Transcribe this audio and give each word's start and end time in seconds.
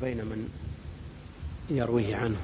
وبين 0.00 0.16
من 0.16 0.48
يرويه 1.70 2.16
عنه. 2.16 2.36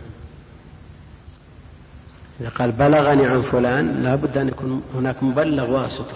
إذا 2.40 2.48
قال 2.48 2.72
بلغني 2.72 3.26
عن 3.26 3.42
فلان 3.42 4.02
لا 4.02 4.14
بد 4.14 4.38
أن 4.38 4.48
يكون 4.48 4.82
هناك 4.94 5.22
مبلغ 5.22 5.70
واسطة. 5.70 6.14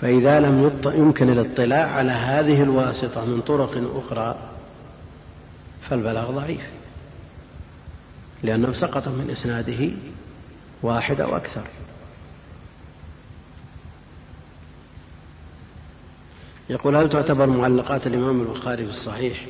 فإذا 0.00 0.40
لم 0.40 0.80
يمكن 0.86 1.30
الاطلاع 1.30 1.92
على 1.92 2.12
هذه 2.12 2.62
الواسطة 2.62 3.24
من 3.24 3.40
طرق 3.40 4.02
أخرى 4.04 4.36
فالبلاغ 5.90 6.30
ضعيف. 6.30 6.70
لأنه 8.42 8.72
سقط 8.72 9.08
من 9.08 9.30
إسناده 9.32 9.90
واحد 10.82 11.20
أو 11.20 11.36
أكثر. 11.36 11.62
يقول 16.70 16.96
هل 16.96 17.08
تعتبر 17.08 17.46
معلقات 17.46 18.06
الإمام 18.06 18.40
البخاري 18.40 18.84
في 18.84 18.90
الصحيح؟ 18.90 19.46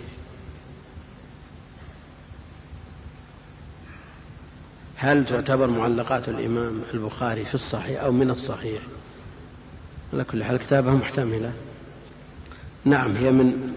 هل 4.96 5.26
تعتبر 5.26 5.66
معلقات 5.66 6.28
الإمام 6.28 6.82
البخاري 6.94 7.44
في 7.44 7.54
الصحيح 7.54 8.02
أو 8.02 8.12
من 8.12 8.30
الصحيح؟ 8.30 8.82
على 10.12 10.24
كل 10.24 10.44
حال 10.44 10.56
كتابها 10.56 10.94
محتملة. 10.94 11.52
نعم 12.84 13.16
هي 13.16 13.30
من 13.30 13.74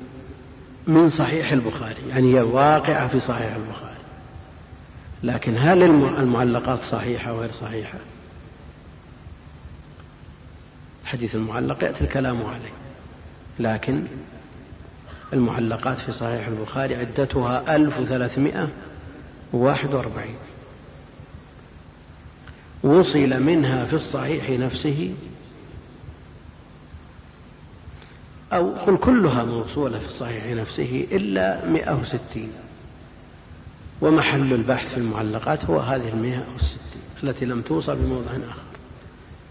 من 0.87 1.09
صحيح 1.09 1.51
البخاري 1.51 2.09
يعني 2.09 2.35
هي 2.35 2.41
واقعة 2.41 3.07
في 3.07 3.19
صحيح 3.19 3.55
البخاري. 3.55 3.89
لكن 5.23 5.57
هل 5.57 5.83
المعلقات 6.19 6.83
صحيحة 6.83 7.33
وغير 7.33 7.51
صحيحة؟ 7.51 7.99
حديث 11.05 11.35
المعلق 11.35 11.83
يأتي 11.83 12.03
الكلام 12.03 12.45
عليه. 12.45 12.78
لكن 13.59 14.03
المعلقات 15.33 15.97
في 15.97 16.11
صحيح 16.11 16.47
البخاري 16.47 16.95
عدتها 16.95 17.75
ألف 17.75 17.99
وثلاثمائة 17.99 18.69
وواحد 19.53 19.93
وأربعين. 19.93 20.35
وصل 22.83 23.43
منها 23.43 23.85
في 23.85 23.93
الصحيح 23.93 24.49
نفسه 24.49 25.13
أو 28.53 28.71
قل 28.71 28.97
كلها 28.97 29.43
موصولة 29.43 29.99
في 29.99 30.07
الصحيح 30.07 30.45
نفسه 30.45 31.07
إلا 31.11 31.65
مئة 31.65 32.01
وستين. 32.01 32.51
ومحل 34.01 34.53
البحث 34.53 34.89
في 34.89 34.97
المعلقات 34.97 35.65
هو 35.65 35.79
هذه 35.79 36.09
المئة 36.09 36.43
والستين 36.53 37.01
التي 37.23 37.45
لم 37.45 37.61
توصل 37.61 37.95
بموضع 37.95 38.31
آخر. 38.31 38.68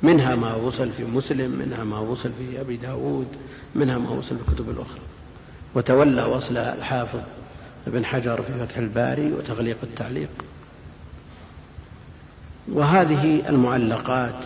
منها 0.02 0.34
ما 0.34 0.54
وصل 0.54 0.91
في 0.91 1.04
مسلم 1.04 1.50
منها 1.50 1.84
ما 1.84 1.98
وصل 1.98 2.30
في 2.38 2.60
أبي 2.60 2.77
داود 2.77 3.27
منها 3.74 3.98
ما 3.98 4.10
وصل 4.10 4.36
في 4.36 4.42
الكتب 4.48 4.70
الأخرى. 4.70 5.00
وتولى 5.74 6.24
وصل 6.24 6.56
الحافظ 6.56 7.20
ابن 7.86 8.04
حجر 8.04 8.42
في 8.42 8.66
فتح 8.66 8.76
الباري 8.76 9.32
وتغليق 9.32 9.76
التعليق. 9.82 10.28
وهذه 12.69 13.48
المعلقات 13.48 14.44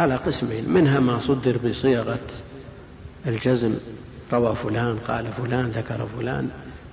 على 0.00 0.16
قسمين 0.16 0.68
منها 0.68 1.00
ما 1.00 1.20
صدر 1.20 1.58
بصيغة 1.58 2.20
الجزم 3.26 3.74
روى 4.32 4.56
فلان 4.56 4.98
قال 5.08 5.26
فلان 5.32 5.66
ذكر 5.66 6.06
فلان 6.18 6.50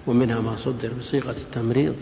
ومنها 0.08 0.40
ما 0.40 0.56
صدر 0.58 0.92
بصيغة 1.00 1.32
التمريض. 1.32 1.96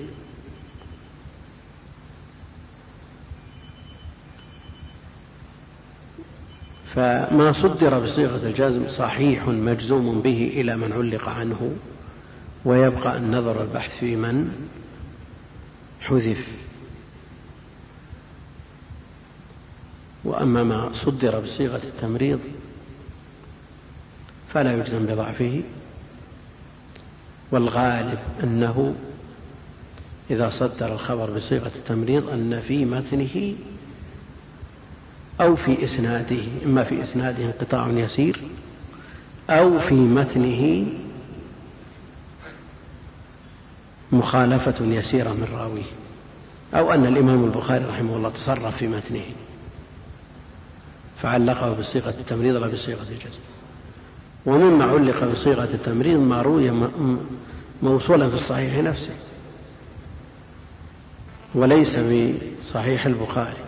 فما 6.97 7.51
صدر 7.51 7.99
بصيغة 7.99 8.47
الجزم 8.47 8.87
صحيح 8.87 9.47
مجزوم 9.47 10.21
به 10.21 10.51
إلى 10.53 10.77
من 10.77 10.93
علق 10.93 11.29
عنه 11.29 11.71
ويبقى 12.65 13.17
النظر 13.17 13.57
والبحث 13.57 13.97
في 13.97 14.15
من 14.15 14.67
حذف. 16.01 16.47
وأما 20.23 20.63
ما 20.63 20.89
صدر 20.93 21.39
بصيغة 21.39 21.81
التمريض 21.83 22.39
فلا 24.53 24.73
يجزم 24.73 25.05
بضعفه. 25.05 25.61
والغالب 27.51 28.19
أنه 28.43 28.95
إذا 30.29 30.49
صدر 30.49 30.93
الخبر 30.93 31.31
بصيغة 31.31 31.71
التمريض 31.75 32.29
أن 32.29 32.61
في 32.67 32.85
متنه 32.85 33.53
أو 35.41 35.55
في 35.55 35.83
إسناده 35.83 36.43
إما 36.65 36.83
في 36.83 37.03
إسناده 37.03 37.43
انقطاع 37.45 37.87
يسير 37.89 38.41
أو 39.49 39.79
في 39.79 39.95
متنه 39.95 40.85
مخالفة 44.11 44.85
يسيرة 44.85 45.29
من 45.29 45.47
راويه 45.53 45.83
أو 46.73 46.93
أن 46.93 47.05
الإمام 47.05 47.43
البخاري 47.43 47.85
رحمه 47.85 48.15
الله 48.15 48.29
تصرف 48.29 48.77
في 48.77 48.87
متنه. 48.87 49.25
فعلقه 51.21 51.73
بصيغة 51.73 52.09
التمريض 52.09 52.55
لا 52.55 52.67
بصيغة 52.67 53.05
الجزم. 53.11 53.39
ومما 54.45 54.85
علق 54.85 55.23
بصيغة 55.23 55.69
التمريض 55.73 56.19
ما 56.19 56.41
روي 56.41 56.71
موصولا 57.83 58.29
في 58.29 58.35
الصحيح 58.35 58.77
نفسه 58.77 59.13
وليس 61.55 61.95
في 61.95 62.33
صحيح 62.73 63.05
البخاري. 63.05 63.66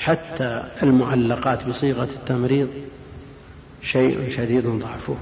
حتى 0.00 0.64
المعلقات 0.82 1.66
بصيغة 1.66 2.04
التمريض 2.04 2.68
شيء 3.82 4.30
شديد 4.30 4.66
ضعفه. 4.66 5.16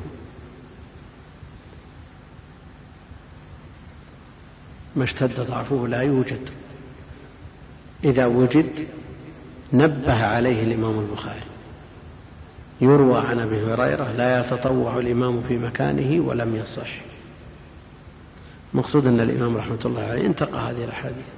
ما 4.97 5.05
اشتد 5.05 5.41
ضعفه 5.41 5.87
لا 5.89 6.03
يوجد. 6.03 6.51
إذا 8.05 8.27
وجد 8.27 8.87
نبه 9.73 10.25
عليه 10.25 10.63
الإمام 10.63 10.99
البخاري. 10.99 11.41
يروى 12.81 13.21
عن 13.21 13.39
أبي 13.39 13.61
هريرة 13.65 14.13
لا 14.13 14.41
يتطوع 14.41 14.99
الإمام 14.99 15.43
في 15.49 15.59
مكانه 15.59 16.21
ولم 16.27 16.57
يصح. 16.57 16.91
مقصود 18.75 19.07
أن 19.07 19.21
الإمام 19.21 19.57
رحمة 19.57 19.79
الله 19.85 20.03
عليه 20.03 20.27
انتقى 20.27 20.71
هذه 20.71 20.85
الأحاديث. 20.85 21.38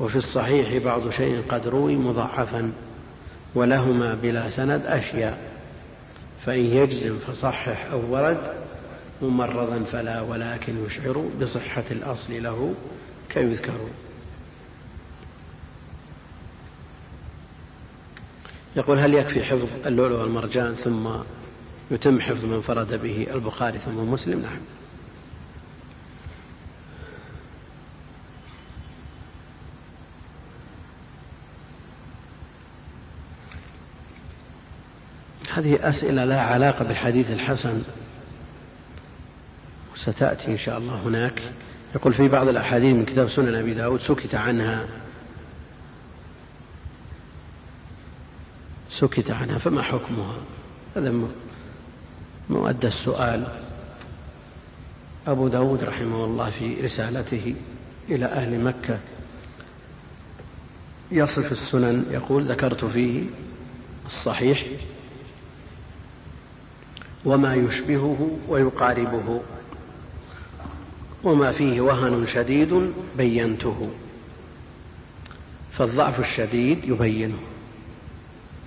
وفي 0.00 0.16
الصحيح 0.16 0.84
بعض 0.84 1.10
شيء 1.10 1.42
قد 1.48 1.68
روي 1.68 1.96
مضاعفا 1.96 2.72
ولهما 3.54 4.14
بلا 4.22 4.50
سند 4.50 4.86
أشياء 4.86 5.38
فإن 6.46 6.64
يجزم 6.64 7.18
فصحح 7.18 7.88
أو 7.92 8.00
ورد 8.10 8.52
ممرضا 9.22 9.84
فلا 9.92 10.20
ولكن 10.20 10.86
يشعر 10.86 11.28
بصحة 11.40 11.84
الأصل 11.90 12.42
له 12.42 12.74
كيذكر 13.30 13.72
يقول 18.76 18.98
هل 18.98 19.14
يكفي 19.14 19.44
حفظ 19.44 19.68
اللؤلؤ 19.86 20.20
والمرجان 20.20 20.74
ثم 20.74 21.08
يتم 21.90 22.20
حفظ 22.20 22.44
من 22.44 22.60
فرد 22.60 23.02
به 23.02 23.26
البخاري 23.34 23.78
ثم 23.78 24.12
مسلم؟ 24.12 24.40
نعم. 24.40 24.58
هذه 35.58 35.88
أسئلة 35.88 36.24
لا 36.24 36.42
علاقة 36.42 36.84
بالحديث 36.84 37.30
الحسن. 37.30 37.82
وستأتي 39.94 40.46
إن 40.46 40.58
شاء 40.58 40.78
الله 40.78 40.94
هناك. 40.94 41.42
يقول 41.94 42.14
في 42.14 42.28
بعض 42.28 42.48
الأحاديث 42.48 42.94
من 42.94 43.04
كتاب 43.04 43.28
سنن 43.28 43.54
أبي 43.54 43.74
داود 43.74 44.00
سكت 44.00 44.34
عنها. 44.34 44.86
سكت 48.90 49.30
عنها 49.30 49.58
فما 49.58 49.82
حكمها؟ 49.82 50.34
هذا 50.96 51.14
مؤدى 52.50 52.86
السؤال. 52.86 53.46
أبو 55.26 55.48
داود 55.48 55.84
رحمه 55.84 56.24
الله 56.24 56.50
في 56.50 56.80
رسالته 56.80 57.54
إلى 58.08 58.26
أهل 58.26 58.64
مكة. 58.64 58.98
يصف 61.10 61.52
السنن 61.52 62.06
يقول 62.10 62.42
ذكرت 62.42 62.84
فيه 62.84 63.22
الصحيح 64.06 64.64
وما 67.24 67.54
يشبهه 67.54 68.38
ويقاربه 68.48 69.40
وما 71.24 71.52
فيه 71.52 71.80
وهن 71.80 72.26
شديد 72.26 72.92
بينته 73.16 73.88
فالضعف 75.72 76.20
الشديد 76.20 76.84
يبينه 76.84 77.38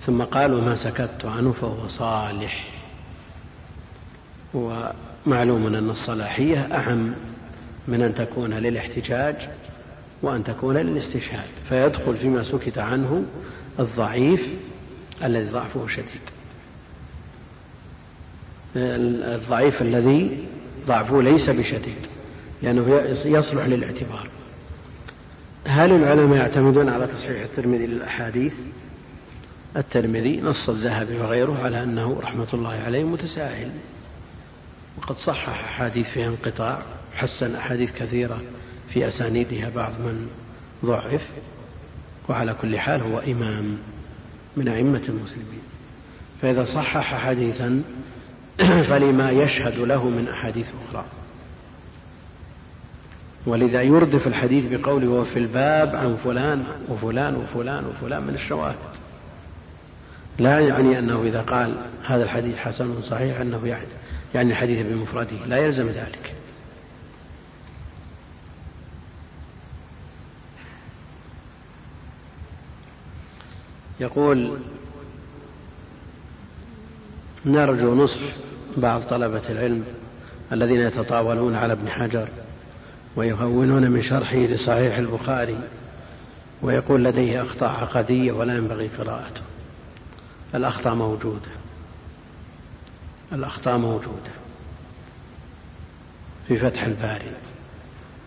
ثم 0.00 0.22
قال 0.22 0.54
وما 0.54 0.74
سكت 0.76 1.24
عنه 1.24 1.52
فهو 1.52 1.88
صالح 1.88 2.64
ومعلوم 4.54 5.66
أن 5.66 5.90
الصلاحية 5.90 6.68
أعم 6.74 7.12
من 7.88 8.02
أن 8.02 8.14
تكون 8.14 8.54
للاحتجاج 8.54 9.36
وأن 10.22 10.44
تكون 10.44 10.76
للاستشهاد 10.76 11.48
فيدخل 11.68 12.16
فيما 12.16 12.42
سكت 12.42 12.78
عنه 12.78 13.24
الضعيف 13.78 14.46
الذي 15.24 15.50
ضعفه 15.50 15.86
شديد 15.86 16.31
الضعيف 18.76 19.82
الذي 19.82 20.44
ضعفه 20.86 21.22
ليس 21.22 21.50
بشديد 21.50 22.06
لأنه 22.62 23.16
يصلح 23.24 23.66
للاعتبار. 23.66 24.28
هل 25.66 25.92
العلماء 25.92 26.38
يعتمدون 26.38 26.88
على 26.88 27.06
تصحيح 27.06 27.42
الترمذي 27.42 27.86
للأحاديث؟ 27.86 28.54
الترمذي 29.76 30.40
نص 30.40 30.68
الذهبي 30.68 31.16
وغيره 31.16 31.58
على 31.64 31.82
أنه 31.82 32.20
رحمة 32.22 32.46
الله 32.54 32.80
عليه 32.86 33.04
متساهل 33.04 33.70
وقد 34.98 35.16
صحح 35.16 35.64
أحاديث 35.64 36.08
فيها 36.08 36.28
انقطاع 36.28 36.82
حسن 37.14 37.54
أحاديث 37.54 37.92
كثيرة 37.92 38.42
في 38.94 39.08
أسانيدها 39.08 39.70
بعض 39.76 39.92
من 39.92 40.28
ضعف 40.84 41.22
وعلى 42.28 42.54
كل 42.62 42.78
حال 42.78 43.00
هو 43.00 43.18
إمام 43.18 43.76
من 44.56 44.68
أئمة 44.68 45.02
المسلمين. 45.08 45.62
فإذا 46.42 46.64
صحح 46.64 47.14
حديثا 47.14 47.82
فلما 48.58 49.30
يشهد 49.30 49.78
له 49.78 50.04
من 50.04 50.28
أحاديث 50.28 50.70
أخرى. 50.88 51.04
ولذا 53.46 53.82
يردف 53.82 54.26
الحديث 54.26 54.64
بقوله 54.70 55.08
وفي 55.08 55.38
الباب 55.38 55.96
عن 55.96 56.18
فلان 56.24 56.64
وفلان 56.88 57.34
وفلان 57.34 57.84
وفلان 57.86 58.22
من 58.22 58.34
الشواهد. 58.34 58.74
لا 60.38 60.60
يعني 60.60 60.98
أنه 60.98 61.22
إذا 61.22 61.40
قال 61.40 61.76
هذا 62.06 62.24
الحديث 62.24 62.56
حسن 62.56 63.02
صحيح 63.02 63.40
أنه 63.40 63.60
يعني 63.64 63.86
يعني 64.34 64.52
الحديث 64.52 64.86
بمفرده. 64.86 65.46
لا 65.46 65.56
يلزم 65.56 65.86
ذلك. 65.86 66.34
يقول 74.00 74.58
نرجو 77.46 77.94
نصح 77.94 78.20
بعض 78.76 79.02
طلبة 79.02 79.42
العلم 79.50 79.84
الذين 80.52 80.80
يتطاولون 80.80 81.54
على 81.54 81.72
ابن 81.72 81.88
حجر 81.88 82.28
ويهونون 83.16 83.90
من 83.90 84.02
شرحه 84.02 84.36
لصحيح 84.36 84.98
البخاري 84.98 85.58
ويقول 86.62 87.04
لديه 87.04 87.42
أخطاء 87.42 87.70
عقدية 87.70 88.32
ولا 88.32 88.56
ينبغي 88.56 88.90
قراءته. 88.98 89.40
الأخطاء 90.54 90.94
موجودة. 90.94 91.50
الأخطاء 93.32 93.78
موجودة. 93.78 94.32
في 96.48 96.56
فتح 96.56 96.84
الباري 96.84 97.30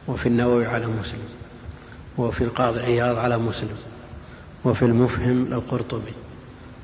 وفي 0.07 0.29
النووي 0.29 0.65
على 0.65 0.88
مسلم 0.88 1.29
وفي 2.17 2.44
القاضي 2.44 2.79
عياض 2.79 3.17
على 3.17 3.38
مسلم 3.38 3.77
وفي 4.65 4.85
المفهم 4.85 5.45
للقرطبي. 5.45 6.13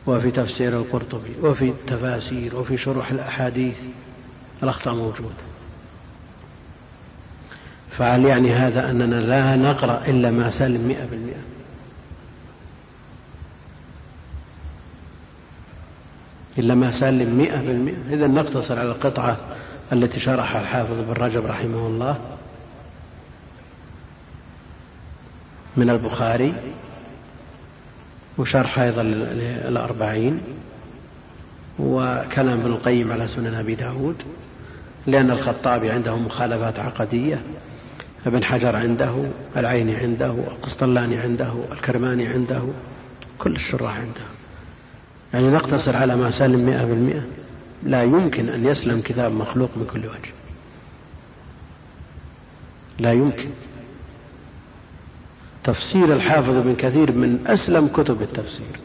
وفي 0.07 0.31
تفسير 0.31 0.77
القرطبي 0.77 1.35
وفي 1.41 1.69
التفاسير 1.69 2.55
وفي 2.55 2.77
شروح 2.77 3.11
الأحاديث 3.11 3.77
الأخطاء 4.63 4.95
موجودة. 4.95 5.35
فهل 7.91 8.25
يعني 8.25 8.53
هذا 8.53 8.89
أننا 8.89 9.15
لا 9.15 9.55
نقرأ 9.55 10.01
إلا 10.07 10.31
ما 10.31 10.51
سلم 10.51 10.87
مئة 10.87 11.05
بالمئة؟ 11.05 11.41
إلا 16.57 16.75
ما 16.75 16.91
سلم 16.91 17.37
مئة 17.37 17.57
بالمئة. 17.57 18.13
إذا 18.13 18.27
نقتصر 18.27 18.79
على 18.79 18.91
القطعة 18.91 19.37
التي 19.93 20.19
شرحها 20.19 20.61
الحافظ 20.61 20.99
بن 20.99 21.13
رجب 21.13 21.45
رحمه 21.45 21.87
الله 21.87 22.19
من 25.77 25.89
البخاري 25.89 26.53
وشرح 28.37 28.79
أيضا 28.79 29.03
للأربعين 29.03 30.41
وكلام 31.79 32.59
ابن 32.59 32.71
القيم 32.71 33.11
على 33.11 33.27
سنن 33.27 33.53
أبي 33.53 33.75
داود 33.75 34.23
لأن 35.07 35.31
الخطابي 35.31 35.89
عنده 35.89 36.15
مخالفات 36.15 36.79
عقدية 36.79 37.41
ابن 38.25 38.43
حجر 38.43 38.75
عنده 38.75 39.15
العيني 39.57 39.95
عنده 39.95 40.31
القسطلاني 40.31 41.17
عنده 41.17 41.53
الكرماني 41.71 42.27
عنده 42.27 42.61
كل 43.39 43.55
الشراح 43.55 43.95
عنده. 43.95 44.21
يعني 45.33 45.49
نقتصر 45.49 45.97
على 45.97 46.15
ما 46.15 46.31
سلم 46.31 46.65
مئة 46.65 46.85
بالمئة 46.85 47.21
لا 47.83 48.03
يمكن 48.03 48.49
أن 48.49 48.67
يسلم 48.67 49.01
كتاب 49.01 49.31
مخلوق 49.31 49.69
من 49.75 49.85
كل 49.93 49.99
وجه. 49.99 50.33
لا 52.99 53.11
يمكن. 53.11 53.49
تفسير 55.63 56.13
الحافظ 56.13 56.57
ابن 56.57 56.75
كثير 56.75 57.11
من 57.11 57.43
أسلم 57.47 57.87
كتب 57.87 58.21
التفسير. 58.21 58.79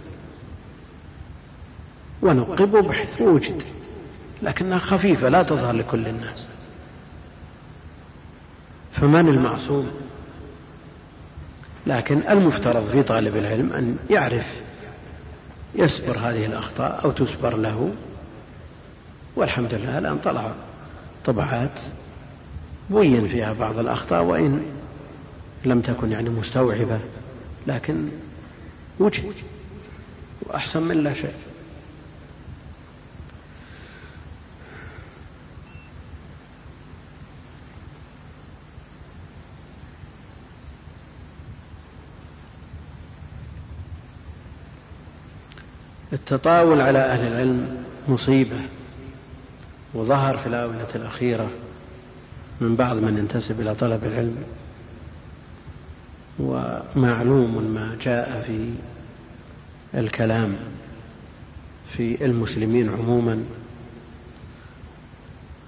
ونقب 2.23 2.73
بحيث 2.73 3.21
وجد 3.21 3.63
لكنها 4.43 4.79
خفيفة 4.79 5.29
لا 5.29 5.43
تظهر 5.43 5.73
لكل 5.73 6.09
الناس. 6.09 6.47
فمن 8.93 9.29
المعصوم؟ 9.29 9.91
لكن 11.87 12.23
المفترض 12.29 12.91
في 12.91 13.03
طالب 13.03 13.37
العلم 13.37 13.73
أن 13.73 13.97
يعرف 14.11 14.47
يسبر 15.75 16.19
هذه 16.19 16.47
الأخطاء 16.47 17.01
أو 17.05 17.11
تسبر 17.11 17.57
له. 17.57 17.91
والحمد 19.37 19.75
لله 19.75 19.99
الآن 19.99 20.19
طلع 20.19 20.53
طبعات 21.25 21.71
بين 22.91 23.29
فيها 23.29 23.53
بعض 23.53 23.79
الأخطاء 23.79 24.23
وإن 24.23 24.63
لم 25.67 25.81
تكن 25.81 26.13
يعني 26.13 26.31
مستوعبة 26.31 27.01
لكن 27.67 28.09
وجد 28.99 29.33
وأحسن 30.43 30.83
من 30.83 31.05
لا 31.05 31.15
شيء. 31.15 31.35
التطاول 46.13 46.81
على 46.81 46.99
أهل 46.99 47.27
العلم 47.27 47.85
مصيبة 48.09 48.57
وظهر 49.95 50.39
في 50.39 50.47
الآونة 50.47 50.87
الأخيرة 50.95 51.51
من 52.61 52.77
بعض 52.77 52.97
من 52.97 53.19
ينتسب 53.19 53.61
إلى 53.61 53.75
طلب 53.75 54.05
العلم. 54.05 54.45
ومعلوم 56.39 57.73
ما 57.75 57.97
جاء 58.01 58.43
في 58.47 58.71
الكلام 59.95 60.57
في 61.97 62.25
المسلمين 62.25 62.89
عموما 62.89 63.45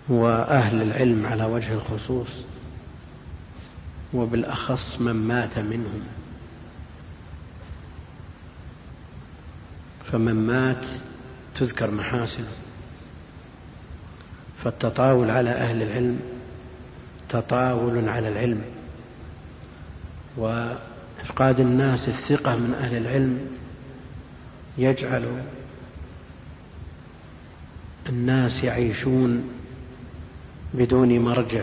وأهل 0.08 0.82
العلم 0.82 1.26
على 1.26 1.44
وجه 1.44 1.72
الخصوص 1.72 2.28
وبالأخص 4.14 5.00
من 5.00 5.12
مات 5.12 5.58
منهم. 5.58 6.02
فمن 10.12 10.46
مات 10.46 10.86
تذكر 11.54 11.90
محاسنه. 11.90 12.48
فالتطاول 14.64 15.30
على 15.30 15.50
أهل 15.50 15.82
العلم 15.82 16.20
تطاول 17.28 18.08
على 18.08 18.28
العلم. 18.28 18.77
وإفقاد 20.38 21.60
الناس 21.60 22.08
الثقة 22.08 22.56
من 22.56 22.74
أهل 22.74 22.96
العلم 22.96 23.38
يجعل 24.78 25.24
الناس 28.08 28.64
يعيشون 28.64 29.50
بدون 30.74 31.18
مرجع. 31.18 31.62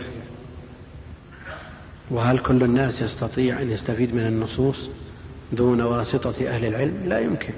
وهل 2.10 2.38
كل 2.38 2.62
الناس 2.62 3.00
يستطيع 3.00 3.62
أن 3.62 3.70
يستفيد 3.70 4.14
من 4.14 4.26
النصوص 4.26 4.88
دون 5.52 5.80
واسطة 5.80 6.48
أهل 6.48 6.64
العلم؟ 6.64 7.02
لا 7.06 7.20
يمكن. 7.20 7.52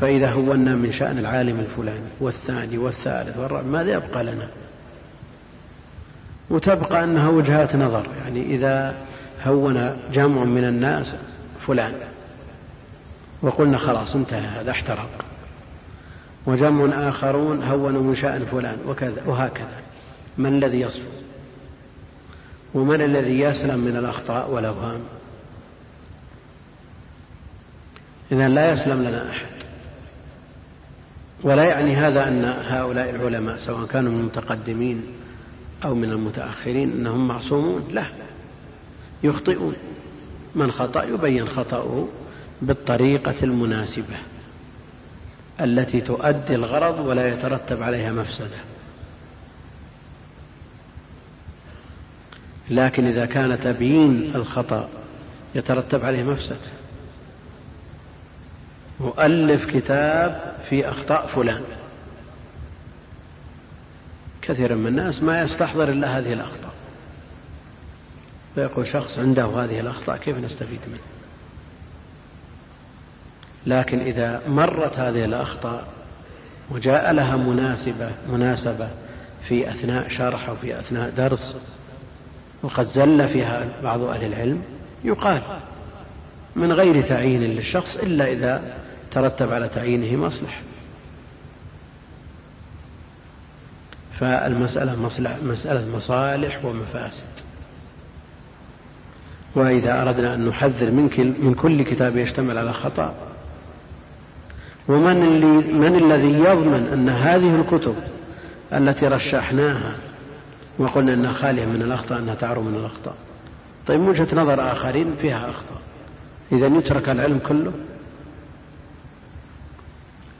فإذا 0.00 0.30
هونا 0.30 0.74
من 0.74 0.92
شأن 0.92 1.18
العالم 1.18 1.60
الفلاني 1.60 2.08
والثاني 2.20 2.78
والثالث 2.78 3.36
والرابع 3.36 3.68
ماذا 3.68 3.92
يبقى 3.92 4.24
لنا؟ 4.24 4.48
وتبقى 6.50 7.04
أنها 7.04 7.28
وجهات 7.28 7.76
نظر. 7.76 8.06
يعني 8.24 8.54
إذا 8.54 9.06
هون 9.46 9.96
جمع 10.12 10.44
من 10.44 10.64
الناس 10.64 11.14
فلان. 11.66 11.92
وقلنا 13.42 13.78
خلاص 13.78 14.14
انتهى 14.14 14.46
هذا 14.46 14.70
احترق. 14.70 15.24
وجمع 16.46 17.08
آخرون 17.08 17.62
هونوا 17.62 18.02
من 18.02 18.14
شأن 18.14 18.46
فلان 18.52 18.76
وكذا 18.86 19.22
وهكذا. 19.26 19.80
من 20.38 20.46
الذي 20.46 20.80
يصفو؟ 20.80 21.10
ومن 22.74 23.02
الذي 23.02 23.40
يسلم 23.40 23.78
من 23.78 23.96
الأخطاء 23.96 24.50
والأوهام؟ 24.50 25.00
إذا 28.32 28.48
لا 28.48 28.72
يسلم 28.72 29.02
لنا 29.02 29.30
أحد. 29.30 29.46
ولا 31.42 31.64
يعني 31.64 31.96
هذا 31.96 32.28
أن 32.28 32.44
هؤلاء 32.68 33.10
العلماء 33.10 33.56
سواء 33.56 33.86
كانوا 33.86 34.12
من 34.12 34.20
المتقدمين 34.20 35.06
أو 35.84 35.94
من 35.94 36.10
المتأخرين 36.10 36.92
أنهم 36.92 37.28
معصومون 37.28 37.88
لا. 37.92 38.04
يخطئون 39.22 39.74
من 40.54 40.72
خطأ 40.72 41.04
يبين 41.04 41.48
خطأه 41.48 42.08
بالطريقة 42.62 43.34
المناسبة 43.42 44.16
التي 45.60 46.00
تؤدي 46.00 46.54
الغرض 46.54 47.06
ولا 47.06 47.28
يترتب 47.28 47.82
عليها 47.82 48.12
مفسدة. 48.12 48.56
لكن 52.70 53.06
إذا 53.06 53.26
كان 53.26 53.60
تبيين 53.60 54.32
الخطأ 54.34 54.88
يترتب 55.54 56.04
عليه 56.04 56.22
مفسدة. 56.22 56.56
مؤلف 59.00 59.64
كتاب 59.64 60.56
في 60.70 60.88
أخطاء 60.88 61.26
فلان. 61.26 61.62
كثير 64.42 64.74
من 64.74 64.86
الناس 64.86 65.22
ما 65.22 65.42
يستحضر 65.42 65.88
إلا 65.92 66.18
هذه 66.18 66.32
الأخطاء. 66.32 66.69
فيقول 68.60 68.86
شخص 68.86 69.18
عنده 69.18 69.46
هذه 69.46 69.80
الأخطاء 69.80 70.16
كيف 70.16 70.38
نستفيد 70.38 70.80
منه؟ 70.86 71.00
لكن 73.66 74.00
إذا 74.00 74.42
مرت 74.48 74.98
هذه 74.98 75.24
الأخطاء 75.24 75.84
وجاء 76.70 77.12
لها 77.12 77.36
مناسبة 77.36 78.10
مناسبة 78.32 78.88
في 79.48 79.70
أثناء 79.70 80.08
شرح 80.08 80.48
أو 80.48 80.56
في 80.56 80.80
أثناء 80.80 81.10
درس 81.16 81.54
وقد 82.62 82.86
زل 82.86 83.28
فيها 83.28 83.66
بعض 83.82 84.02
أهل 84.02 84.24
العلم 84.24 84.62
يقال 85.04 85.42
من 86.56 86.72
غير 86.72 87.02
تعيين 87.02 87.42
للشخص 87.42 87.96
إلا 87.96 88.32
إذا 88.32 88.76
ترتب 89.10 89.52
على 89.52 89.68
تعيينه 89.68 90.26
مصلحة 90.26 90.60
فالمسألة 94.20 94.96
مسألة 95.42 95.96
مصالح 95.96 96.64
ومفاسد. 96.64 97.39
وإذا 99.54 100.02
أردنا 100.02 100.34
أن 100.34 100.48
نحذر 100.48 100.90
من 100.90 101.54
كل 101.62 101.82
كتاب 101.82 102.16
يشتمل 102.16 102.58
على 102.58 102.72
خطأ. 102.72 103.14
ومن 104.88 105.22
اللي 105.22 105.72
من 105.72 105.96
الذي 105.96 106.32
يضمن 106.32 106.88
أن 106.92 107.08
هذه 107.08 107.60
الكتب 107.60 107.94
التي 108.72 109.08
رشحناها 109.08 109.92
وقلنا 110.78 111.14
أنها 111.14 111.32
خالية 111.32 111.64
من 111.64 111.82
الأخطاء 111.82 112.18
أنها 112.18 112.34
تعرو 112.34 112.62
من 112.62 112.74
الأخطاء 112.74 113.14
طيب 113.86 114.00
من 114.00 114.08
وجهة 114.08 114.28
نظر 114.32 114.72
آخرين 114.72 115.14
فيها 115.22 115.50
أخطاء 115.50 115.80
إذا 116.52 116.66
يترك 116.66 117.08
العلم 117.08 117.40
كله. 117.48 117.72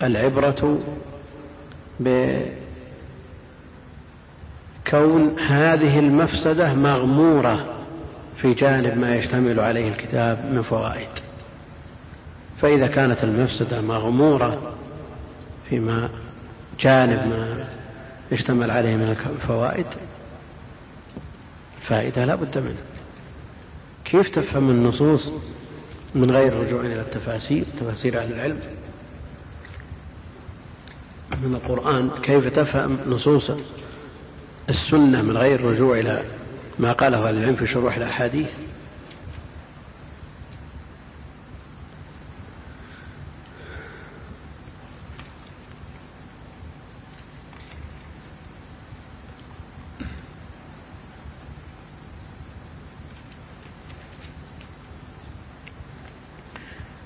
العبرة 0.03 0.79
بكون 2.01 2.51
هذه 5.41 5.99
المفسدة 5.99 6.75
مغمورة. 6.75 7.80
جانب 8.47 8.99
ما 8.99 9.17
يشتمل 9.17 9.61
عليه 9.61 9.89
الكتاب 9.89 10.45
من 10.53 10.63
فوائد. 10.63 11.09
فإذا 12.63 12.87
كانت 12.87 13.25
المفسدة 13.25 13.81
مغمورة 13.81 14.73
فيما 15.71 16.09
جانب 16.81 17.27
ما 17.29 17.67
يشتمل 18.33 18.71
عليه 18.71 18.97
من 18.97 19.17
الفوائد 19.35 19.87
الفائدة 21.81 22.25
لا 22.25 22.35
بد 22.35 22.59
منها 22.59 22.75
كيف 24.05 24.29
تفهم 24.29 24.71
النصوص 24.71 25.33
من 26.15 26.31
غير 26.31 26.55
رجوع 26.55 26.81
إلى 26.81 27.01
التفاسير 27.01 27.65
تفاسير 27.81 28.19
أهل 28.19 28.33
العلم؟ 28.33 28.61
من 31.43 31.55
القرآن 31.55 32.11
كيف 32.23 32.47
تفهم 32.47 32.99
نصوص 33.07 33.51
السنة 34.69 35.23
من 35.23 35.37
غير 35.37 35.65
رجوع 35.65 35.99
إلى 35.99 36.23
ما 36.81 36.93
قاله 36.93 37.29
أهل 37.29 37.37
العلم 37.39 37.57
في 37.57 37.67
شروح 37.67 37.97
الأحاديث. 37.97 38.51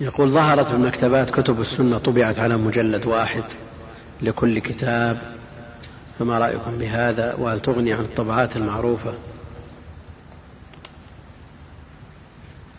يقول 0.01 0.31
ظهرت 0.31 0.67
في 0.67 0.75
المكتبات 0.75 1.31
كتب 1.31 1.61
السنة 1.61 1.99
طبعت 1.99 2.39
على 2.39 2.57
مجلد 2.57 3.07
واحد 3.07 3.43
لكل 4.23 4.59
كتاب 4.59 5.19
فما 6.19 6.39
رأيكم 6.39 6.79
بهذا؟ 6.79 7.35
وهل 7.35 7.61
تغني 7.61 7.93
عن 7.93 8.05
الطبعات 8.05 8.57
المعروفة 8.57 9.15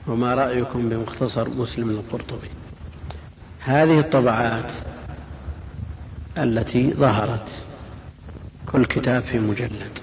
وما 0.07 0.33
رأيكم 0.33 0.89
بمختصر 0.89 1.49
مسلم 1.49 1.89
القرطبي. 1.89 2.49
هذه 3.59 3.99
الطبعات 3.99 4.71
التي 6.37 6.93
ظهرت 6.93 7.47
كل 8.71 8.85
كتاب 8.85 9.23
في 9.23 9.39
مجلد. 9.39 9.99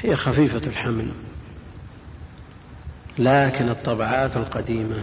هي 0.00 0.16
خفيفة 0.16 0.66
الحمل 0.66 1.08
لكن 3.18 3.68
الطبعات 3.68 4.36
القديمة 4.36 5.02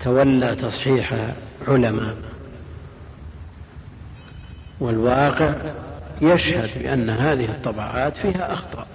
تولى 0.00 0.56
تصحيح 0.56 1.32
علماء. 1.68 2.16
والواقع 4.80 5.54
يشهد 6.20 6.82
بأن 6.82 7.10
هذه 7.10 7.44
الطبعات 7.44 8.16
فيها 8.16 8.52
أخطاء. 8.52 8.86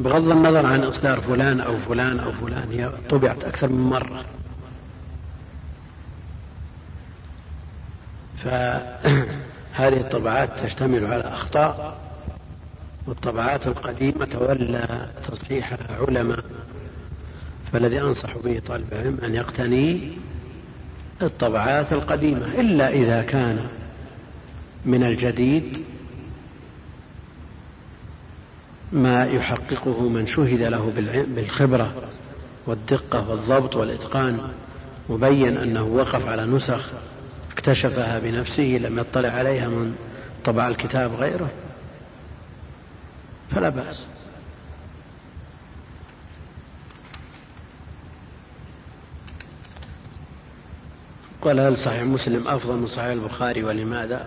بغض 0.00 0.30
النظر 0.30 0.66
عن 0.66 0.82
إصدار 0.82 1.20
فلان 1.20 1.60
أو 1.60 1.78
فلان 1.88 2.20
أو 2.20 2.32
فلان 2.32 2.72
هي 2.72 2.90
طبعت 3.10 3.44
أكثر 3.44 3.68
من 3.68 3.90
مرة. 3.90 4.24
فهذه 8.44 10.00
الطبعات 10.04 10.60
تشتمل 10.60 11.06
على 11.06 11.24
أخطاء 11.24 11.98
والطبعات 13.06 13.66
القديمة 13.66 14.24
تولى 14.24 15.06
تصحيحها 15.28 15.78
علماء 16.00 16.44
فالذي 17.72 18.00
أنصح 18.00 18.38
به 18.44 18.62
طالب 18.68 18.92
العلم 18.92 19.18
أن 19.24 19.34
يقتني 19.34 20.12
الطبعات 21.22 21.92
القديمة 21.92 22.46
إلا 22.46 22.88
إذا 22.88 23.22
كان 23.22 23.66
من 24.84 25.04
الجديد 25.04 25.84
ما 28.92 29.24
يحققه 29.24 30.08
من 30.08 30.26
شهد 30.26 30.62
له 30.62 30.92
بالخبرة 31.34 31.92
والدقة 32.66 33.30
والضبط 33.30 33.76
والإتقان 33.76 34.52
وبين 35.08 35.56
أنه 35.56 35.82
وقف 35.82 36.28
على 36.28 36.44
نسخ 36.44 36.90
اكتشفها 37.52 38.18
بنفسه 38.18 38.78
لم 38.82 38.98
يطلع 38.98 39.28
عليها 39.28 39.68
من 39.68 39.94
طبع 40.44 40.68
الكتاب 40.68 41.14
غيره. 41.14 41.50
فلا 43.54 43.68
بأس. 43.68 44.04
قال 51.42 51.60
هل 51.60 51.76
صحيح 51.76 52.02
مسلم 52.02 52.48
أفضل 52.48 52.76
من 52.76 52.86
صحيح 52.86 53.06
البخاري 53.06 53.64
ولماذا؟ 53.64 54.26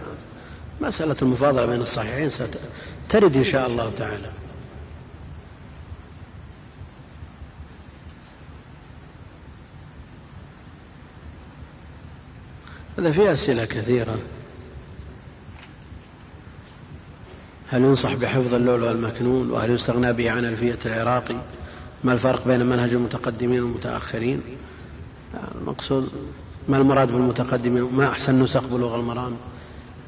مسألة 0.81 1.15
المفاضلة 1.21 1.65
بين 1.65 1.81
الصحيحين 1.81 2.29
سترد 2.29 3.35
إن 3.35 3.43
شاء 3.43 3.67
الله 3.67 3.91
تعالى. 3.97 4.29
هذا 12.99 13.11
في 13.11 13.33
أسئلة 13.33 13.65
كثيرة. 13.65 14.19
هل 17.69 17.81
ينصح 17.81 18.13
بحفظ 18.13 18.53
اللؤلؤ 18.53 18.91
المكنون 18.91 19.51
وهل 19.51 19.71
يستغنى 19.71 20.13
به 20.13 20.31
عن 20.31 20.45
ألفية 20.45 20.77
العراقي 20.85 21.35
ما 22.03 22.13
الفرق 22.13 22.47
بين 22.47 22.65
منهج 22.65 22.93
المتقدمين 22.93 23.63
والمتأخرين؟ 23.63 24.41
المقصود 25.55 26.11
ما 26.69 26.77
المراد 26.77 27.11
بالمتقدمين؟ 27.11 27.83
ما 27.83 28.09
أحسن 28.09 28.43
نسخ 28.43 28.63
بلوغ 28.63 28.95
المرام؟ 28.95 29.37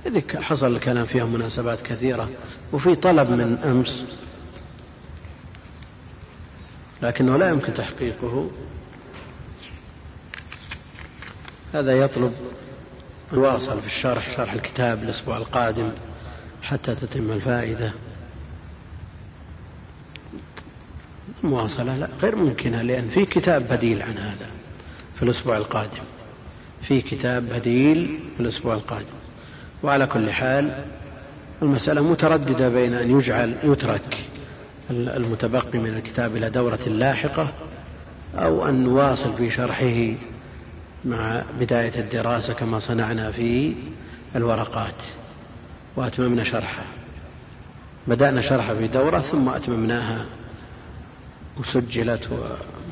إذا 0.05 0.41
حصل 0.41 0.75
الكلام 0.75 1.05
فيها 1.05 1.25
مناسبات 1.25 1.81
كثيرة 1.81 2.29
وفي 2.73 2.95
طلب 2.95 3.29
من 3.29 3.57
أمس. 3.65 4.05
لكنه 7.01 7.37
لا 7.37 7.49
يمكن 7.49 7.73
تحقيقه. 7.73 8.49
هذا 11.73 11.99
يطلب 11.99 12.33
الواصل 13.33 13.81
في 13.81 13.87
الشرح 13.87 14.35
شرح 14.37 14.53
الكتاب 14.53 15.03
الأسبوع 15.03 15.37
القادم 15.37 15.89
حتى 16.63 16.95
تتم 16.95 17.31
الفائدة. 17.31 17.91
المواصلة 21.43 21.97
لا 21.97 22.07
غير 22.21 22.35
ممكنة 22.35 22.81
لأن 22.81 23.09
في 23.09 23.25
كتاب 23.25 23.67
بديل 23.67 24.01
عن 24.01 24.17
هذا 24.17 24.47
في 25.15 25.23
الأسبوع 25.23 25.57
القادم. 25.57 26.03
في 26.81 27.01
كتاب 27.01 27.43
بديل 27.43 28.19
في 28.37 28.43
الأسبوع 28.43 28.73
القادم. 28.73 29.05
وعلى 29.83 30.07
كل 30.07 30.31
حال 30.31 30.85
المسألة 31.61 32.01
مترددة 32.01 32.69
بين 32.69 32.93
أن 32.93 33.19
يجعل 33.19 33.55
يترك 33.63 34.17
المتبقي 34.91 35.79
من 35.79 35.93
الكتاب 35.97 36.35
إلى 36.35 36.49
دورة 36.49 36.79
لاحقة 36.87 37.51
أو 38.35 38.69
أن 38.69 38.83
نواصل 38.83 39.33
في 39.37 39.49
شرحه 39.49 40.13
مع 41.05 41.43
بداية 41.59 41.99
الدراسة 41.99 42.53
كما 42.53 42.79
صنعنا 42.79 43.31
في 43.31 43.75
الورقات 44.35 45.03
وأتممنا 45.95 46.43
شرحه 46.43 46.83
بدأنا 48.07 48.41
شرحه 48.41 48.75
في 48.75 48.87
دورة 48.87 49.19
ثم 49.19 49.49
أتممناها 49.49 50.25
وسجلت 51.57 52.29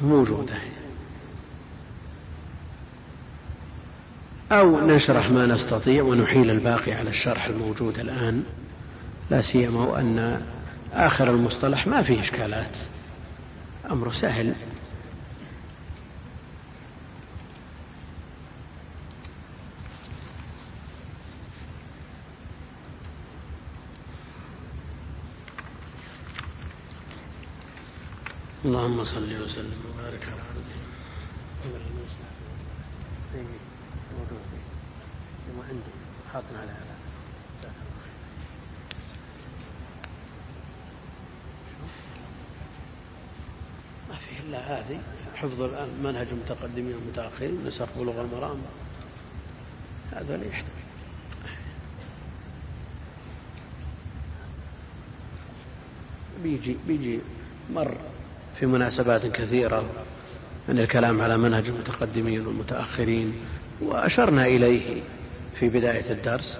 وموجودة. 0.03 0.53
أو 4.51 4.87
نشرح 4.87 5.31
ما 5.31 5.45
نستطيع 5.45 6.03
ونحيل 6.03 6.49
الباقي 6.49 6.93
على 6.93 7.09
الشرح 7.09 7.45
الموجود 7.45 7.99
الآن. 7.99 8.43
لا 9.31 9.41
سيما 9.41 9.79
وأن 9.79 10.41
آخر 10.93 11.29
المصطلح 11.29 11.87
ما 11.87 12.01
فيه 12.01 12.19
إشكالات. 12.19 12.71
أمر 13.91 14.13
سهل. 14.13 14.53
اللهم 28.65 29.03
صل 29.03 29.41
وسلم 29.43 29.81
وبارك 29.89 30.23
على 30.23 30.41
عبده. 30.41 30.77
ما 35.53 35.67
ما 44.09 44.15
فيه 44.15 44.39
إلا 44.39 44.59
هذه 44.59 44.99
حفظ 45.35 45.61
الآن 45.61 45.89
منهج 46.03 46.27
المتقدمين 46.31 46.95
والمتاخرين 46.95 47.67
نسخ 47.67 47.87
بلوغ 47.97 48.21
المرام. 48.21 48.57
هذا 50.11 50.37
لا 50.37 50.47
يحتاج. 50.47 50.83
بيجي 56.43 56.77
بيجي 56.87 57.19
مر 57.69 57.97
في 58.59 58.65
مناسبات 58.65 59.25
كثيرة 59.25 59.83
من 60.69 60.79
الكلام 60.79 61.21
على 61.21 61.37
منهج 61.37 61.67
المتقدمين 61.67 62.47
والمتأخرين 62.47 63.33
وأشرنا 63.81 64.45
إليه 64.45 65.01
في 65.59 65.69
بداية 65.69 66.11
الدرس 66.11 66.57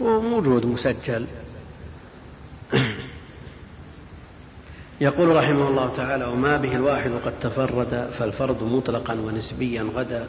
وموجود 0.00 0.66
مسجل. 0.66 1.26
يقول 5.00 5.36
رحمه 5.36 5.68
الله 5.68 5.92
تعالى 5.96 6.24
وما 6.24 6.56
به 6.56 6.76
الواحد 6.76 7.10
قد 7.24 7.32
تفرد 7.40 8.10
فالفرد 8.18 8.62
مطلقا 8.62 9.14
ونسبيا 9.14 9.82
غدا 9.82 10.28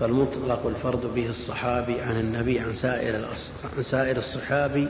فالمطلق 0.00 0.66
الفرد 0.66 1.14
به 1.14 1.26
الصحابي 1.26 2.00
عن 2.00 2.20
النبي 2.20 2.60
عن 2.60 2.76
سائر 2.76 3.16
عن 3.76 3.82
سائر 3.82 4.16
الصحابي 4.16 4.88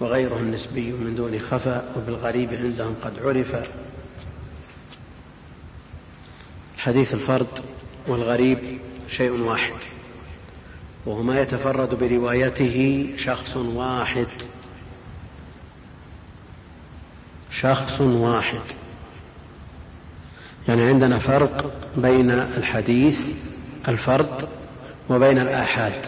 وغيره 0.00 0.36
النسبي 0.36 0.92
من 0.92 1.14
دون 1.14 1.40
خفا 1.40 1.84
وبالغريب 1.96 2.52
عندهم 2.52 2.94
قد 3.02 3.12
عرف 3.24 3.56
حديث 6.88 7.14
الفرد 7.14 7.46
والغريب 8.06 8.58
شيء 9.10 9.30
واحد 9.30 9.72
وهو 11.06 11.22
ما 11.22 11.40
يتفرد 11.40 11.98
بروايته 11.98 13.06
شخص 13.16 13.56
واحد. 13.56 14.26
شخص 17.50 18.00
واحد. 18.00 18.60
يعني 20.68 20.82
عندنا 20.82 21.18
فرق 21.18 21.70
بين 21.96 22.30
الحديث 22.30 23.20
الفرد 23.88 24.48
وبين 25.10 25.38
الآحاد 25.38 26.00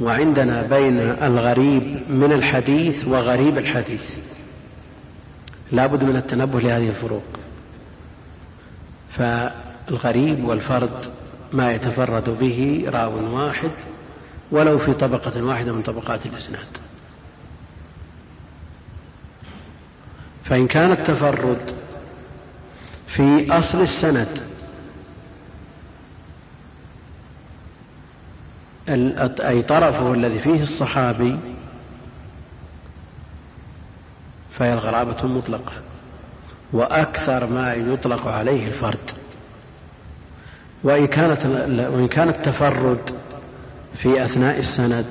وعندنا 0.00 0.62
بين 0.62 0.98
الغريب 0.98 1.82
من 2.10 2.32
الحديث 2.32 3.04
وغريب 3.04 3.58
الحديث. 3.58 4.18
لا 5.72 5.86
بد 5.86 6.04
من 6.04 6.16
التنبه 6.16 6.60
لهذه 6.60 6.88
الفروق. 6.88 7.41
فالغريب 9.18 10.44
والفرد 10.44 11.12
ما 11.52 11.72
يتفرد 11.72 12.30
به 12.30 12.84
راو 12.86 13.36
واحد 13.36 13.70
ولو 14.50 14.78
في 14.78 14.92
طبقة 14.92 15.42
واحدة 15.42 15.72
من 15.72 15.82
طبقات 15.82 16.26
الإسناد. 16.26 16.66
فإن 20.44 20.66
كان 20.66 20.92
التفرد 20.92 21.74
في 23.06 23.52
أصل 23.58 23.80
السند 23.80 24.42
أي 29.40 29.62
طرفه 29.62 30.12
الذي 30.12 30.38
فيه 30.38 30.62
الصحابي 30.62 31.38
فهي 34.58 34.72
الغرابة 34.72 35.16
المطلقة 35.24 35.72
وأكثر 36.72 37.46
ما 37.46 37.74
يطلق 37.74 38.28
عليه 38.28 38.66
الفرد. 38.66 39.10
وإن 40.84 41.06
كانت 41.06 41.46
وإن 41.92 42.08
كان 42.08 42.28
التفرد 42.28 43.10
في 43.94 44.24
أثناء 44.24 44.58
السند 44.58 45.06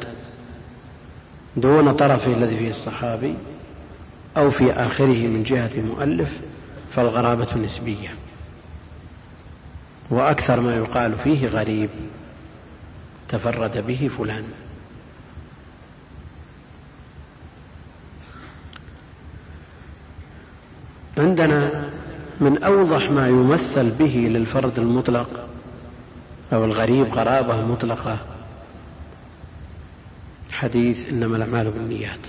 دون 1.58 1.94
طرفه 1.94 2.34
الذي 2.34 2.58
فيه 2.58 2.70
الصحابي 2.70 3.36
أو 4.38 4.52
في 4.52 4.72
آخره 4.72 5.28
من 5.28 5.44
جهة 5.44 5.72
المؤلف 5.76 6.30
فالغرابة 6.96 7.58
نسبية. 7.66 8.10
وأكثر 10.10 10.60
ما 10.60 10.76
يقال 10.76 11.14
فيه 11.24 11.48
غريب. 11.48 11.90
تفرد 13.30 13.88
به 13.88 14.10
فلان. 14.18 14.44
عندنا 21.22 21.90
من 22.40 22.64
أوضح 22.64 23.12
ما 23.12 23.28
يمثل 23.28 23.90
به 23.90 24.30
للفرد 24.34 24.80
المطلق 24.80 25.48
أو 26.54 26.66
الغريب 26.66 27.06
غرابة 27.14 27.66
مطلقة 27.66 28.18
حديث 30.52 31.10
إنما 31.10 31.38
الأعمال 31.38 31.72
بالنيات. 31.72 32.20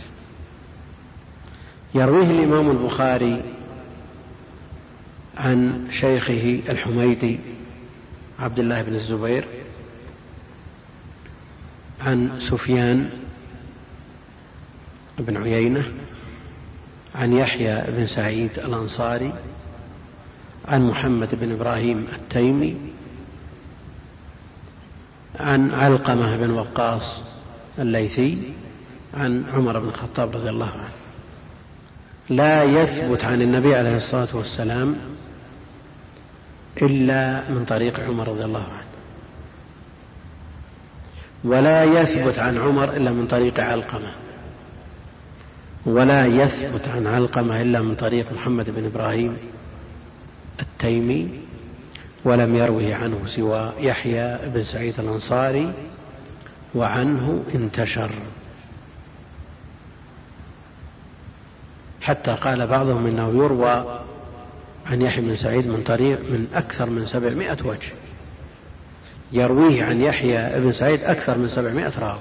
يرويه 1.94 2.30
الإمام 2.30 2.70
البخاري 2.70 3.42
عن 5.36 5.88
شيخه 5.90 6.60
الحميدي 6.68 7.38
عبد 8.38 8.58
الله 8.58 8.82
بن 8.82 8.94
الزبير 8.94 9.44
عن 12.00 12.40
سفيان 12.40 13.10
بن 15.18 15.36
عيينة 15.36 15.92
عن 17.14 17.32
يحيى 17.32 17.84
بن 17.88 18.06
سعيد 18.06 18.50
الأنصاري 18.58 19.32
عن 20.68 20.88
محمد 20.88 21.28
بن 21.34 21.52
إبراهيم 21.52 22.06
التيمي 22.16 22.76
عن 25.40 25.70
علقمة 25.74 26.36
بن 26.36 26.50
وقاص 26.50 27.16
الليثي 27.78 28.38
عن 29.14 29.44
عمر 29.52 29.78
بن 29.78 29.88
الخطاب 29.88 30.36
رضي 30.36 30.50
الله 30.50 30.70
عنه. 30.70 30.92
لا 32.28 32.64
يثبت 32.64 33.24
عن 33.24 33.42
النبي 33.42 33.74
عليه 33.74 33.96
الصلاة 33.96 34.28
والسلام 34.32 34.96
إلا 36.82 37.50
من 37.50 37.64
طريق 37.68 38.00
عمر 38.00 38.28
رضي 38.28 38.44
الله 38.44 38.64
عنه. 38.64 38.92
ولا 41.44 41.84
يثبت 41.84 42.38
عن 42.38 42.58
عمر 42.58 42.96
إلا 42.96 43.10
من 43.10 43.26
طريق 43.26 43.60
علقمة. 43.60 44.12
ولا 45.86 46.26
يثبت 46.26 46.88
عن 46.88 47.06
علقمة 47.06 47.62
إلا 47.62 47.80
من 47.80 47.94
طريق 47.94 48.32
محمد 48.32 48.70
بن 48.70 48.84
إبراهيم 48.84 49.36
التيمي 50.60 51.28
ولم 52.24 52.56
يروه 52.56 52.94
عنه 52.94 53.20
سوى 53.26 53.72
يحيى 53.80 54.38
بن 54.44 54.64
سعيد 54.64 55.00
الأنصاري 55.00 55.72
وعنه 56.74 57.44
انتشر. 57.54 58.10
حتى 62.00 62.32
قال 62.32 62.66
بعضهم 62.66 63.06
إنه 63.06 63.28
يروى 63.44 64.00
عن 64.86 65.02
يحيى 65.02 65.24
بن 65.24 65.36
سعيد 65.36 65.66
من 65.66 65.82
طريق 65.86 66.18
من 66.18 66.46
أكثر 66.54 66.90
من 66.90 67.06
سبعمائة 67.06 67.56
وجه. 67.64 67.92
يرويه 69.32 69.84
عن 69.84 70.00
يحيى 70.00 70.60
بن 70.60 70.72
سعيد 70.72 71.04
أكثر 71.04 71.38
من 71.38 71.48
سبعمائة 71.48 71.92
راوي. 71.98 72.20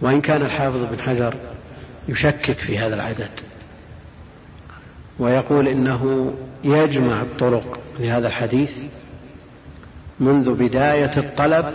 وإن 0.00 0.20
كان 0.20 0.42
الحافظ 0.42 0.80
بن 0.90 1.00
حجر 1.00 1.34
يشكك 2.08 2.58
في 2.58 2.78
هذا 2.78 2.94
العدد. 2.94 3.30
ويقول 5.18 5.68
إنه 5.68 6.34
يجمع 6.64 7.20
الطرق 7.22 7.78
لهذا 7.98 8.28
الحديث 8.28 8.78
منذ 10.20 10.54
بداية 10.54 11.12
الطلب 11.16 11.74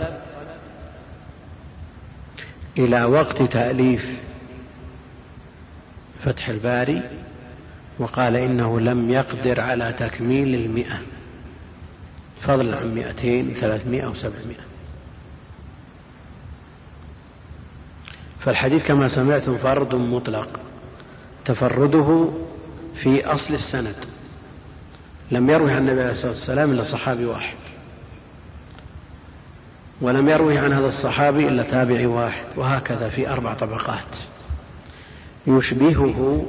إلى 2.78 3.04
وقت 3.04 3.42
تأليف 3.42 4.06
فتح 6.24 6.48
الباري 6.48 7.02
وقال 7.98 8.36
إنه 8.36 8.80
لم 8.80 9.10
يقدر 9.10 9.60
على 9.60 9.94
تكميل 9.98 10.54
المئة. 10.54 11.00
فضلا 12.40 12.76
عن 12.76 12.94
مئتين 12.94 13.54
ثلاثمائة 13.54 14.02
أو 14.06 14.14
فالحديث 18.44 18.82
كما 18.86 19.08
سمعتم 19.08 19.58
فرد 19.58 19.94
مطلق. 19.94 20.48
تفرده 21.44 22.28
في 22.94 23.26
أصل 23.26 23.54
السند. 23.54 23.94
لم 25.30 25.50
يروي 25.50 25.72
عن 25.72 25.78
النبي 25.78 26.00
عليه 26.00 26.12
الصلاة 26.12 26.30
والسلام 26.30 26.70
إلا 26.72 26.82
صحابي 26.82 27.24
واحد. 27.24 27.56
ولم 30.00 30.28
يروي 30.28 30.58
عن 30.58 30.72
هذا 30.72 30.86
الصحابي 30.86 31.48
إلا 31.48 31.62
تابعي 31.62 32.06
واحد. 32.06 32.44
وهكذا 32.56 33.08
في 33.08 33.28
أربع 33.28 33.54
طبقات. 33.54 34.16
يشبهه 35.46 36.46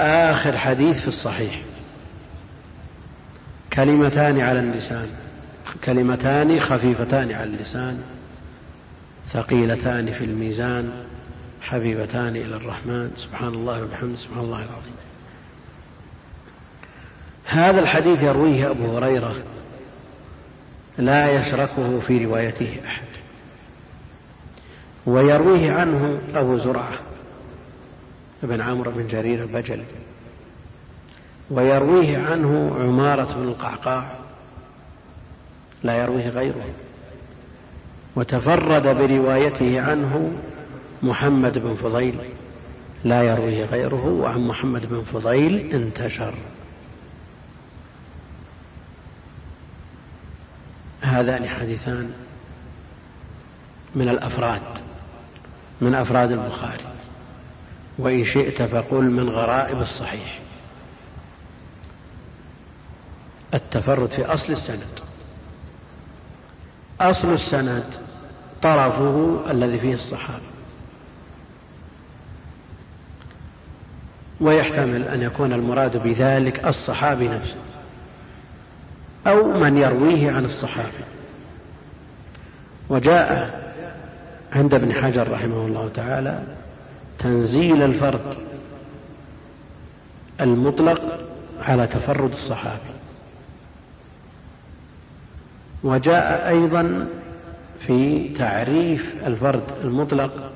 آخر 0.00 0.58
حديث 0.58 1.00
في 1.00 1.08
الصحيح. 1.08 1.60
كلمتان 3.72 4.40
على 4.40 4.60
اللسان. 4.60 5.08
كلمتان 5.84 6.60
خفيفتان 6.60 7.32
على 7.32 7.44
اللسان. 7.44 8.02
ثقيلتان 9.28 10.12
في 10.12 10.24
الميزان 10.24 11.04
حبيبتان 11.62 12.36
إلى 12.36 12.56
الرحمن. 12.56 13.12
سبحان 13.16 13.54
الله 13.54 13.82
وبحمده 13.82 14.16
سبحان 14.16 14.44
الله 14.44 14.58
العظيم. 14.58 14.94
هذا 17.44 17.80
الحديث 17.80 18.22
يرويه 18.22 18.70
أبو 18.70 18.96
هريرة 18.96 19.34
لا 20.98 21.40
يشركه 21.40 22.00
في 22.06 22.24
روايته 22.24 22.80
أحد. 22.86 23.04
ويرويه 25.06 25.72
عنه 25.72 26.20
أبو 26.34 26.56
زرعة 26.56 26.98
بن 28.42 28.60
عمرو 28.60 28.90
بن 28.90 29.06
جرير 29.06 29.42
البجلي. 29.42 29.84
ويرويه 31.50 32.18
عنه 32.18 32.76
عمارة 32.80 33.34
بن 33.34 33.48
القعقاع. 33.48 34.12
لا 35.82 35.96
يرويه 36.02 36.28
غيره. 36.28 36.64
وتفرد 38.18 38.82
بروايته 38.82 39.80
عنه 39.80 40.32
محمد 41.02 41.58
بن 41.58 41.74
فضيل 41.74 42.18
لا 43.04 43.22
يرويه 43.22 43.64
غيره 43.64 44.06
وعن 44.06 44.46
محمد 44.46 44.86
بن 44.86 45.04
فضيل 45.12 45.74
انتشر. 45.74 46.34
هذان 51.02 51.48
حديثان 51.48 52.12
من 53.94 54.08
الأفراد 54.08 54.62
من 55.80 55.94
أفراد 55.94 56.32
البخاري 56.32 56.84
وإن 57.98 58.24
شئت 58.24 58.62
فقل 58.62 59.04
من 59.04 59.28
غرائب 59.28 59.80
الصحيح. 59.80 60.38
التفرد 63.54 64.08
في 64.08 64.24
أصل 64.24 64.52
السند. 64.52 65.00
أصل 67.00 67.32
السند 67.32 68.07
طرفه 68.62 69.40
الذي 69.50 69.78
فيه 69.78 69.94
الصحابة. 69.94 70.42
ويحتمل 74.40 75.08
أن 75.08 75.22
يكون 75.22 75.52
المراد 75.52 76.02
بذلك 76.02 76.64
الصحابي 76.64 77.28
نفسه 77.28 77.56
أو 79.26 79.52
من 79.52 79.78
يرويه 79.78 80.32
عن 80.32 80.44
الصحابة 80.44 81.04
وجاء 82.88 83.58
عند 84.52 84.74
ابن 84.74 84.92
حجر 84.92 85.32
رحمه 85.32 85.66
الله 85.66 85.90
تعالى 85.94 86.42
تنزيل 87.18 87.82
الفرد 87.82 88.34
المطلق 90.40 91.00
على 91.60 91.86
تفرد 91.86 92.32
الصحابي. 92.32 92.92
وجاء 95.84 96.48
أيضا 96.48 97.08
في 97.86 98.28
تعريف 98.28 99.14
الفرد 99.26 99.62
المطلق 99.84 100.52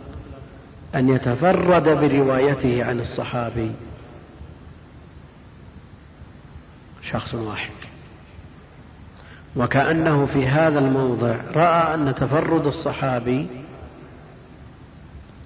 أن 0.94 1.08
يتفرد 1.08 1.88
بروايته 1.88 2.84
عن 2.84 3.00
الصحابي. 3.00 3.70
شخص 7.02 7.34
واحد. 7.34 7.70
وكأنه 9.56 10.26
في 10.26 10.46
هذا 10.46 10.78
الموضع 10.78 11.36
رأى 11.54 11.94
أن 11.94 12.14
تفرد 12.14 12.66
الصحابي 12.66 13.46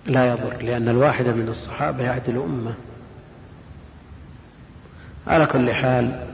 لا 0.06 0.30
يضر 0.30 0.62
لأن 0.62 0.88
الواحد 0.88 1.26
من 1.26 1.48
الصحابة 1.48 2.04
يعدل 2.04 2.36
أمة 2.36 2.74
على 5.26 5.46
كل 5.46 5.74
حال 5.74 6.26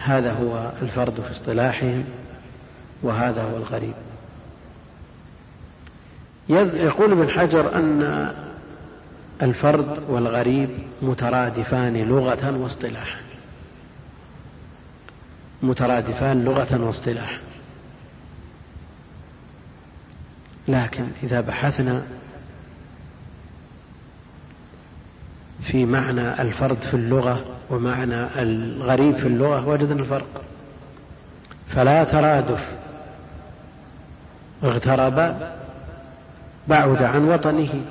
هذا 0.00 0.32
هو 0.32 0.70
الفرد 0.82 1.20
في 1.20 1.30
اصطلاحهم 1.32 2.04
وهذا 3.02 3.42
هو 3.42 3.56
الغريب. 3.56 3.94
يقول 6.48 7.12
ابن 7.12 7.30
حجر 7.30 7.74
أن 7.74 8.32
الفرد 9.42 10.02
والغريب 10.08 10.68
مترادفان 11.02 11.96
لغة 11.96 12.58
واصطلاحا 12.58 13.18
مترادفان 15.62 16.44
لغة 16.44 16.86
واصطلاحا 16.86 17.38
لكن 20.68 21.06
إذا 21.22 21.40
بحثنا 21.40 22.02
في 25.62 25.84
معنى 25.84 26.42
الفرد 26.42 26.76
في 26.76 26.94
اللغة 26.94 27.44
ومعنى 27.70 28.42
الغريب 28.42 29.16
في 29.16 29.26
اللغة 29.26 29.68
وجدنا 29.68 30.00
الفرق. 30.00 30.42
فلا 31.68 32.04
ترادف. 32.04 32.68
اغترب 34.64 35.36
بعد 36.68 37.02
عن 37.02 37.28
وطنه. 37.28 37.84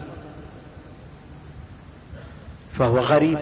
فهو 2.77 2.99
غريب. 2.99 3.38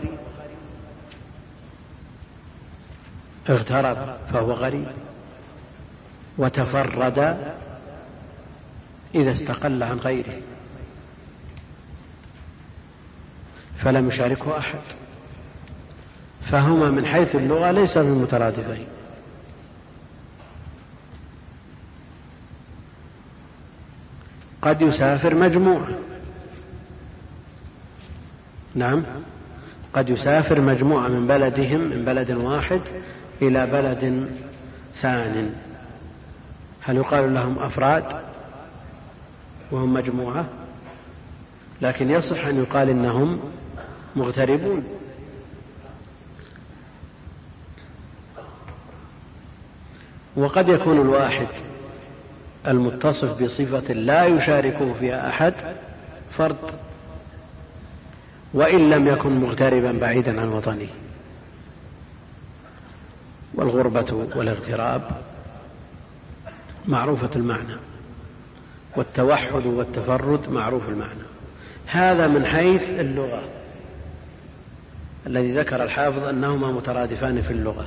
اغترب 3.50 4.18
فهو 4.34 4.52
غريب. 4.52 4.88
وتفرد 6.38 7.38
إذا 9.16 9.32
استقل 9.32 9.84
عن 9.84 9.98
غيره. 9.98 10.42
فلم 13.78 14.08
يشاركه 14.08 14.58
أحد. 14.58 14.80
فهما 16.52 16.90
من 16.90 17.06
حيث 17.06 17.36
اللغة 17.36 17.72
ليس 17.72 17.98
من 17.98 18.22
مترادفين 18.22 18.88
قد 24.64 24.82
يسافر 24.82 25.36
مجموعة 25.36 25.88
نعم. 28.76 29.04
قد 29.94 30.10
يسافر 30.10 30.62
مجموعة 30.62 31.08
من 31.08 31.28
بلدهم 31.28 31.80
من 31.80 32.04
بلد 32.06 32.32
واحد 32.32 32.82
إلى 33.42 33.66
بلد 33.66 34.30
ثان. 34.96 35.56
هل 36.82 36.98
يقال 36.98 37.34
لهم 37.34 37.60
أفراد؟ 37.60 38.04
وهم 39.72 39.94
مجموعة؟ 39.94 40.46
لكن 41.82 42.12
يصح 42.12 42.46
أن 42.46 42.60
يقال 42.60 42.90
إنهم 42.90 43.40
مغتربون. 44.16 44.84
وقد 50.36 50.70
يكون 50.70 51.02
الواحد 51.02 51.48
المتصف 52.68 53.44
بصفة 53.44 53.94
لا 53.94 54.26
يشاركه 54.26 54.94
فيها 55.00 55.30
أحد 55.30 55.54
فرد 56.32 56.58
وإن 58.54 58.90
لم 58.90 59.08
يكن 59.08 59.40
مغتربا 59.40 59.92
بعيدا 59.92 60.42
عن 60.42 60.48
وطنه. 60.48 60.88
والغربة 63.54 64.28
والاغتراب 64.36 65.02
معروفة 66.88 67.30
المعنى 67.36 67.76
والتوحد 68.96 69.66
والتفرد 69.66 70.50
معروف 70.50 70.90
المعنى. 70.90 71.24
هذا 71.86 72.28
من 72.28 72.46
حيث 72.46 72.90
اللغة. 72.90 73.44
الذي 75.28 75.58
ذكر 75.58 75.84
الحافظ 75.84 76.24
أنهما 76.24 76.72
مترادفان 76.72 77.42
في 77.42 77.52
اللغة. 77.52 77.86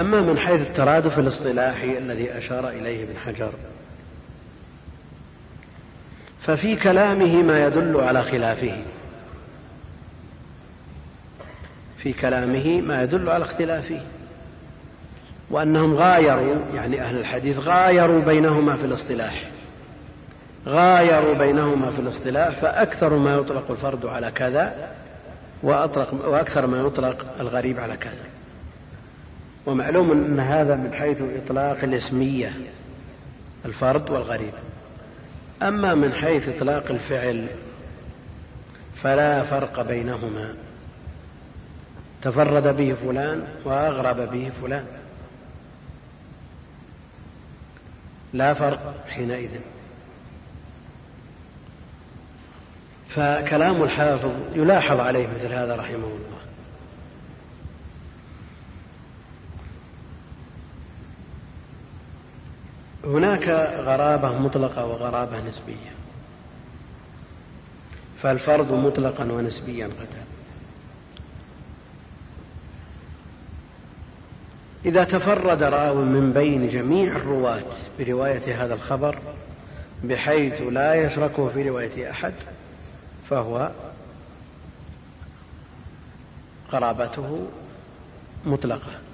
أما 0.00 0.20
من 0.20 0.38
حيث 0.38 0.60
الترادف 0.60 1.18
الاصطلاحي 1.18 1.98
الذي 1.98 2.38
أشار 2.38 2.68
إليه 2.68 3.04
ابن 3.04 3.16
حجر. 3.26 3.50
ففي 6.40 6.76
كلامه 6.76 7.42
ما 7.42 7.66
يدل 7.66 8.00
على 8.00 8.22
خلافه. 8.22 8.82
في 11.98 12.12
كلامه 12.12 12.80
ما 12.80 13.02
يدل 13.02 13.30
على 13.30 13.44
اختلافه. 13.44 14.00
وأنهم 15.50 15.94
غايروا 15.94 16.56
يعني 16.74 17.00
أهل 17.00 17.18
الحديث 17.18 17.58
غايروا 17.58 18.20
بينهما 18.20 18.76
في 18.76 18.84
الاصطلاح. 18.84 19.50
غايروا 20.66 21.34
بينهما 21.34 21.90
في 21.90 22.02
الاصطلاح 22.02 22.50
فأكثر 22.50 23.16
ما 23.16 23.34
يطلق 23.34 23.70
الفرد 23.70 24.06
على 24.06 24.30
كذا 24.30 24.88
وأطلق 25.62 26.28
وأكثر 26.28 26.66
ما 26.66 26.78
يطلق 26.78 27.26
الغريب 27.40 27.80
على 27.80 27.96
كذا. 27.96 28.27
ومعلوم 29.68 30.10
أن 30.10 30.40
هذا 30.40 30.76
من 30.76 30.92
حيث 30.92 31.16
إطلاق 31.44 31.78
الاسمية 31.82 32.58
الفرد 33.64 34.10
والغريب. 34.10 34.52
أما 35.62 35.94
من 35.94 36.12
حيث 36.12 36.48
إطلاق 36.48 36.84
الفعل 36.90 37.46
فلا 39.02 39.42
فرق 39.42 39.82
بينهما. 39.82 40.54
تفرد 42.22 42.76
به 42.76 42.96
فلان 43.04 43.44
وأغرب 43.64 44.30
به 44.30 44.50
فلان. 44.62 44.86
لا 48.32 48.54
فرق 48.54 48.94
حينئذ. 49.08 49.50
فكلام 53.08 53.82
الحافظ 53.82 54.32
يلاحظ 54.54 55.00
عليه 55.00 55.28
مثل 55.34 55.52
هذا 55.52 55.76
رحمه 55.76 56.06
الله. 56.06 56.37
هناك 63.08 63.48
غرابة 63.78 64.38
مطلقة 64.38 64.86
وغرابة 64.86 65.40
نسبية. 65.40 65.92
فالفرد 68.22 68.72
مطلقا 68.72 69.24
ونسبيا 69.24 69.86
قتل. 69.86 70.18
إذا 74.84 75.04
تفرد 75.04 75.62
راو 75.62 75.94
من 75.94 76.32
بين 76.32 76.70
جميع 76.70 77.16
الرواة 77.16 77.62
برواية 77.98 78.64
هذا 78.64 78.74
الخبر 78.74 79.18
بحيث 80.04 80.60
لا 80.60 80.94
يشركه 80.94 81.48
في 81.48 81.68
رواية 81.68 82.10
أحد 82.10 82.34
فهو 83.30 83.70
قرابته 86.72 87.46
مطلقة. 88.46 89.07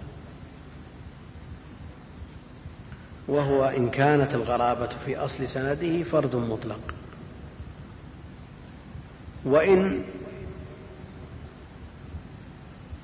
وهو 3.28 3.64
إن 3.64 3.90
كانت 3.90 4.34
الغرابة 4.34 4.88
في 5.06 5.16
أصل 5.16 5.48
سنده 5.48 6.02
فرد 6.02 6.36
مطلق. 6.36 6.80
وإن 9.44 10.02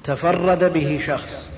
تفرد 0.04 0.72
به 0.72 1.00
شخص 1.06 1.48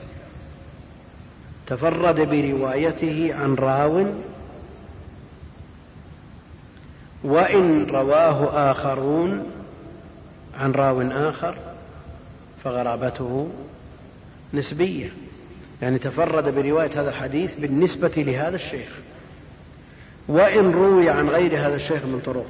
تفرد 1.66 2.20
بروايته 2.20 3.34
عن 3.34 3.54
راو 3.54 4.06
وإن 7.24 7.86
رواه 7.86 8.70
آخرون 8.70 9.50
عن 10.58 10.72
راو 10.72 11.02
آخر 11.02 11.56
فغرابته 12.64 13.50
نسبية. 14.54 15.12
يعني 15.82 15.98
تفرد 15.98 16.54
برواية 16.54 17.00
هذا 17.00 17.08
الحديث 17.08 17.54
بالنسبة 17.54 18.12
لهذا 18.16 18.56
الشيخ. 18.56 18.88
وإن 20.28 20.70
روي 20.70 21.10
عن 21.10 21.28
غير 21.28 21.66
هذا 21.66 21.74
الشيخ 21.74 22.04
من 22.04 22.20
طرق. 22.26 22.46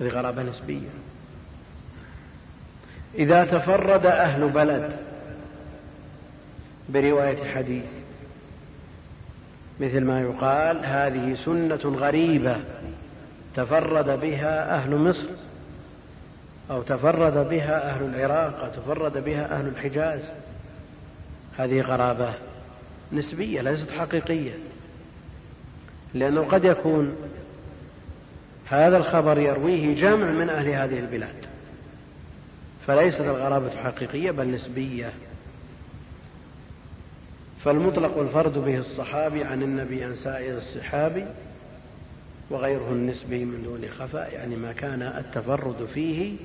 هذه 0.00 0.08
غرابة 0.08 0.42
نسبية. 0.42 0.88
إذا 3.14 3.44
تفرد 3.44 4.06
أهل 4.06 4.48
بلد 4.48 4.96
برواية 6.88 7.44
حديث 7.54 7.84
مثل 9.80 10.04
ما 10.04 10.20
يقال 10.20 10.86
هذه 10.86 11.34
سنة 11.34 11.96
غريبة 11.96 12.56
تفرد 13.56 14.20
بها 14.20 14.76
أهل 14.76 14.96
مصر 14.96 15.28
أو 16.70 16.82
تفرد 16.82 17.48
بها 17.48 17.90
أهل 17.90 18.04
العراق 18.04 18.60
أو 18.64 18.82
تفرد 18.82 19.24
بها 19.24 19.58
أهل 19.58 19.66
الحجاز. 19.66 20.20
هذه 21.56 21.80
غرابة 21.80 22.34
نسبية 23.12 23.60
ليست 23.60 23.90
حقيقية 23.90 24.52
لأنه 26.14 26.42
قد 26.42 26.64
يكون 26.64 27.16
هذا 28.66 28.96
الخبر 28.96 29.38
يرويه 29.38 29.94
جمع 30.00 30.30
من 30.30 30.50
أهل 30.50 30.68
هذه 30.68 30.98
البلاد. 30.98 31.46
فليست 32.86 33.20
الغرابة 33.20 33.70
حقيقية 33.84 34.30
بل 34.30 34.50
نسبية. 34.50 35.12
فالمطلق 37.64 38.18
الفرد 38.18 38.58
به 38.58 38.78
الصحابي 38.78 39.44
عن 39.44 39.62
النبي 39.62 40.04
عن 40.04 40.16
سائر 40.16 40.56
الصحابي 40.56 41.24
وغيره 42.50 42.88
النسبي 42.92 43.44
من 43.44 43.62
دون 43.62 43.88
خفاء 43.98 44.32
يعني 44.34 44.56
ما 44.56 44.72
كان 44.72 45.02
التفرد 45.02 45.88
فيه 45.94 46.36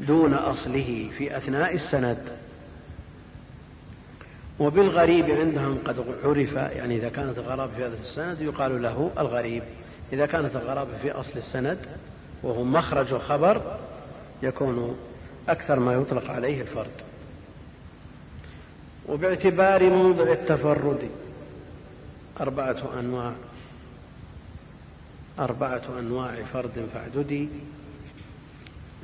دون 0.00 0.34
أصله 0.34 1.10
في 1.18 1.36
أثناء 1.36 1.74
السند. 1.74 2.18
وبالغريب 4.60 5.30
عندهم 5.30 5.78
قد 5.86 6.04
عرف 6.24 6.52
يعني 6.54 6.96
إذا 6.96 7.08
كانت 7.08 7.38
الغرابة 7.38 7.72
في 7.76 7.84
هذا 7.84 7.96
السند 8.02 8.40
يقال 8.40 8.82
له 8.82 9.10
الغريب. 9.18 9.62
إذا 10.12 10.26
كانت 10.26 10.56
الغرابة 10.56 10.90
في 11.02 11.10
أصل 11.10 11.38
السند 11.38 11.78
وهو 12.42 12.64
مخرج 12.64 13.12
الخبر 13.12 13.78
يكون 14.42 14.96
أكثر 15.48 15.80
ما 15.80 15.92
يطلق 15.92 16.30
عليه 16.30 16.60
الفرد. 16.60 16.90
وباعتبار 19.08 19.90
موضع 19.90 20.32
التفرد 20.32 21.08
أربعة 22.40 22.76
أنواع 23.00 23.32
أربعة 25.38 25.82
أنواع 25.98 26.34
فرد 26.52 26.88
فاعددي 26.94 27.48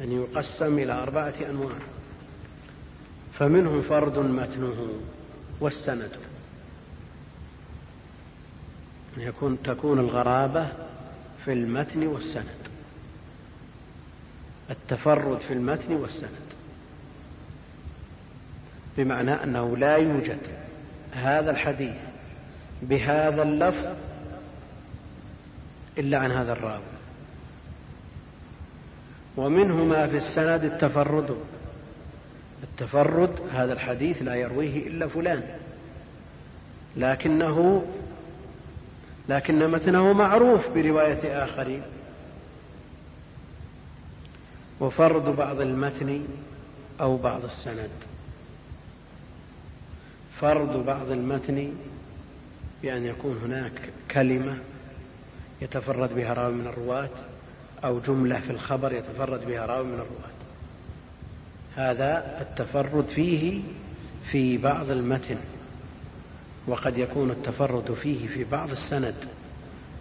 يعني 0.01 0.15
يقسم 0.15 0.79
إلى 0.79 0.93
أربعة 0.93 1.35
أنواع. 1.51 1.75
فمنهم 3.39 3.83
فرد 3.83 4.19
متنه 4.19 4.89
والسند 5.63 6.11
يكون 9.17 9.63
تكون 9.63 9.99
الغرابة 9.99 10.69
في 11.45 11.53
المتن 11.53 12.07
والسند. 12.07 12.63
التفرد 14.71 15.39
في 15.39 15.53
المتن 15.53 15.93
والسند. 15.93 16.29
بمعنى 18.97 19.31
أنه 19.31 19.77
لا 19.77 19.97
يوجد 19.97 20.39
هذا 21.13 21.51
الحديث 21.51 21.97
بهذا 22.83 23.43
اللفظ 23.43 23.87
إلا 25.99 26.19
عن 26.19 26.31
هذا 26.31 26.53
الراوي. 26.53 26.83
ومنه 29.37 29.85
ما 29.85 30.07
في 30.07 30.17
السند 30.17 30.65
التفرد. 30.65 31.37
التفرد 32.63 33.31
هذا 33.55 33.73
الحديث 33.73 34.23
لا 34.23 34.35
يرويه 34.35 34.87
إلا 34.87 35.09
فلان. 35.09 35.43
لكنه 36.97 37.87
لكن 39.29 39.71
متنه 39.71 40.13
معروف 40.13 40.69
برواية 40.69 41.45
آخرين. 41.45 41.83
وفرد 44.81 45.37
بعض 45.37 45.61
المتن 45.61 46.25
أو 47.01 47.17
بعض 47.17 47.45
السند. 47.45 47.91
فرض 50.41 50.87
بعض 50.87 51.11
المتن 51.11 51.73
بأن 52.83 53.07
يكون 53.07 53.41
هناك 53.45 53.73
كلمة 54.11 54.59
يتفرد 55.63 56.15
بها 56.15 56.35
راوي 56.35 56.53
من 56.53 56.67
الرواة 56.67 57.09
أو 57.85 58.01
جملة 58.01 58.41
في 58.41 58.51
الخبر 58.51 58.93
يتفرد 58.93 59.47
بها 59.47 59.67
راوي 59.67 59.85
من 59.85 59.95
الرواة. 59.95 60.32
هذا 61.77 62.39
التفرد 62.41 63.07
فيه 63.07 63.63
في 64.31 64.59
بعض 64.59 64.91
المتن 64.91 65.37
وقد 66.67 66.99
يكون 66.99 67.31
التفرد 67.31 67.95
فيه 68.03 68.27
في 68.27 68.45
بعض 68.45 68.71
السند 68.71 69.15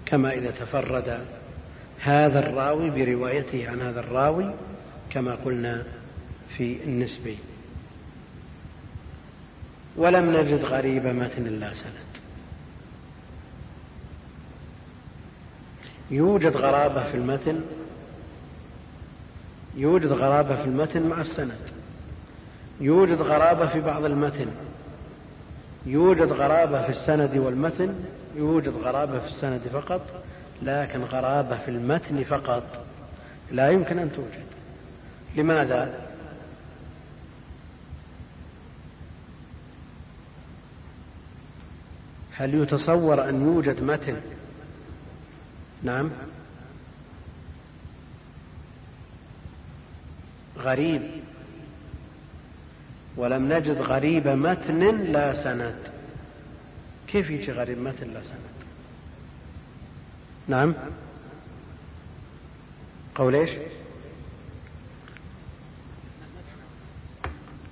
كما 0.05 0.33
إذا 0.33 0.51
تفرد 0.51 1.19
هذا 1.99 2.39
الراوي 2.39 2.89
بروايته 2.89 3.69
عن 3.69 3.81
هذا 3.81 3.99
الراوي 3.99 4.53
كما 5.09 5.35
قلنا 5.45 5.83
في 6.57 6.77
النسبي 6.83 7.37
ولم 9.95 10.37
نجد 10.37 10.65
غريب 10.65 11.05
متن 11.05 11.43
لا 11.43 11.73
سند. 11.73 12.11
يوجد 16.11 16.57
غرابة 16.57 17.03
في 17.03 17.17
المتن 17.17 17.61
يوجد 19.75 20.11
غرابة 20.11 20.55
في 20.55 20.65
المتن 20.65 21.03
مع 21.03 21.21
السند. 21.21 21.57
يوجد 22.81 23.21
غرابة 23.21 23.67
في 23.67 23.81
بعض 23.81 24.05
المتن. 24.05 24.47
يوجد 25.85 26.31
غرابة 26.31 26.81
في 26.83 26.89
السند 26.89 27.37
والمتن. 27.37 27.95
يوجد 28.35 28.73
غرابة 28.83 29.19
في 29.19 29.27
السند 29.27 29.61
فقط. 29.73 30.01
لكن 30.61 31.01
غرابة 31.01 31.57
في 31.57 31.71
المتن 31.71 32.23
فقط. 32.23 32.63
لا 33.51 33.69
يمكن 33.69 33.99
أن 33.99 34.11
توجد. 34.15 34.45
لماذا؟ 35.35 36.11
هل 42.41 42.55
يتصور 42.55 43.29
أن 43.29 43.41
يوجد 43.41 43.83
متن؟ 43.83 44.15
نعم. 45.83 46.09
غريب. 50.57 51.01
ولم 53.17 53.53
نجد 53.53 53.77
غريب 53.77 54.27
متن 54.27 55.11
لا 55.11 55.43
سند. 55.43 55.75
كيف 57.07 57.29
يجي 57.29 57.51
غريب 57.51 57.77
متن 57.77 58.07
لا 58.07 58.23
سند؟ 58.23 58.51
نعم. 60.47 60.73
قول 63.15 63.35
إيش؟ 63.35 63.51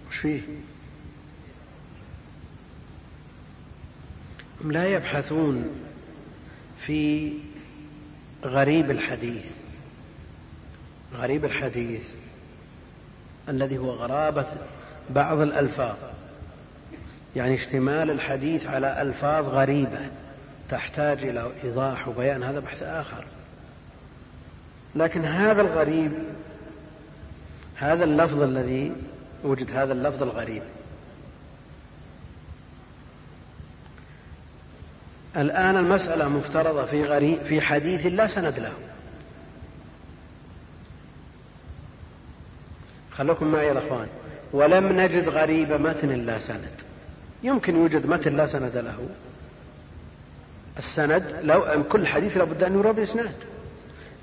وش 0.10 0.18
فيه؟ 0.18 0.42
هم 4.64 4.72
لا 4.72 4.88
يبحثون 4.88 5.70
في 6.80 7.32
غريب 8.44 8.92
الحديث. 8.92 9.46
غريب 11.14 11.46
الحديث. 11.46 12.04
الذي 13.50 13.78
هو 13.78 13.92
غرابة 13.92 14.46
بعض 15.10 15.40
الألفاظ. 15.40 15.96
يعني 17.36 17.56
اشتمال 17.56 18.12
الحديث 18.12 18.68
على 18.68 19.02
ألفاظ 19.02 19.48
غريبة 19.48 20.00
تحتاج 20.70 21.24
إلى 21.24 21.52
إيضاح 21.64 22.08
وبيان 22.08 22.44
هذا 22.44 22.60
بحث 22.60 22.84
آخر. 22.84 23.24
لكن 24.96 25.26
هذا 25.26 25.62
الغريب 25.62 26.12
هذا 27.76 28.04
اللفظ 28.04 28.42
الذي 28.42 28.92
وجد 29.44 29.72
هذا 29.72 29.94
اللفظ 29.94 30.24
الغريب. 30.24 30.62
الآن 35.38 35.78
المسألة 35.78 36.30
مفترضة 36.30 36.86
في 36.86 37.04
غريب 37.04 37.40
في 37.46 37.62
حديث 37.62 38.06
لا 38.06 38.28
سند 38.28 38.60
له. 38.60 38.74
خلوكم 43.20 43.52
معي 43.52 43.68
يا 43.68 43.78
إخوان. 43.78 44.08
ولم 44.54 45.02
نجد 45.02 45.30
غريب 45.30 45.72
متن 45.72 46.26
لا 46.26 46.40
سند. 46.40 46.72
يمكن 47.44 47.76
يوجد 47.76 48.06
متن 48.06 48.38
لا 48.38 48.48
سند 48.48 48.78
له. 48.78 49.10
السند 50.78 51.24
لو 51.44 51.64
أن 51.64 51.84
كل 51.84 52.08
حديث 52.08 52.38
لابد 52.38 52.64
أن 52.64 52.80
يروى 52.80 52.94
بإسناد. 52.94 53.36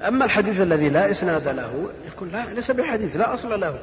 أما 0.09 0.25
الحديث 0.25 0.61
الذي 0.61 0.89
لا 0.89 1.11
إسناد 1.11 1.49
له 1.49 1.91
يقول 2.07 2.33
لا 2.33 2.47
ليس 2.47 2.71
بحديث 2.71 3.17
لا 3.17 3.35
أصل 3.35 3.61
له. 3.61 3.79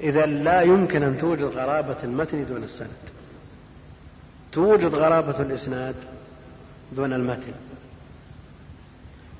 إذا 0.00 0.26
لا 0.26 0.62
يمكن 0.62 1.02
أن 1.02 1.18
توجد 1.18 1.44
غرابة 1.44 1.96
المتن 2.04 2.46
دون 2.46 2.62
السند. 2.62 2.88
توجد 4.52 4.94
غرابة 4.94 5.40
الإسناد 5.40 5.94
دون 6.92 7.12
المتن. 7.12 7.52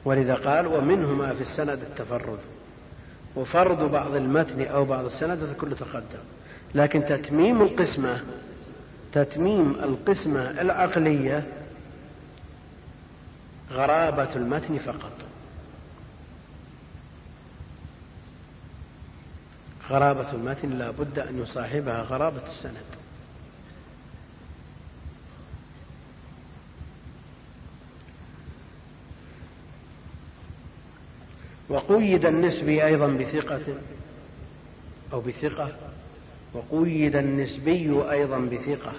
ولذا 0.04 0.34
قال 0.34 0.66
ومنهما 0.66 1.34
في 1.34 1.40
السند 1.40 1.78
التفرد. 1.82 2.38
وفرض 3.36 3.90
بعض 3.90 4.14
المتن 4.14 4.62
أو 4.62 4.84
بعض 4.84 5.04
السند 5.04 5.42
هذا 5.42 5.54
كله 5.60 5.76
تقدم. 5.76 6.24
لكن 6.74 7.04
تتميم 7.04 7.62
القسمة 7.62 8.20
تتميم 9.12 9.70
القسمة 9.82 10.40
العقلية 10.40 11.42
غرابة 13.72 14.34
المتن 14.36 14.78
فقط. 14.78 15.12
غرابة 19.90 20.32
المتن 20.32 20.70
لا 20.78 20.90
بد 20.90 21.18
أن 21.18 21.42
يصاحبها 21.42 22.02
غرابة 22.02 22.46
السند. 22.46 22.95
وقيد 31.68 32.26
النسبي 32.26 32.84
أيضا 32.86 33.06
بثقة 33.06 33.60
أو 35.12 35.20
بثقة. 35.20 35.72
وقيد 36.54 37.16
النسبي 37.16 38.10
أيضا 38.10 38.38
بثقة 38.38 38.92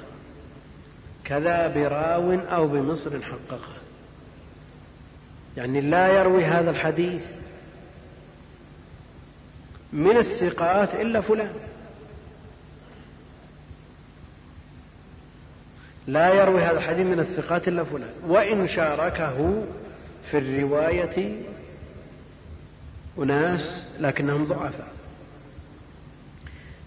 كذا 1.26 1.68
براو 1.68 2.34
أو 2.34 2.68
بمصر 2.68 3.22
حققه. 3.22 3.78
يعني 5.58 5.82
لا 5.82 6.08
يروي 6.08 6.46
هذا 6.46 6.70
الحديث 6.70 7.26
من 9.94 10.18
الثقات 10.18 10.96
إلا 10.96 11.22
فلان. 11.22 11.54
لا 16.08 16.34
يروي 16.34 16.62
هذا 16.62 16.78
الحديث 16.78 17.06
من 17.06 17.20
الثقات 17.20 17.68
إلا 17.68 17.84
فلان. 17.84 18.14
وإن 18.28 18.68
شاركه 18.68 19.64
في 20.32 20.38
الرواية 20.38 21.47
أناس 23.20 23.84
لكنهم 24.00 24.44
ضعفاء. 24.44 24.88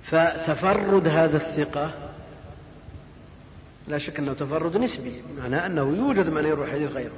فتفرد 0.05 1.09
هذا 1.09 1.37
الثقة 1.37 1.91
لا 3.89 3.99
شك 3.99 4.19
أنه 4.19 4.33
تفرد 4.33 4.77
نسبي 4.77 5.23
معناه 5.39 5.67
أنه 5.67 5.97
يوجد 5.97 6.31
من 6.31 6.45
يروي 6.45 6.67
الحديث 6.67 6.91
غيره. 6.91 7.13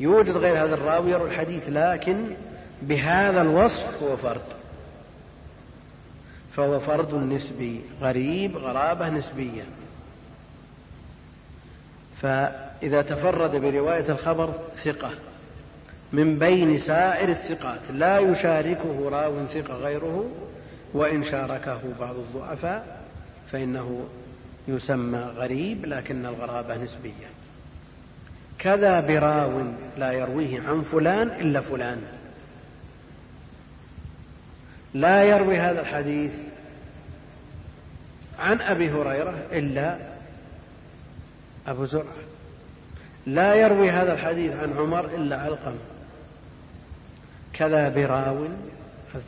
يوجد 0.00 0.36
غير 0.36 0.64
هذا 0.64 0.74
الراوي 0.74 1.10
يروي 1.10 1.30
الحديث 1.30 1.62
لكن 1.68 2.26
بهذا 2.82 3.42
الوصف 3.42 4.02
هو 4.02 4.16
فرد. 4.16 4.40
فهو 6.56 6.80
فرد 6.80 7.14
نسبي 7.14 7.80
غريب 8.00 8.56
غرابة 8.56 9.08
نسبية. 9.08 9.64
فإذا 12.22 13.02
تفرد 13.02 13.56
برواية 13.56 14.08
الخبر 14.08 14.54
ثقة. 14.84 15.10
من 16.12 16.38
بين 16.38 16.78
سائر 16.78 17.28
الثقات. 17.28 17.80
لا 17.94 18.18
يشاركه 18.18 19.08
راو 19.08 19.46
ثقة 19.54 19.74
غيره 19.74 20.30
وإن 20.94 21.24
شاركه 21.24 21.80
بعض 22.00 22.14
الضعفاء 22.14 23.02
فإنه 23.52 24.06
يسمى 24.68 25.18
غريب 25.18 25.86
لكن 25.86 26.26
الغرابة 26.26 26.76
نسبية. 26.76 27.26
كذا 28.58 29.00
براو 29.00 29.62
لا 29.98 30.12
يرويه 30.12 30.60
عن 30.60 30.82
فلان 30.82 31.28
إلا 31.28 31.60
فلان. 31.60 32.02
لا 34.94 35.24
يروي 35.24 35.58
هذا 35.58 35.80
الحديث 35.80 36.32
عن 38.38 38.60
أبي 38.60 38.90
هريرة 38.90 39.34
إلا 39.52 39.96
أبو 41.66 41.84
زرعة. 41.84 42.04
لا 43.26 43.54
يروي 43.54 43.90
هذا 43.90 44.12
الحديث 44.12 44.52
عن 44.52 44.72
عمر 44.78 45.04
إلا 45.04 45.36
علقمة 45.36 45.95
كذا 47.58 47.88
براو 47.88 48.46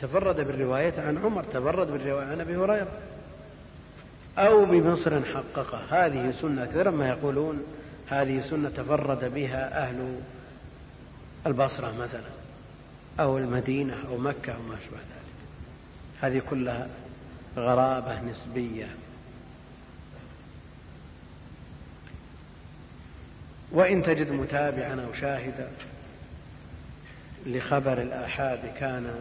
تفرد 0.01 0.37
بالرواية 0.37 0.95
عن 0.99 1.19
عمر؟ 1.25 1.45
تفرد 1.45 1.93
بالرواية 1.93 2.27
عن 2.27 2.41
أبي 2.41 2.57
هريرة. 2.57 2.88
أو 4.38 4.64
بمصر 4.64 5.25
حققه 5.25 5.81
هذه 5.91 6.35
سنة 6.43 6.67
كثيرا 6.67 6.91
ما 6.91 7.09
يقولون 7.09 7.64
هذه 8.07 8.41
سنة 8.41 8.69
تفرد 8.69 9.35
بها 9.35 9.83
أهل 9.83 10.21
البصرة 11.47 11.93
مثلا 11.99 12.31
أو 13.21 13.38
المدينة 13.38 13.95
أو 14.09 14.17
مكة 14.17 14.53
أو 14.53 14.62
ما 14.69 14.75
أشبه 14.75 14.97
ذلك. 14.97 15.29
هذه 16.21 16.43
كلها 16.51 16.88
غرابة 17.57 18.21
نسبية. 18.23 18.88
وإن 23.73 24.03
تجد 24.03 24.33
متابعا 24.33 25.07
أو 25.09 25.14
شاهدا 25.14 25.69
لخبر 27.48 28.03
الآحاد 28.03 28.61
كان 28.80 29.14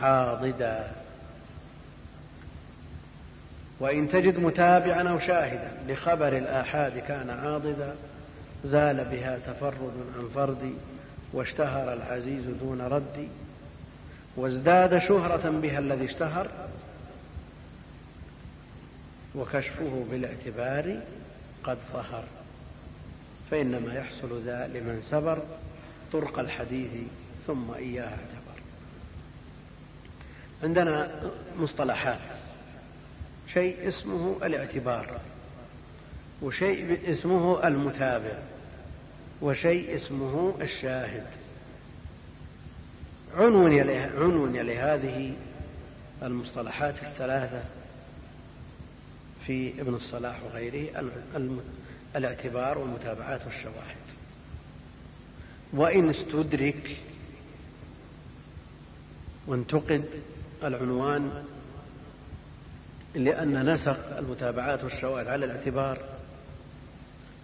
عاضدا. 0.00 0.92
وإن 3.80 4.08
تجد 4.08 4.38
متابعا 4.38 5.08
أو 5.08 5.18
شاهدا 5.18 5.72
لخبر 5.88 6.36
الآحاد 6.38 6.98
كان 6.98 7.30
عاضدا 7.30 7.94
زال 8.64 9.04
بها 9.04 9.38
تفرد 9.46 9.92
عن 10.18 10.28
فرد 10.34 10.72
واشتهر 11.32 11.92
العزيز 11.92 12.44
دون 12.60 12.80
رد 12.80 13.28
وازداد 14.36 14.98
شهرة 14.98 15.50
بها 15.50 15.78
الذي 15.78 16.04
اشتهر 16.04 16.48
وكشفه 19.34 20.04
بالاعتبار 20.10 20.96
قد 21.64 21.78
ظهر. 21.92 22.24
فإنما 23.50 23.94
يحصل 23.94 24.42
ذا 24.44 24.66
لمن 24.74 25.02
سبر 25.10 25.38
طرق 26.12 26.38
الحديث 26.38 26.90
ثم 27.46 27.74
إياه 27.74 28.04
اعتبر. 28.04 28.60
عندنا 30.62 31.10
مصطلحات. 31.58 32.18
شيء 33.54 33.88
اسمه 33.88 34.36
الاعتبار 34.42 35.20
وشيء 36.42 36.98
اسمه 37.06 37.68
المتابع 37.68 38.38
وشيء 39.42 39.96
اسمه 39.96 40.54
الشاهد. 40.60 41.26
عنون 43.36 43.80
عنون 43.90 44.56
لهذه 44.56 45.32
المصطلحات 46.22 46.94
الثلاثة 47.02 47.62
في 49.46 49.80
ابن 49.80 49.94
الصلاح 49.94 50.36
وغيره 50.44 51.10
الاعتبار 52.16 52.78
والمتابعات 52.78 53.40
والشواهد. 53.46 54.04
وإن 55.72 56.10
استدرك 56.10 56.96
وانتقد 59.46 60.04
العنوان 60.64 61.44
لأن 63.14 63.74
نسق 63.74 64.16
المتابعات 64.18 64.84
والشواهد 64.84 65.26
على 65.26 65.44
الاعتبار 65.44 65.98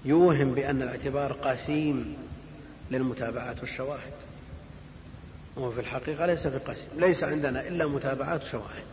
يوهم 0.04 0.54
بأن 0.54 0.82
الاعتبار 0.82 1.32
قسيم 1.32 2.16
للمتابعات 2.90 3.60
والشواهد. 3.60 4.12
وهو 5.56 5.70
في 5.70 5.80
الحقيقة 5.80 6.26
ليس 6.26 6.46
بقسيم 6.46 6.88
ليس 6.96 7.24
عندنا 7.24 7.68
إلا 7.68 7.86
متابعات 7.86 8.42
وشواهد. 8.44 8.90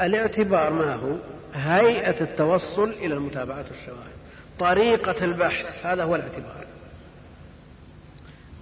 الاعتبار 0.00 0.72
ما 0.72 0.94
هو؟ 0.94 1.16
هيئة 1.54 2.20
التوصل 2.20 2.90
إلى 2.90 3.14
المتابعات 3.14 3.66
والشواهد 3.70 4.14
طريقة 4.58 5.24
البحث 5.24 5.86
هذا 5.86 6.04
هو 6.04 6.14
الاعتبار. 6.16 6.63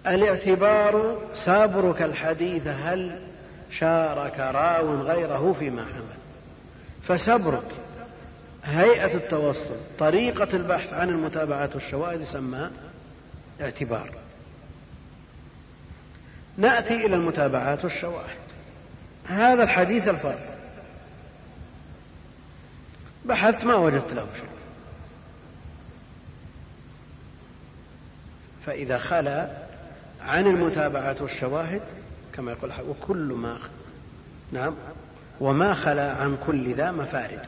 الاعتبار 0.07 1.19
سابرك 1.35 2.03
الحديث 2.03 2.67
هل 2.67 3.21
شارك 3.71 4.39
راو 4.39 5.01
غيره 5.01 5.57
فيما 5.59 5.85
حمل 5.85 6.23
فسبرك 7.03 7.69
هيئة 8.65 9.15
التوصل 9.15 9.77
طريقة 9.99 10.49
البحث 10.57 10.93
عن 10.93 11.09
المتابعات 11.09 11.75
والشواهد 11.75 12.21
يسمى 12.21 12.71
اعتبار. 13.61 14.11
نأتي 16.57 17.07
إلى 17.07 17.17
المتابعات 17.17 17.85
والشواهد 17.85 18.43
هذا 19.27 19.63
الحديث 19.63 20.09
الفرد 20.09 20.51
بحثت 23.25 23.65
ما 23.65 23.75
وجدت 23.75 24.13
له 24.13 24.27
شيء. 24.37 24.49
فإذا 28.67 28.99
خلا 28.99 29.62
عن 30.27 30.47
المتابعات 30.47 31.23
والشواهد 31.23 31.81
كما 32.33 32.53
يقول 32.53 32.73
وكل 32.89 33.17
ما 33.17 33.59
نعم 34.53 34.75
وما 35.41 35.75
خلا 35.75 36.13
عن 36.13 36.39
كل 36.47 36.75
ذا 36.75 36.91
مفارد. 36.91 37.41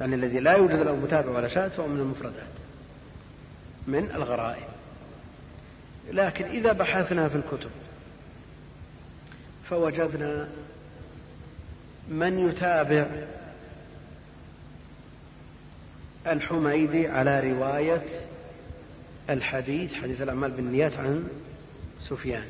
يعني 0.00 0.14
الذي 0.14 0.40
لا 0.40 0.52
يوجد 0.52 0.76
له 0.76 0.96
متابع 0.96 1.30
ولا 1.30 1.48
شاهد 1.48 1.70
فهو 1.70 1.86
من 1.86 2.00
المفردات 2.00 2.48
من 3.86 4.10
الغرائب. 4.14 4.68
لكن 6.12 6.44
إذا 6.44 6.72
بحثنا 6.72 7.28
في 7.28 7.34
الكتب 7.34 7.70
فوجدنا 9.70 10.48
من 12.08 12.48
يتابع 12.48 13.06
الحميدي 16.26 17.08
على 17.08 17.52
رواية 17.52 18.04
الحديث 19.30 19.94
حديث 19.94 20.22
الأعمال 20.22 20.50
بالنيات 20.50 20.96
عن 20.96 21.28
سفيان. 22.00 22.44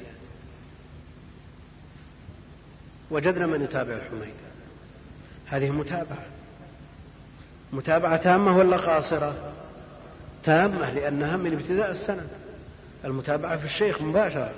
وجدنا 3.11 3.47
من 3.47 3.63
يتابع 3.63 3.95
الحميدي 3.95 4.33
هذه 5.47 5.71
متابعة. 5.71 6.27
متابعة 7.73 8.17
تامة 8.17 8.57
ولا 8.57 8.77
قاصرة؟ 8.77 9.53
تامة 10.45 10.91
لأنها 10.91 11.37
من 11.37 11.53
ابتداء 11.53 11.91
السنة 11.91 12.29
المتابعة 13.05 13.57
في 13.57 13.65
الشيخ 13.65 14.03
مباشرة. 14.03 14.55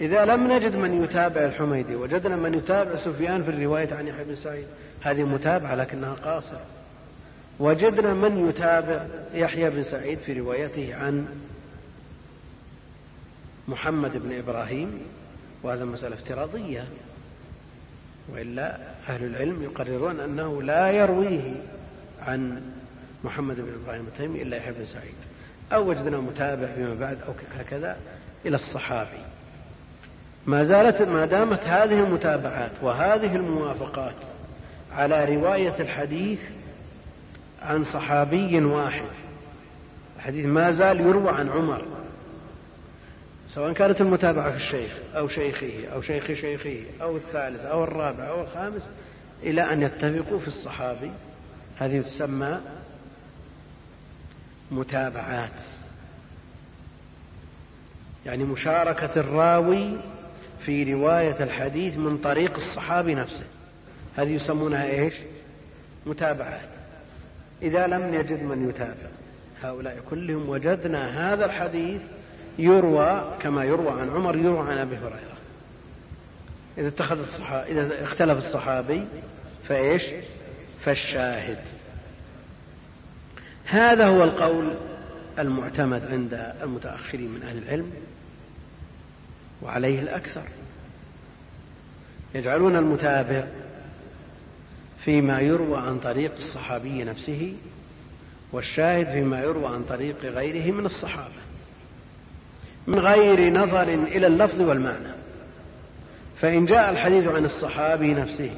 إذا 0.00 0.24
لم 0.24 0.52
نجد 0.52 0.76
من 0.76 1.04
يتابع 1.04 1.40
الحميدي 1.40 1.94
وجدنا 1.94 2.36
من 2.36 2.54
يتابع 2.54 2.96
سفيان 2.96 3.44
في 3.44 3.50
الرواية 3.50 3.94
عن 3.94 4.06
يحيى 4.06 4.24
بن 4.24 4.36
سعيد 4.36 4.66
هذه 5.00 5.22
متابعة 5.22 5.74
لكنها 5.74 6.14
قاصرة. 6.14 6.64
وجدنا 7.58 8.14
من 8.14 8.48
يتابع 8.48 9.06
يحيى 9.34 9.70
بن 9.70 9.84
سعيد 9.84 10.18
في 10.18 10.40
روايته 10.40 10.94
عن 10.94 11.26
محمد 13.68 14.10
بن 14.14 14.38
إبراهيم 14.38 15.00
وهذا 15.62 15.84
مسألة 15.84 16.14
افتراضية. 16.14 16.84
وإلا 18.28 18.78
أهل 19.08 19.24
العلم 19.24 19.62
يقررون 19.62 20.20
أنه 20.20 20.62
لا 20.62 20.90
يرويه 20.90 21.54
عن 22.22 22.62
محمد 23.24 23.56
بن 23.56 23.72
إبراهيم 23.82 24.06
التيمي 24.06 24.42
إلا 24.42 24.56
يحيى 24.56 24.72
بن 24.72 24.86
سعيد. 24.92 25.14
أو 25.72 25.88
وجدنا 25.88 26.16
متابع 26.16 26.66
فيما 26.66 26.94
بعد 26.94 27.18
أو 27.28 27.32
هكذا 27.58 27.96
إلى 28.46 28.56
الصحابي. 28.56 29.18
ما 30.46 30.64
زالت 30.64 31.02
ما 31.02 31.26
دامت 31.26 31.64
هذه 31.64 32.04
المتابعات 32.04 32.70
وهذه 32.82 33.36
الموافقات 33.36 34.14
على 34.92 35.36
رواية 35.36 35.74
الحديث 35.80 36.50
عن 37.62 37.84
صحابي 37.84 38.64
واحد. 38.64 39.08
الحديث 40.16 40.46
ما 40.46 40.70
زال 40.70 41.00
يروى 41.00 41.30
عن 41.30 41.48
عمر. 41.48 41.82
سواء 43.56 43.72
كانت 43.72 44.00
المتابعة 44.00 44.50
في 44.50 44.56
الشيخ 44.56 44.90
أو 45.16 45.28
شيخه 45.28 45.88
أو 45.94 46.02
شيخ 46.02 46.26
شيخه 46.26 46.80
أو 47.02 47.16
الثالث 47.16 47.64
أو 47.64 47.84
الرابع 47.84 48.28
أو 48.28 48.42
الخامس 48.42 48.82
إلى 49.42 49.72
أن 49.72 49.82
يتفقوا 49.82 50.38
في 50.38 50.48
الصحابي. 50.48 51.10
هذه 51.78 52.00
تسمى 52.00 52.60
متابعات. 54.70 55.50
يعني 58.26 58.44
مشاركة 58.44 59.20
الراوي 59.20 59.96
في 60.66 60.94
رواية 60.94 61.36
الحديث 61.40 61.96
من 61.96 62.18
طريق 62.18 62.54
الصحابي 62.56 63.14
نفسه. 63.14 63.44
هذه 64.16 64.30
يسمونها 64.30 64.84
إيش؟ 64.84 65.14
متابعات. 66.06 66.68
إذا 67.62 67.86
لم 67.86 68.14
نجد 68.14 68.42
من 68.42 68.68
يتابع. 68.68 69.08
هؤلاء 69.62 69.98
كلهم 70.10 70.48
وجدنا 70.48 71.32
هذا 71.32 71.44
الحديث 71.44 72.00
يروى 72.58 73.36
كما 73.40 73.64
يروى 73.64 74.00
عن 74.00 74.10
عمر 74.10 74.36
يروى 74.36 74.70
عن 74.70 74.78
أبي 74.78 74.96
هريرة. 74.96 75.36
إذا 76.78 76.88
اتخذ 76.88 77.20
الصحابي 77.20 77.72
إذا 77.72 78.04
اختلف 78.04 78.38
الصحابي 78.38 79.04
فإيش؟ 79.68 80.02
فالشاهد. 80.80 81.58
هذا 83.64 84.06
هو 84.06 84.24
القول 84.24 84.74
المعتمد 85.38 86.06
عند 86.06 86.54
المتأخرين 86.62 87.30
من 87.30 87.42
أهل 87.42 87.58
العلم 87.58 87.92
وعليه 89.62 90.00
الأكثر. 90.00 90.42
يجعلون 92.34 92.76
المتابع 92.76 93.46
فيما 95.04 95.40
يروى 95.40 95.78
عن 95.78 95.98
طريق 95.98 96.34
الصحابي 96.34 97.04
نفسه 97.04 97.52
والشاهد 98.52 99.06
فيما 99.06 99.42
يروى 99.42 99.66
عن 99.66 99.84
طريق 99.84 100.16
غيره 100.24 100.72
من 100.72 100.86
الصحابة. 100.86 101.45
من 102.86 102.98
غير 102.98 103.52
نظر 103.52 103.82
إلى 103.82 104.26
اللفظ 104.26 104.60
والمعنى. 104.60 105.16
فإن 106.40 106.66
جاء 106.66 106.90
الحديث 106.90 107.28
عن 107.28 107.44
الصحابي 107.44 108.14
نفسه 108.14 108.50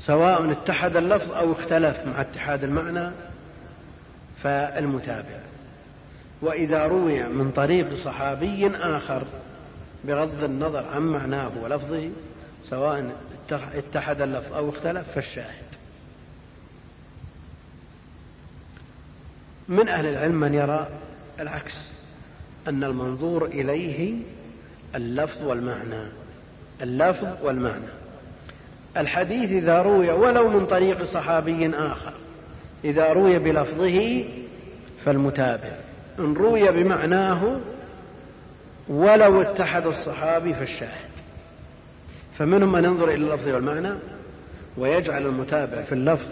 سواء 0.00 0.52
اتحد 0.52 0.96
اللفظ 0.96 1.32
أو 1.32 1.52
اختلف 1.52 2.06
مع 2.06 2.20
اتحاد 2.20 2.64
المعنى 2.64 3.10
فالمتابع. 4.42 5.38
وإذا 6.42 6.86
روي 6.86 7.22
من 7.22 7.52
طريق 7.56 7.94
صحابي 7.94 8.70
آخر 8.76 9.22
بغض 10.04 10.44
النظر 10.44 10.84
عن 10.94 11.02
معناه 11.02 11.50
ولفظه 11.62 12.10
سواء 12.64 13.12
اتحد 13.74 14.22
اللفظ 14.22 14.52
أو 14.52 14.70
اختلف 14.70 15.10
فالشاهد. 15.14 15.70
من 19.68 19.88
أهل 19.88 20.06
العلم 20.06 20.34
من 20.34 20.54
يرى 20.54 20.88
العكس. 21.40 21.74
أن 22.68 22.84
المنظور 22.84 23.44
إليه 23.44 24.14
اللفظ 24.94 25.44
والمعنى. 25.44 26.08
اللفظ 26.82 27.28
والمعنى. 27.42 27.90
الحديث 28.96 29.50
إذا 29.50 29.82
روي 29.82 30.10
ولو 30.10 30.48
من 30.48 30.66
طريق 30.66 31.04
صحابي 31.04 31.70
آخر. 31.76 32.12
إذا 32.84 33.12
روي 33.12 33.38
بلفظه 33.38 34.24
فالمتابع. 35.04 35.72
إن 36.18 36.34
روي 36.34 36.72
بمعناه 36.72 37.60
ولو 38.88 39.42
اتحد 39.42 39.86
الصحابي 39.86 40.54
فالشاهد. 40.54 41.10
فمنهم 42.38 42.72
من 42.72 42.84
ينظر 42.84 43.08
إلى 43.08 43.14
اللفظ 43.14 43.48
والمعنى 43.48 43.94
ويجعل 44.76 45.26
المتابع 45.26 45.82
في 45.82 45.92
اللفظ 45.92 46.28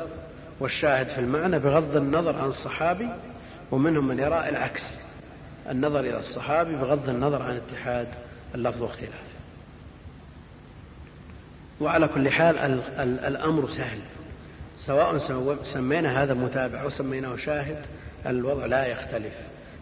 والشاهد 0.61 1.07
في 1.09 1.19
المعنى 1.19 1.59
بغض 1.59 1.97
النظر 1.97 2.37
عن 2.37 2.49
الصحابي 2.49 3.09
ومنهم 3.71 4.09
من 4.09 4.19
يرى 4.19 4.49
العكس. 4.49 4.83
النظر 5.71 6.01
إلى 6.01 6.19
الصحابي 6.19 6.75
بغض 6.77 7.09
النظر 7.09 7.43
عن 7.43 7.57
اتحاد 7.57 8.09
اللفظ 8.55 8.83
واختلافه. 8.83 9.29
وعلى 11.81 12.09
كل 12.09 12.31
حال 12.31 12.59
الأمر 12.99 13.69
سهل. 13.69 13.99
سواء 14.79 15.19
سمينا 15.63 16.23
هذا 16.23 16.35
متابع 16.35 16.83
أو 16.83 16.91
سميناه 16.91 17.37
شاهد 17.37 17.77
الوضع 18.27 18.67
لا 18.67 18.87
يختلف. 18.87 19.33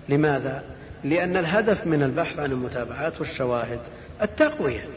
لماذا؟ 0.09 0.64
لأن 1.05 1.37
الهدف 1.37 1.87
من 1.87 2.03
البحث 2.03 2.39
عن 2.39 2.53
المتابعات 2.53 3.20
والشواهد 3.20 3.80
التقوية. 4.22 4.89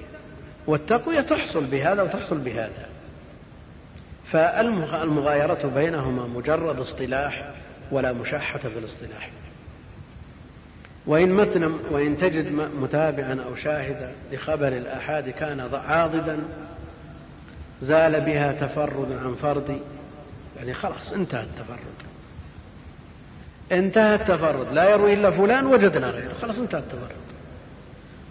والتقوية 0.67 1.21
تحصل 1.21 1.63
بهذا 1.63 2.01
وتحصل 2.01 2.37
بهذا. 2.37 2.89
فالمغايرة 4.31 5.71
بينهما 5.75 6.27
مجرد 6.27 6.79
اصطلاح 6.79 7.53
ولا 7.91 8.13
مشاحة 8.13 8.59
في 8.59 8.79
الاصطلاح. 8.79 9.29
وإن 11.05 11.29
متن 11.29 11.73
وإن 11.91 12.17
تجد 12.17 12.51
متابعا 12.81 13.39
أو 13.47 13.55
شاهدا 13.55 14.11
لخبر 14.31 14.67
الآحاد 14.67 15.29
كان 15.29 15.69
عاضدا 15.87 16.37
زال 17.81 18.21
بها 18.21 18.51
تفرد 18.51 19.19
عن 19.23 19.35
فرد. 19.41 19.79
يعني 20.57 20.73
خلاص 20.73 21.13
انتهى 21.13 21.43
التفرد. 21.43 21.79
انتهى 23.71 24.15
التفرد. 24.15 24.73
لا 24.73 24.89
يروي 24.89 25.13
إلا 25.13 25.31
فلان 25.31 25.65
وجدنا 25.65 26.09
غيره. 26.09 26.33
خلاص 26.41 26.57
انتهى 26.57 26.79
التفرد. 26.79 27.15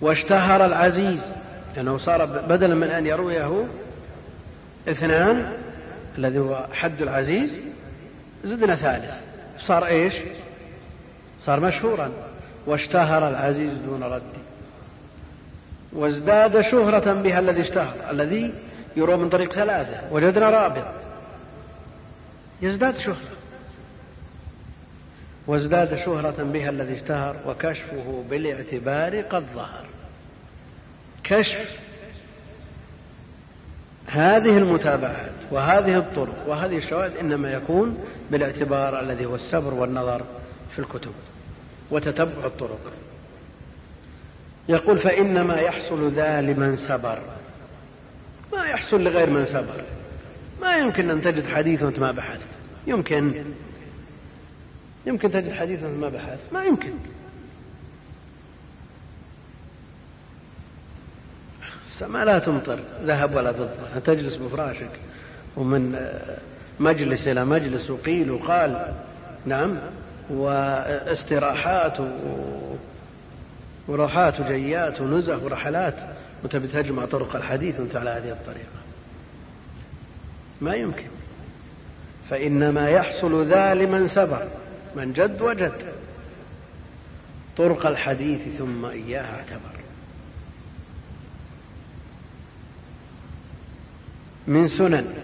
واشتهر 0.00 0.66
العزيز 0.66 1.20
لأنه 1.76 1.90
يعني 1.90 1.98
صار 1.98 2.24
بدلا 2.24 2.74
من 2.74 2.88
أن 2.88 3.06
يرويه 3.06 3.64
اثنان 4.88 5.52
الذي 6.18 6.38
هو 6.38 6.66
حد 6.72 7.02
العزيز 7.02 7.50
زدنا 8.44 8.74
ثالث. 8.74 9.14
صار 9.60 9.86
إيش؟ 9.86 10.14
صار 11.42 11.60
مشهورا. 11.60 12.10
واشتهر 12.68 13.28
العزيز 13.28 13.72
دون 13.86 14.02
رد 14.02 14.22
وازداد 15.92 16.60
شهرة 16.60 17.12
بها 17.12 17.38
الذي 17.38 17.60
اشتهر 17.60 17.94
الذي 18.10 18.52
يروى 18.96 19.16
من 19.16 19.28
طريق 19.28 19.52
ثلاثة 19.52 20.00
وجدنا 20.12 20.50
رابع. 20.50 20.92
يزداد 22.62 22.96
شهرة. 22.96 23.16
وازداد 25.46 25.94
شهرة 25.94 26.42
بها 26.42 26.70
الذي 26.70 26.94
اشتهر 26.94 27.36
وكشفه 27.46 28.24
بالاعتبار 28.30 29.20
قد 29.20 29.44
ظهر. 29.54 29.84
كشف 31.24 31.78
هذه 34.06 34.58
المتابعات 34.58 35.32
وهذه 35.50 35.98
الطرق 35.98 36.44
وهذه 36.46 36.76
الشواهد 36.76 37.16
إنما 37.16 37.52
يكون 37.52 38.04
بالاعتبار 38.30 39.00
الذي 39.00 39.26
هو 39.26 39.34
السبر 39.34 39.74
والنظر 39.74 40.22
في 40.72 40.78
الكتب. 40.78 41.12
وتتبع 41.90 42.46
الطرق. 42.46 42.92
يقول 44.68 44.98
فإنما 44.98 45.60
يحصل 45.60 46.12
ذا 46.12 46.40
لمن 46.40 46.76
سبر. 46.76 47.18
ما 48.52 48.64
يحصل 48.64 49.04
لغير 49.04 49.30
من 49.30 49.46
سبر. 49.46 49.84
ما 50.60 50.76
يمكن 50.76 51.10
أن 51.10 51.22
تجد 51.22 51.46
حديث 51.46 51.82
وأنت 51.82 51.98
ما 51.98 52.10
بحثت. 52.10 52.48
يمكن. 52.86 53.44
يمكن 55.06 55.30
تجد 55.30 55.52
حديث 55.52 55.82
وأنت 55.82 55.96
ما 55.96 56.08
بحثت. 56.08 56.52
ما 56.52 56.64
يمكن. 56.64 56.92
السماء 61.86 62.24
لا 62.24 62.38
تمطر. 62.38 62.78
ذهب 63.04 63.34
ولا 63.34 63.52
فضة 63.52 63.98
تجلس 64.04 64.36
بفراشك؟ 64.36 64.90
ومن 65.56 66.10
مجلس 66.80 67.28
إلى 67.28 67.44
مجلس 67.44 67.90
وقيل 67.90 68.30
وقال. 68.30 68.94
نعم. 69.46 69.76
واستراحات 70.30 71.96
وروحات 73.88 74.40
وجيات 74.40 75.00
ونزه 75.00 75.44
ورحلات. 75.44 75.94
وتبي 76.44 76.68
تجمع 76.68 77.04
طرق 77.04 77.36
الحديث 77.36 77.80
وانت 77.80 77.96
على 77.96 78.10
هذه 78.10 78.30
الطريقة. 78.30 78.78
ما 80.60 80.74
يمكن. 80.74 81.08
فإنما 82.30 82.88
يحصل 82.88 83.46
ذا 83.46 83.74
لمن 83.74 84.08
سبر 84.08 84.48
من 84.96 85.12
جد 85.12 85.42
وجد. 85.42 85.92
طرق 87.56 87.86
الحديث 87.86 88.40
ثم 88.58 88.84
إياها 88.84 89.36
اعتبر. 89.36 89.80
من 94.46 94.68
سنن. 94.68 95.14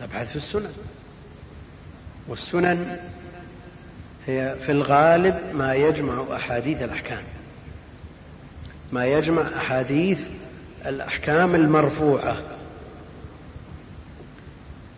تبحث 0.00 0.30
في 0.30 0.36
السنن. 0.36 0.72
والسنن 2.28 2.98
هي 4.26 4.54
في 4.66 4.72
الغالب 4.72 5.38
ما 5.54 5.74
يجمع 5.74 6.24
أحاديث 6.36 6.82
الأحكام. 6.82 7.22
ما 8.92 9.06
يجمع 9.06 9.42
أحاديث 9.56 10.20
الأحكام 10.86 11.54
المرفوعة. 11.54 12.36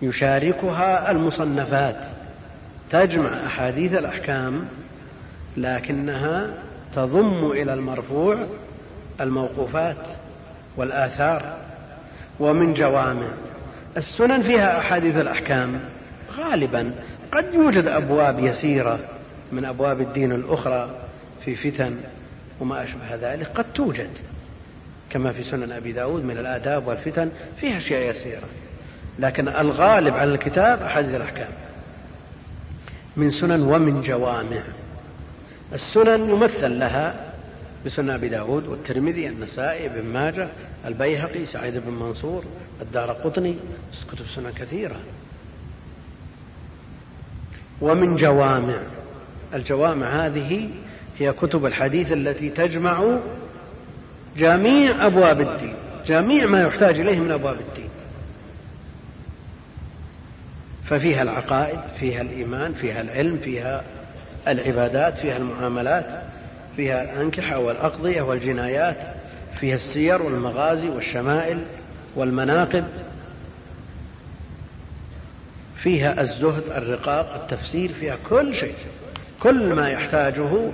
يشاركها 0.03 1.11
المصنفات. 1.11 1.97
تجمع 2.91 3.47
أحاديث 3.47 3.95
الأحكام 3.95 4.65
لكنها 5.57 6.55
تضم 6.97 7.51
إلى 7.51 7.75
المرفوع 7.75 8.37
الموقوفات 9.21 10.07
والآثار 10.77 11.57
ومن 12.41 12.75
جوامع. 12.75 13.29
السنن 13.97 14.43
فيها 14.43 14.79
أحاديث 14.79 15.17
الأحكام. 15.17 15.81
غالبا 16.37 16.93
قد 17.33 17.55
يوجد 17.55 17.87
أبواب 17.87 18.39
يسيرة 18.39 18.99
من 19.53 19.65
أبواب 19.65 20.01
الدين 20.01 20.33
الأخرى 20.33 20.91
في 21.45 21.55
فتن 21.55 21.97
وما 22.61 22.85
أشبه 22.85 23.15
ذلك 23.15 23.49
قد 23.55 23.65
توجد 23.75 24.11
كما 25.11 25.33
في 25.33 25.45
سنن 25.45 25.73
أبي 25.73 25.93
داود 25.93 26.25
من 26.25 26.39
الآداب 26.39 26.87
والفتن 26.87 27.31
فيها 27.61 27.77
أشياء 27.77 28.11
يسيرة. 28.11 28.49
لكن 29.19 29.49
الغالب 29.49 30.15
على 30.15 30.35
الكتاب 30.35 30.83
أحاديث 30.83 31.15
الأحكام. 31.15 31.49
من 33.17 33.31
سنن 33.31 33.63
ومن 33.63 34.03
جوامع. 34.03 34.63
السنن 35.73 36.31
يمثل 36.31 36.79
لها 36.79 37.15
بسنن 37.87 38.11
أبي 38.11 38.29
داود 38.29 38.67
والترمذي 38.67 39.29
النسائي 39.29 39.89
بن 39.89 40.05
ماجه 40.09 40.49
البيهقي 40.87 41.47
سعيد 41.47 41.75
بن 41.87 41.93
منصور 41.93 42.45
الدار 42.83 43.13
قطني 43.13 43.55
كتب 44.13 44.27
سنن 44.35 44.53
كثيرة. 44.57 44.97
ومن 47.81 48.17
جوامع. 48.17 48.79
الجوامع 49.55 50.27
هذه 50.27 50.69
هي 51.19 51.33
كتب 51.33 51.67
الحديث 51.67 52.13
التي 52.13 52.51
تجمع 52.51 53.19
جميع 54.37 55.07
أبواب 55.07 55.41
الدين 55.41 55.75
جميع 56.07 56.47
ما 56.47 56.63
يحتاج 56.63 57.01
إليه 57.01 57.19
من 57.19 57.31
أبواب 57.31 57.57
الدين. 57.69 57.89
ففيها 60.85 61.23
العقائد 61.23 61.81
فيها 62.01 62.23
الإيمان 62.23 62.75
فيها 62.75 63.01
العلم 63.01 63.39
فيها 63.45 63.83
العبادات 64.49 65.19
فيها 65.19 65.37
المعاملات 65.37 66.07
فيها 66.77 67.03
الأنكحة 67.03 67.59
والأقضية 67.59 68.23
والجنايات 68.23 68.97
فيها 69.61 69.77
السير 69.77 70.23
والمغازي 70.23 70.89
والشمائل 70.89 71.65
والمناقب. 72.17 72.85
فيها 75.77 76.21
الزهد 76.21 76.63
الرقاق 76.77 77.35
التفسير 77.35 77.93
فيها 78.01 78.17
كل 78.31 78.55
شيء. 78.55 78.75
كل 79.43 79.75
ما 79.75 79.91
يحتاجه 79.91 80.71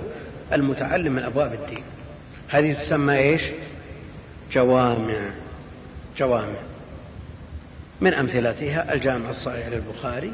المتعلم 0.53 1.13
من 1.13 1.23
أبواب 1.23 1.53
الدين. 1.53 1.83
هذه 2.47 2.73
تسمى 2.73 3.17
إيش؟ 3.17 3.41
جوامع 4.51 5.31
جوامع. 6.17 6.59
من 8.01 8.13
أمثلتها 8.13 8.93
الجامع 8.93 9.29
الصحيح 9.29 9.67
للبخاري 9.67 10.31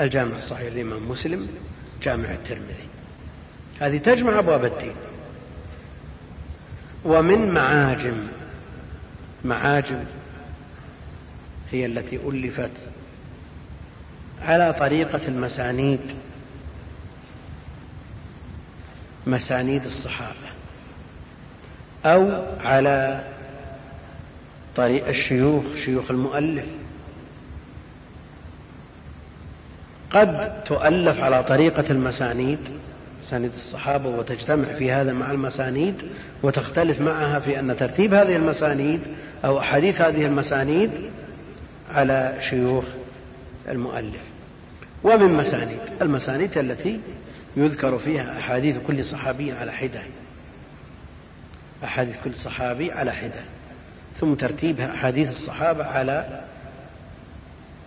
الجامع 0.00 0.38
الصحيح 0.38 0.72
للإمام 0.72 1.08
مسلم 1.08 1.48
جامع 2.02 2.30
الترمذي. 2.30 2.88
هذه 3.80 3.98
تجمع 3.98 4.38
أبواب 4.38 4.64
الدين. 4.64 4.94
ومن 7.04 7.50
معاجم 7.50 8.26
معاجم 9.44 10.04
هي 11.70 11.86
التي 11.86 12.16
ألفت 12.16 12.70
على 14.42 14.72
طريقة 14.72 15.20
المسانيد. 15.28 16.00
مسانيد 19.26 19.84
الصحابة 19.84 20.50
أو 22.04 22.42
على 22.60 23.20
طريق 24.76 25.08
الشيوخ 25.08 25.64
شيوخ 25.84 26.10
المؤلف. 26.10 26.64
قد 30.10 30.64
تؤلف 30.64 31.20
على 31.20 31.44
طريقة 31.44 31.84
المسانيد 31.90 32.58
مسانيد 33.22 33.50
الصحابة 33.54 34.08
وتجتمع 34.08 34.64
في 34.64 34.92
هذا 34.92 35.12
مع 35.12 35.30
المسانيد 35.30 35.94
وتختلف 36.42 37.00
معها 37.00 37.40
في 37.40 37.60
أن 37.60 37.76
ترتيب 37.76 38.14
هذه 38.14 38.36
المسانيد 38.36 39.00
أو 39.44 39.58
أحاديث 39.58 40.00
هذه 40.00 40.26
المسانيد 40.26 40.90
على 41.94 42.34
شيوخ 42.40 42.84
المؤلف. 43.68 44.20
ومن 45.04 45.34
مسانيد 45.34 45.78
المسانيد 46.02 46.58
التي 46.58 47.00
يذكر 47.56 47.98
فيها 47.98 48.38
أحاديث 48.38 48.76
كل 48.86 49.04
صحابي 49.04 49.52
على 49.52 49.72
حدة. 49.72 50.02
أحاديث 51.84 52.16
كل 52.24 52.34
صحابي 52.34 52.92
على 52.92 53.12
حدة. 53.12 53.42
ثم 54.20 54.34
ترتيبها 54.34 54.94
أحاديث 54.94 55.28
الصحابة 55.28 55.84
على 55.84 56.40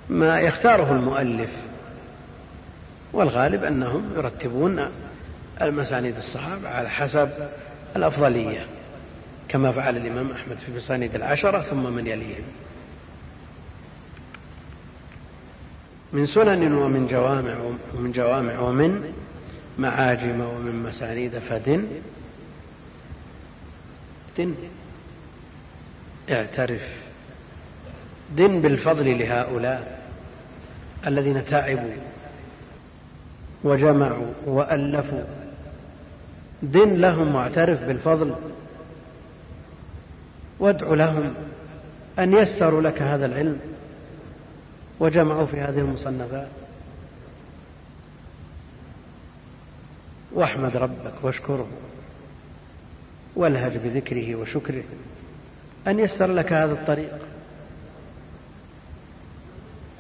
ما 0.10 0.40
يختاره 0.40 0.92
المؤلف. 0.92 1.50
والغالب 3.14 3.64
أنهم 3.64 4.12
يرتبون 4.16 4.90
المسانيد 5.62 6.18
الصحابة 6.18 6.70
على 6.70 6.90
حسب 6.90 7.30
الأفضلية 7.96 8.66
كما 9.50 9.72
فعل 9.72 9.98
الإمام 9.98 10.32
أحمد 10.32 10.58
في 10.58 10.72
مسانيد 10.72 11.16
العشرة 11.16 11.62
ثم 11.62 11.94
من 11.94 12.08
يليهم. 12.08 12.44
من 16.14 16.26
سنن 16.26 16.74
ومن 16.74 17.08
جوامع 17.08 17.56
ومن 17.94 18.12
جوامع 18.12 18.60
ومن 18.60 19.14
معاجم 19.80 20.42
ومن 20.42 20.84
مسانيد 20.88 21.40
فدن 21.40 21.88
دن. 24.38 24.54
اعترف. 26.32 26.88
دن 28.38 28.62
بالفضل 28.62 29.20
لهؤلاء 29.20 30.02
الذين 31.08 31.46
تعبوا 31.46 31.94
وجمعوا 33.64 34.34
وألفوا. 34.46 35.24
دن 36.64 36.96
لهم 36.96 37.36
واعترف 37.36 37.84
بالفضل. 37.84 38.36
وادع 40.60 40.88
لهم 40.88 41.34
أن 42.20 42.34
يسروا 42.34 42.82
لك 42.82 43.02
هذا 43.02 43.26
العلم. 43.26 43.60
وجمعوا 45.00 45.46
في 45.46 45.60
هذه 45.60 45.80
المصنفات. 45.80 46.48
واحمد 50.34 50.78
ربك 50.78 51.14
واشكره 51.22 51.68
والهج 53.36 53.78
بذكره 53.78 54.36
وشكره 54.36 54.84
أن 55.88 56.00
يسر 56.00 56.28
لك 56.28 56.54
هذا 56.54 56.72
الطريق. 56.72 57.18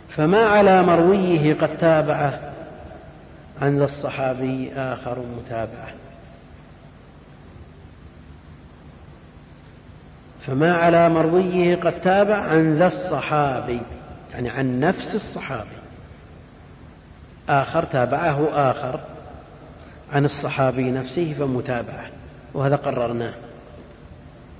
فما 0.09 0.45
على 0.45 0.83
مرويه 0.83 1.53
قد 1.53 1.77
تابعه 1.77 2.53
عن 3.61 3.77
ذا 3.77 3.85
الصحابي 3.85 4.71
آخر 4.73 5.17
متابعة. 5.37 5.93
فما 10.47 10.73
على 10.73 11.09
مرويه 11.09 11.75
قد 11.75 12.01
تابع 12.01 12.35
عن 12.35 12.77
ذا 12.77 12.87
الصحابي 12.87 13.81
يعني 14.33 14.49
عن 14.49 14.79
نفس 14.79 15.15
الصحابي 15.15 15.69
آخر 17.49 17.83
تابعه 17.83 18.49
آخر. 18.53 18.99
عن 20.13 20.25
الصحابي 20.25 20.91
نفسه 20.91 21.33
فمتابعة 21.39 22.05
وهذا 22.53 22.75
قررناه. 22.75 23.33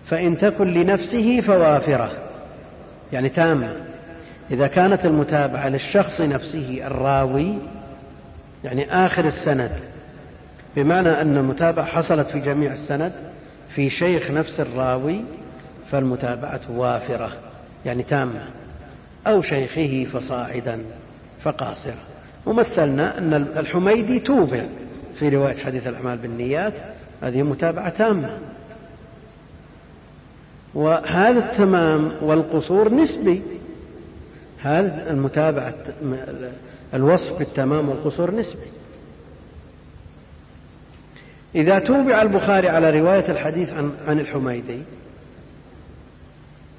فإن 0.10 0.38
تكن 0.38 0.74
لنفسه 0.74 1.41
فوافرة 1.41 2.12
يعني 3.14 3.30
تامة. 3.30 3.76
إذا 4.51 4.68
كانت 4.68 5.06
المتابعة 5.06 5.70
للشخص 5.70 6.22
نفسه 6.22 6.82
الراوي 6.86 7.54
يعني 8.64 9.06
آخر 9.06 9.26
السند 9.26 9.72
بمعنى 10.76 11.10
أن 11.10 11.38
المتابعة 11.38 11.86
حصلت 11.86 12.28
في 12.28 12.39
جميع 12.39 12.74
السند 12.74 13.12
في 13.76 13.89
شيخ 13.89 14.32
نفس 14.32 14.60
الراوي 14.60 15.22
فالمتابعة 15.91 16.62
وافرة 16.70 17.32
يعني 17.86 18.04
تامة. 18.04 18.45
أو 19.28 19.41
شيخه 19.41 20.06
فصاعدا 20.14 20.80
فقاصرة 21.43 21.97
ومثلنا 22.45 23.18
أن 23.18 23.34
الحميدي 23.58 24.20
توبع. 24.20 24.64
في 25.20 25.30
رواية 25.30 25.57
حديث 25.57 25.88
الأعمال 25.88 26.18
بالنيات 26.18 26.74
هذه 27.22 27.41
متابعة 27.41 27.89
تامة. 27.89 28.38
وهذا 30.74 31.39
التمام 31.39 32.11
والقصور 32.22 32.93
نسبي. 32.93 33.41
هذا 34.59 35.11
المتابعة 35.11 35.76
الوصف 36.93 37.39
بالتمام 37.39 37.89
والقصور 37.89 38.36
نسبي. 38.36 38.68
إذا 41.55 41.80
توبع 41.80 42.22
البخاري 42.22 42.70
على 42.70 42.99
رواية 42.99 43.26
الحديث 43.30 43.74
عن 43.74 43.91
عن 44.07 44.20
الحميدي 44.20 44.80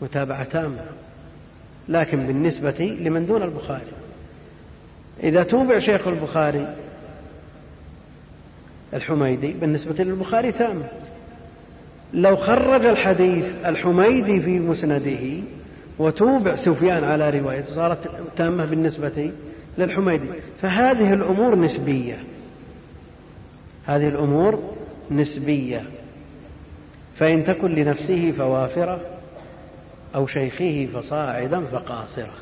متابعة 0.03 0.45
تامة. 0.45 0.85
لكن 1.89 2.26
بالنسبة 2.26 2.97
لمن 3.01 3.26
دون 3.26 3.43
البخاري. 3.43 3.93
إذا 5.22 5.43
توبع 5.43 5.78
شيخ 5.78 6.09
البخاري 6.09 6.74
الحميدي 8.95 9.53
بالنسبة 9.53 10.05
للبخاري 10.05 10.53
تامة 10.53 10.88
لو 12.14 12.36
خرج 12.36 12.86
الحديث 12.86 13.55
الحميدي 13.66 14.40
في 14.40 14.59
مسنده 14.59 15.42
وتوبع 15.99 16.57
سفيان 16.57 17.05
على 17.05 17.30
روايته 17.30 17.74
صارت 17.74 18.11
تامة 18.36 18.64
بالنسبة 18.64 19.30
للحميدي. 19.78 20.26
فهذه 20.62 21.12
الأمور 21.12 21.55
نسبية. 21.55 22.18
هذه 23.86 24.09
الأمور 24.09 24.74
نسبية. 25.11 25.82
فإن 27.18 27.45
تكن 27.45 27.74
لنفسه 27.74 28.32
فوافرة 28.38 29.01
أو 30.14 30.26
شيخه 30.26 30.88
فصاعدا 30.95 31.61
فقاصرة. 31.61 32.34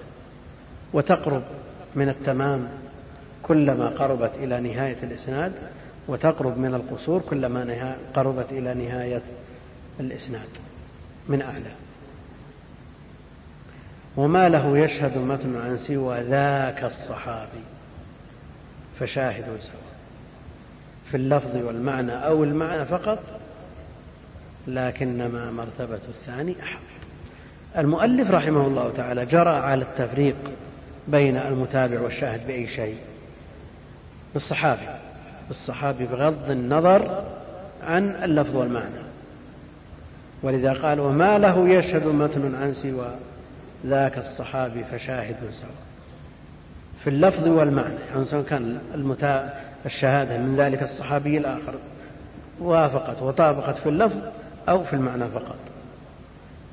وتقرب 0.92 1.42
من 1.94 2.08
التمام 2.08 2.68
كلما 3.42 3.86
قربت 3.86 4.30
إلى 4.42 4.60
نهاية 4.60 4.96
الإسناد 5.02 5.52
وتقرب 6.08 6.58
من 6.58 6.74
القصور 6.74 7.20
كلما 7.30 7.96
قربت 8.14 8.46
إلى 8.50 8.74
نهاية 8.74 9.22
الإسناد 10.00 10.48
من 11.28 11.42
أعلى. 11.42 11.72
وما 14.16 14.48
له 14.48 14.78
يشهد 14.78 15.18
متن 15.18 15.56
عن 15.56 15.78
سوى 15.78 16.20
ذاك 16.20 16.84
الصحابي. 16.84 17.62
فشاهد 19.00 19.44
سواء 19.44 19.92
في 21.10 21.16
اللفظ 21.16 21.56
والمعنى 21.56 22.12
أو 22.26 22.44
المعنى 22.44 22.84
فقط 22.84 23.18
لكنما 24.66 25.50
مرتبة 25.50 26.00
الثاني 26.08 26.54
أحق 26.62 26.80
المؤلف 27.78 28.30
رحمه 28.30 28.66
الله 28.66 28.92
تعالى 28.96 29.26
جرى 29.26 29.50
على 29.50 29.82
التفريق 29.82 30.36
بين 31.08 31.36
المتابع 31.36 32.00
والشاهد 32.00 32.46
بأي 32.46 32.66
شيء؟ 32.66 32.96
بالصحابي. 34.34 34.86
بالصحابي 35.48 36.04
بغض 36.04 36.50
النظر 36.50 37.24
عن 37.86 38.20
اللفظ 38.22 38.56
والمعنى. 38.56 39.02
ولذا 40.42 40.72
قال 40.72 41.00
وما 41.00 41.38
له 41.38 41.68
يشهد 41.68 42.06
متن 42.06 42.54
عن 42.54 42.74
سوى 42.74 43.08
ذاك 43.86 44.18
الصحابي 44.18 44.84
فشاهد 44.84 45.36
سواء 45.52 45.74
في 47.04 47.10
اللفظ 47.10 47.48
والمعنى 47.48 47.94
يعني 48.12 48.24
سواء 48.24 48.42
كان 48.42 48.78
المتا... 48.94 49.54
الشهادة 49.86 50.38
من 50.38 50.56
ذلك 50.56 50.82
الصحابي 50.82 51.38
الآخر 51.38 51.74
وافقت 52.60 53.22
وطابقت 53.22 53.76
في 53.76 53.88
اللفظ 53.88 54.18
أو 54.68 54.84
في 54.84 54.92
المعنى 54.92 55.24
فقط. 55.34 55.58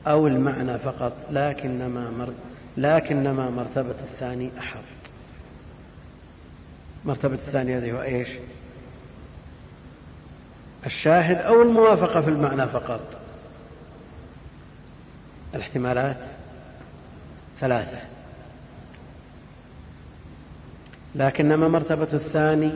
أو 0.07 0.28
المعنى 0.28 0.78
فقط 0.78 1.13
لكنما 1.32 2.09
مر... 2.20 2.30
لكنما 2.78 3.49
مرتبة 3.49 3.95
الثاني 4.11 4.49
أحط 4.59 4.80
مرتبة 7.05 7.34
الثانية 7.34 7.78
هذه 7.78 7.91
هو 7.91 8.01
إيش؟ 8.01 8.30
الشاهد 10.86 11.38
أو 11.38 11.61
الموافقة 11.61 12.21
في 12.21 12.30
المعنى 12.30 12.67
فقط. 12.67 13.01
الاحتمالات 15.55 16.17
ثلاثة. 17.59 17.97
لكنما 21.15 21.67
مرتبة 21.67 22.07
الثاني 22.13 22.71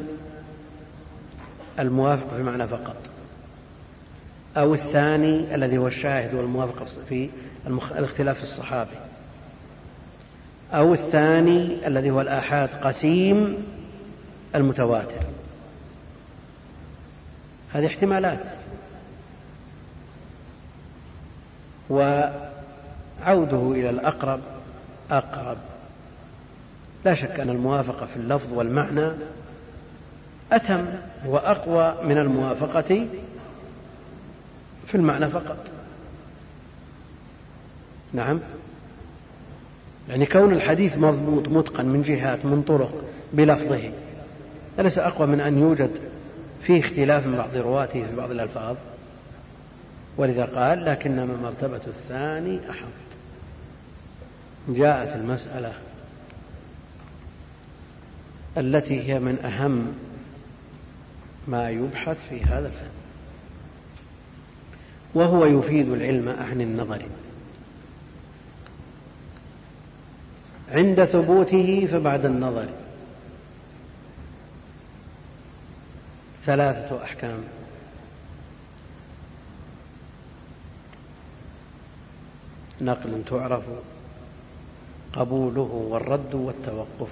الموافق 1.79 2.29
في 2.29 2.35
المعنى 2.35 2.67
فقط. 2.67 2.95
أو 4.57 4.73
الثاني 4.73 5.55
الذي 5.55 5.77
هو 5.77 5.87
الشاهد 5.87 6.33
والموافق 6.33 6.87
في 7.09 7.29
الاختلاف 7.67 8.37
في 8.37 8.43
الصحابي 8.43 8.97
أو 10.73 10.93
الثاني 10.93 11.87
الذي 11.87 12.11
هو 12.11 12.21
الآحاد 12.21 12.69
قسيم 12.83 13.65
المتواتر. 14.55 15.21
هذه 17.73 17.87
احتمالات. 17.87 18.39
وعوده 21.89 23.71
إلى 23.71 23.89
الأقرب 23.89 24.39
أقرب. 25.11 25.57
لا 27.05 27.15
شك 27.15 27.39
أن 27.39 27.49
الموافقة 27.49 28.05
في 28.05 28.17
اللفظ 28.17 28.53
والمعنى 28.53 29.11
أتم 30.51 30.85
وأقوى 31.25 31.95
من 32.03 32.17
الموافقة 32.17 33.07
في 34.87 34.95
المعنى 34.95 35.29
فقط. 35.29 35.57
نعم. 38.13 38.39
يعني 40.09 40.25
كون 40.25 40.53
الحديث 40.53 40.97
مضبوط 40.97 41.47
متقن 41.47 41.85
من 41.85 42.01
جهات 42.01 42.45
من 42.45 42.63
طرق 42.67 43.03
بلفظه 43.33 43.91
أليس 44.79 44.97
أقوى 44.97 45.27
من 45.27 45.39
أن 45.39 45.59
يوجد 45.59 45.91
فيه 46.67 46.79
اختلاف 46.79 47.27
من 47.27 47.37
بعض 47.37 47.55
رواته 47.55 48.05
في 48.09 48.15
بعض 48.15 48.31
الألفاظ. 48.31 48.75
ولذا 50.17 50.45
قال 50.45 50.85
لكنما 50.85 51.37
مرتبة 51.43 51.81
الثاني 51.87 52.59
أحق. 52.69 52.87
جاءت 54.69 55.15
المسألة 55.15 55.73
التي 58.57 59.13
هي 59.13 59.19
من 59.19 59.45
أهم 59.45 59.93
ما 61.47 61.69
يبحث 61.69 62.17
في 62.29 62.43
هذا 62.43 62.67
الفن. 62.67 62.93
وهو 65.13 65.45
يفيد 65.45 65.89
العلم 65.89 66.29
عن 66.29 66.61
النظر. 66.61 67.01
عند 70.71 71.05
ثبوته 71.05 71.87
فبعد 71.91 72.25
النظر. 72.25 72.67
ثلاثة 76.45 77.03
أحكام. 77.03 77.43
نقل 82.81 83.23
تعرف 83.29 83.63
قبوله 85.13 85.87
والرد 85.89 86.35
والتوقف. 86.35 87.07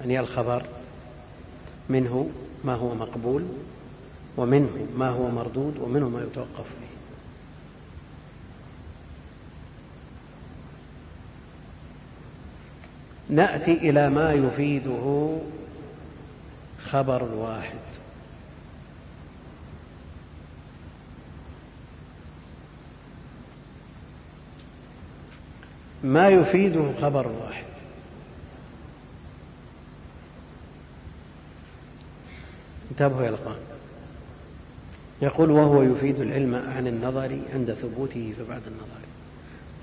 يعني 0.00 0.20
الخبر 0.20 0.66
منه 1.88 2.30
ما 2.64 2.74
هو 2.74 2.94
مقبول 2.94 3.46
ومنه 4.36 4.86
ما 4.96 5.08
هو 5.08 5.30
مردود 5.30 5.78
ومنه 5.78 6.08
ما 6.08 6.22
يتوقف 6.22 6.64
فيه. 6.80 6.88
نأتي 13.30 13.72
إلى 13.72 14.10
ما 14.10 14.32
يفيده 14.32 15.36
خبر 16.92 17.22
واحد. 17.22 17.78
ما 26.04 26.28
يفيده 26.28 26.92
خبر 27.02 27.26
واحد. 27.28 27.64
انتبهوا 32.90 33.22
يا 33.22 33.28
الأخوان 33.28 33.56
يقول 35.22 35.50
وهو 35.50 35.82
يفيد 35.82 36.20
العلم 36.20 36.54
عن 36.54 36.86
النظر 36.86 37.38
عند 37.54 37.72
ثبوته 37.72 38.34
فبعد 38.38 38.62
النظر. 38.66 38.98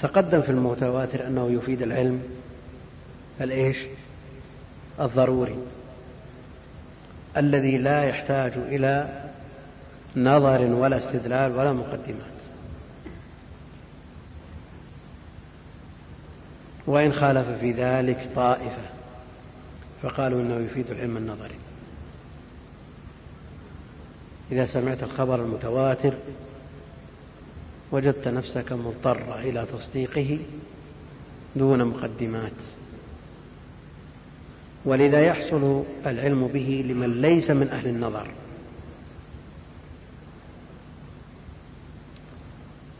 تقدم 0.01 0.41
في 0.41 0.49
المتواتر 0.49 1.27
أنه 1.27 1.51
يفيد 1.51 1.81
العلم 1.81 2.23
الإيش؟ 3.41 3.77
الضروري. 4.99 5.55
الذي 7.37 7.77
لا 7.77 8.03
يحتاج 8.03 8.51
إلى 8.55 9.23
نظر 10.15 10.61
ولا 10.61 10.97
استدلال 10.97 11.51
ولا 11.51 11.73
مقدمات. 11.73 12.35
وإن 16.87 17.13
خالف 17.13 17.47
في 17.59 17.71
ذلك 17.71 18.29
طائفة 18.35 18.85
فقالوا 20.03 20.41
إنه 20.41 20.55
يفيد 20.55 20.91
العلم 20.91 21.17
النظري. 21.17 21.55
إذا 24.51 24.65
سمعت 24.65 25.03
الخبر 25.03 25.35
المتواتر 25.35 26.13
وجدت 27.91 28.27
نفسك 28.27 28.71
مضطرة 28.71 29.39
إلى 29.39 29.65
تصديقه 29.73 30.39
دون 31.55 31.85
مقدمات. 31.85 32.51
ولذا 34.85 35.21
يحصل 35.21 35.83
العلم 36.05 36.47
به 36.47 36.85
لمن 36.87 37.21
ليس 37.21 37.51
من 37.51 37.67
أهل 37.67 37.87
النظر. 37.87 38.27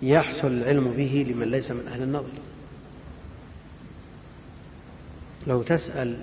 يحصل 0.02 0.48
العلم 0.48 0.94
به 0.98 1.26
لمن 1.30 1.52
ليس 1.52 1.72
من 1.72 1.88
أهل 1.94 2.04
النظر. 2.04 2.30
لو 5.48 5.62
تسأل 5.62 6.18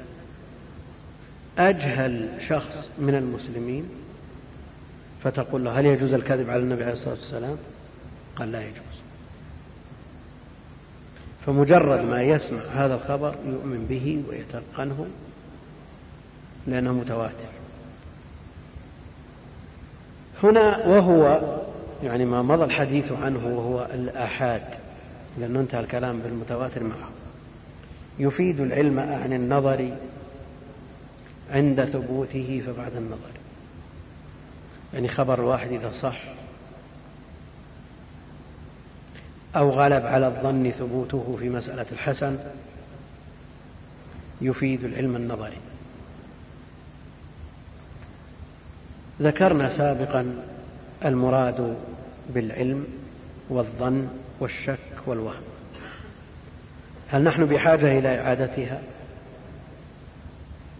أجهل 1.58 2.28
شخص 2.48 2.88
من 2.98 3.14
المسلمين 3.14 3.84
فتقول 5.24 5.64
له 5.64 5.80
هل 5.80 5.86
يجوز 5.86 6.12
الكذب 6.12 6.50
على 6.50 6.62
النبي 6.62 6.82
عليه 6.82 6.92
الصلاة 6.92 7.14
والسلام؟ 7.14 7.56
قال 8.36 8.52
لا 8.52 8.62
يجوز. 8.62 8.92
فمجرد 11.46 12.04
ما 12.04 12.22
يسمع 12.22 12.60
هذا 12.60 12.94
الخبر 12.94 13.34
يؤمن 13.46 13.86
به 13.88 14.22
ويتلقنه 14.28 15.06
لأنه 16.66 16.92
متواتر. 16.92 17.48
هنا 20.42 20.86
وهو 20.86 21.40
يعني 22.04 22.24
ما 22.24 22.42
مضى 22.42 22.64
الحديث 22.64 23.12
عنه 23.12 23.46
وهو 23.46 23.88
الآحاد 23.94 24.62
لأنه 25.38 25.60
انتهى 25.60 25.80
الكلام 25.80 26.18
بالمتواتر 26.18 26.82
معه. 26.82 27.08
يفيد 28.18 28.60
العلم 28.60 28.98
عن 28.98 29.32
النظر 29.32 29.90
عند 31.50 31.84
ثبوته 31.84 32.62
فبعد 32.66 32.96
النظر. 32.96 33.32
يعني 34.94 35.08
خبر 35.08 35.40
واحد 35.40 35.72
إذا 35.72 35.92
صح 35.92 36.18
أو 39.56 39.70
غلب 39.70 40.06
على 40.06 40.26
الظن 40.26 40.70
ثبوته 40.70 41.36
في 41.40 41.48
مسألة 41.48 41.86
الحسن 41.92 42.38
يفيد 44.40 44.84
العلم 44.84 45.16
النظري. 45.16 45.71
ذكرنا 49.22 49.68
سابقا 49.68 50.34
المراد 51.04 51.76
بالعلم 52.34 52.86
والظن 53.48 54.08
والشك 54.40 54.78
والوهم. 55.06 55.42
هل 57.08 57.24
نحن 57.24 57.44
بحاجة 57.44 57.98
إلى 57.98 58.20
إعادتها؟ 58.20 58.80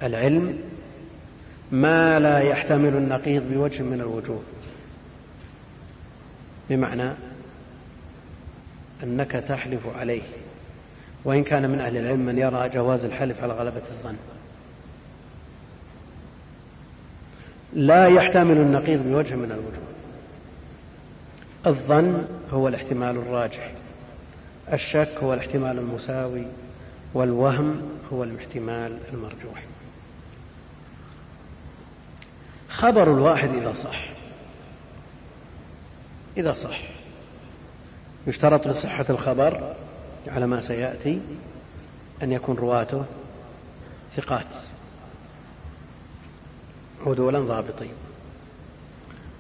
العلم 0.03 0.59
ما 1.73 2.19
لا 2.19 2.39
يحتمل 2.39 2.97
النقيض 2.97 3.43
بوجه 3.53 3.83
من 3.83 4.01
الوجوه. 4.01 4.43
بمعنى 6.71 7.11
أنك 9.03 9.31
تحلف 9.33 9.81
عليه 9.99 10.23
وإن 11.25 11.45
كان 11.45 11.71
من 11.71 11.81
أهل 11.81 11.97
العلم 11.97 12.21
من 12.21 12.39
يرى 12.39 12.69
جواز 12.69 13.05
الحلف 13.05 13.43
على 13.43 13.53
غلبة 13.53 13.83
الظن. 13.91 14.17
لا 17.73 18.09
يحتمل 18.09 18.57
النقيض 18.57 19.03
بوجه 19.03 19.35
من 19.35 19.53
الوجوه. 19.53 19.83
الظن 21.67 22.25
هو 22.53 22.69
الاحتمال 22.69 23.17
الراجح. 23.17 23.73
الشك 24.73 25.11
هو 25.23 25.35
الاحتمال 25.35 25.79
المساوي. 25.79 26.45
والوهم 27.15 27.83
هو 28.13 28.25
الاحتمال 28.25 28.99
المرجوح. 29.13 29.63
خبر 32.69 33.15
الواحد 33.15 33.49
إذا 33.55 33.75
صح. 33.75 34.05
إذا 36.37 36.55
صح. 36.55 36.81
يشترط 38.27 38.69
لصحة 38.69 39.07
الخبر 39.11 39.75
على 40.29 40.47
ما 40.47 40.61
سيأتي 40.61 41.21
أن 42.23 42.33
يكون 42.33 42.57
رواته 42.57 43.05
ثقات. 44.17 44.47
عدولا 47.07 47.39
ضابطين. 47.39 47.93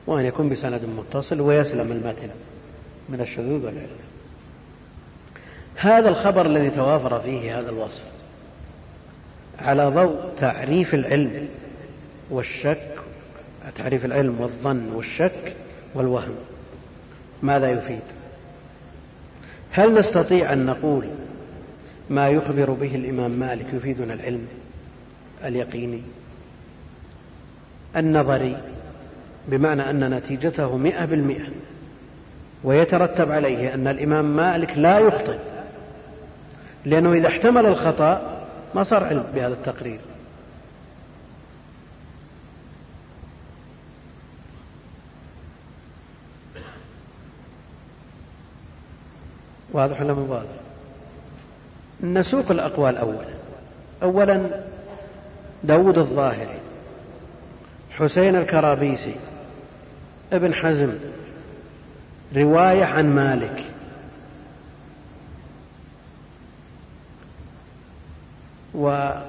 وأن 0.06 0.24
يكون 0.24 0.48
بسند 0.48 0.84
متصل 0.84 1.40
ويسلم 1.40 1.92
المتن 1.92 2.28
من 3.08 3.20
الشذوذ 3.20 3.66
والعلم 3.66 3.88
هذا 5.76 6.08
الخبر 6.08 6.46
الذي 6.46 6.70
توافر 6.70 7.20
فيه 7.20 7.58
هذا 7.58 7.70
الوصف 7.70 8.02
على 9.58 9.86
ضوء 9.86 10.16
تعريف 10.38 10.94
العلم 10.94 11.48
والشك 12.30 12.92
تعريف 13.76 14.04
العلم 14.04 14.40
والظن 14.40 14.92
والشك 14.92 15.56
والوهم. 15.94 16.34
ماذا 17.42 17.70
يفيد؟ 17.70 18.02
هل 19.70 19.98
نستطيع 19.98 20.52
أن 20.52 20.66
نقول 20.66 21.04
ما 22.10 22.28
يخبر 22.28 22.70
به 22.70 22.94
الإمام 22.94 23.30
مالك 23.30 23.66
يفيدنا 23.74 24.14
العلم 24.14 24.46
اليقيني؟ 25.44 26.02
النظري 27.96 28.56
بمعنى 29.48 29.90
أن 29.90 30.14
نتيجته 30.14 30.76
مئة 30.76 31.04
بالمئة 31.04 31.46
ويترتب 32.64 33.32
عليه 33.32 33.74
أن 33.74 33.88
الإمام 33.88 34.36
مالك 34.36 34.78
لا 34.78 34.98
يخطئ 34.98 35.38
لأنه 36.84 37.12
إذا 37.12 37.28
احتمل 37.28 37.66
الخطأ 37.66 38.42
ما 38.74 38.84
صار 38.84 39.04
علم 39.04 39.24
بهذا 39.34 39.54
التقرير. 39.54 39.98
واضح 49.72 50.00
ولا 50.00 50.14
مو 50.14 50.32
واضح؟ 50.32 50.46
نسوق 52.02 52.50
الأقوال 52.50 52.96
أولا. 52.96 53.26
أولا 54.02 54.40
داود 55.64 55.98
الظاهري. 55.98 56.58
حسين 57.98 58.36
الكرابيسي 58.36 59.14
ابن 60.32 60.54
حزم 60.54 60.92
رواية 62.36 62.84
عن 62.84 63.14
مالك. 63.14 63.64
وابن 68.74 69.26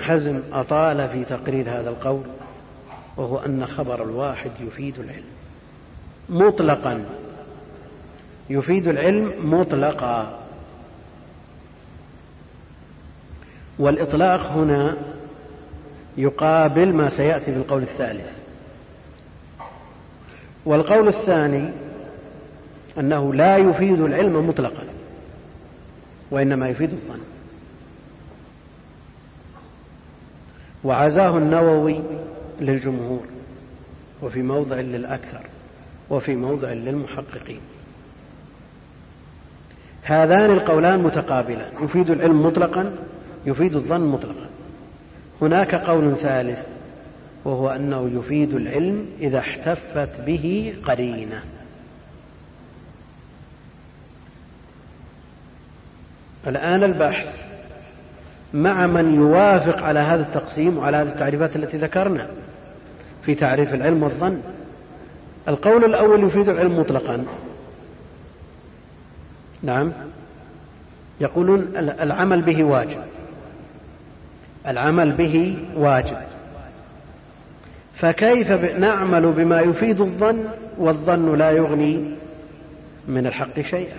حزم 0.00 0.40
أطال 0.52 1.08
في 1.08 1.24
تقرير 1.24 1.70
هذا 1.70 1.90
القول 1.90 2.22
وهو 3.16 3.38
أن 3.38 3.66
خبر 3.66 4.02
الواحد 4.02 4.50
يفيد 4.60 4.98
العلم. 4.98 5.24
مطلقا. 6.28 7.04
يفيد 8.50 8.88
العلم 8.88 9.32
مطلقا. 9.44 10.38
والإطلاق 13.78 14.40
هنا 14.40 14.96
يقابل 16.16 16.92
ما 16.92 17.08
سيأتي 17.08 17.44
في 17.44 17.56
القول 17.58 17.82
الثالث. 17.82 18.30
والقول 20.64 21.08
الثاني 21.08 21.70
أنه 22.98 23.34
لا 23.34 23.56
يفيد 23.56 24.00
العلم 24.00 24.48
مطلقا 24.48 24.84
وإنما 26.30 26.68
يفيد 26.68 26.92
الظن. 26.92 27.20
وعزاه 30.84 31.38
النووي 31.38 32.00
للجمهور 32.60 33.24
وفي 34.22 34.42
موضع 34.42 34.76
للأكثر 34.76 35.40
وفي 36.10 36.36
موضع 36.36 36.72
للمحققين. 36.72 37.60
هذان 40.02 40.50
القولان 40.50 41.02
متقابلان 41.02 41.72
يفيد 41.82 42.10
العلم 42.10 42.46
مطلقا 42.46 42.96
يفيد 43.46 43.74
الظن 43.74 44.00
مطلقا. 44.00 44.46
هناك 45.42 45.74
قول 45.74 46.16
ثالث 46.16 46.58
وهو 47.44 47.68
أنه 47.70 48.10
يفيد 48.14 48.54
العلم 48.54 49.06
إذا 49.20 49.38
احتفت 49.38 50.20
به 50.26 50.74
قرينة. 50.86 51.42
الآن 56.46 56.84
البحث 56.84 57.26
مع 58.54 58.86
من 58.86 59.14
يوافق 59.14 59.82
على 59.82 60.00
هذا 60.00 60.22
التقسيم 60.22 60.78
وعلى 60.78 60.96
هذه 60.96 61.08
التعريفات 61.08 61.56
التي 61.56 61.76
ذكرنا 61.76 62.28
في 63.26 63.34
تعريف 63.34 63.74
العلم 63.74 64.02
والظن. 64.02 64.40
القول 65.48 65.84
الأول 65.84 66.24
يفيد 66.24 66.48
العلم 66.48 66.78
مطلقا. 66.78 67.24
نعم. 69.62 69.92
يقولون 71.20 71.72
العمل 71.76 72.42
به 72.42 72.64
واجب. 72.64 73.15
العمل 74.66 75.12
به 75.12 75.58
واجب. 75.76 76.16
فكيف 77.94 78.50
نعمل 78.78 79.32
بما 79.32 79.60
يفيد 79.60 80.00
الظن 80.00 80.48
والظن 80.78 81.38
لا 81.38 81.50
يغني 81.50 82.04
من 83.08 83.26
الحق 83.26 83.60
شيئا. 83.60 83.96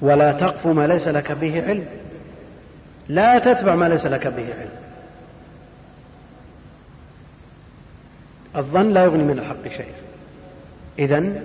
ولا 0.00 0.32
تقف 0.32 0.66
ما 0.66 0.86
ليس 0.86 1.08
لك 1.08 1.32
به 1.32 1.62
علم. 1.62 1.86
لا 3.08 3.38
تتبع 3.38 3.74
ما 3.74 3.88
ليس 3.88 4.06
لك 4.06 4.26
به 4.26 4.54
علم. 4.54 4.70
الظن 8.56 8.92
لا 8.92 9.04
يغني 9.04 9.22
من 9.22 9.38
الحق 9.38 9.68
شيئا. 9.76 10.02
إذا 10.98 11.42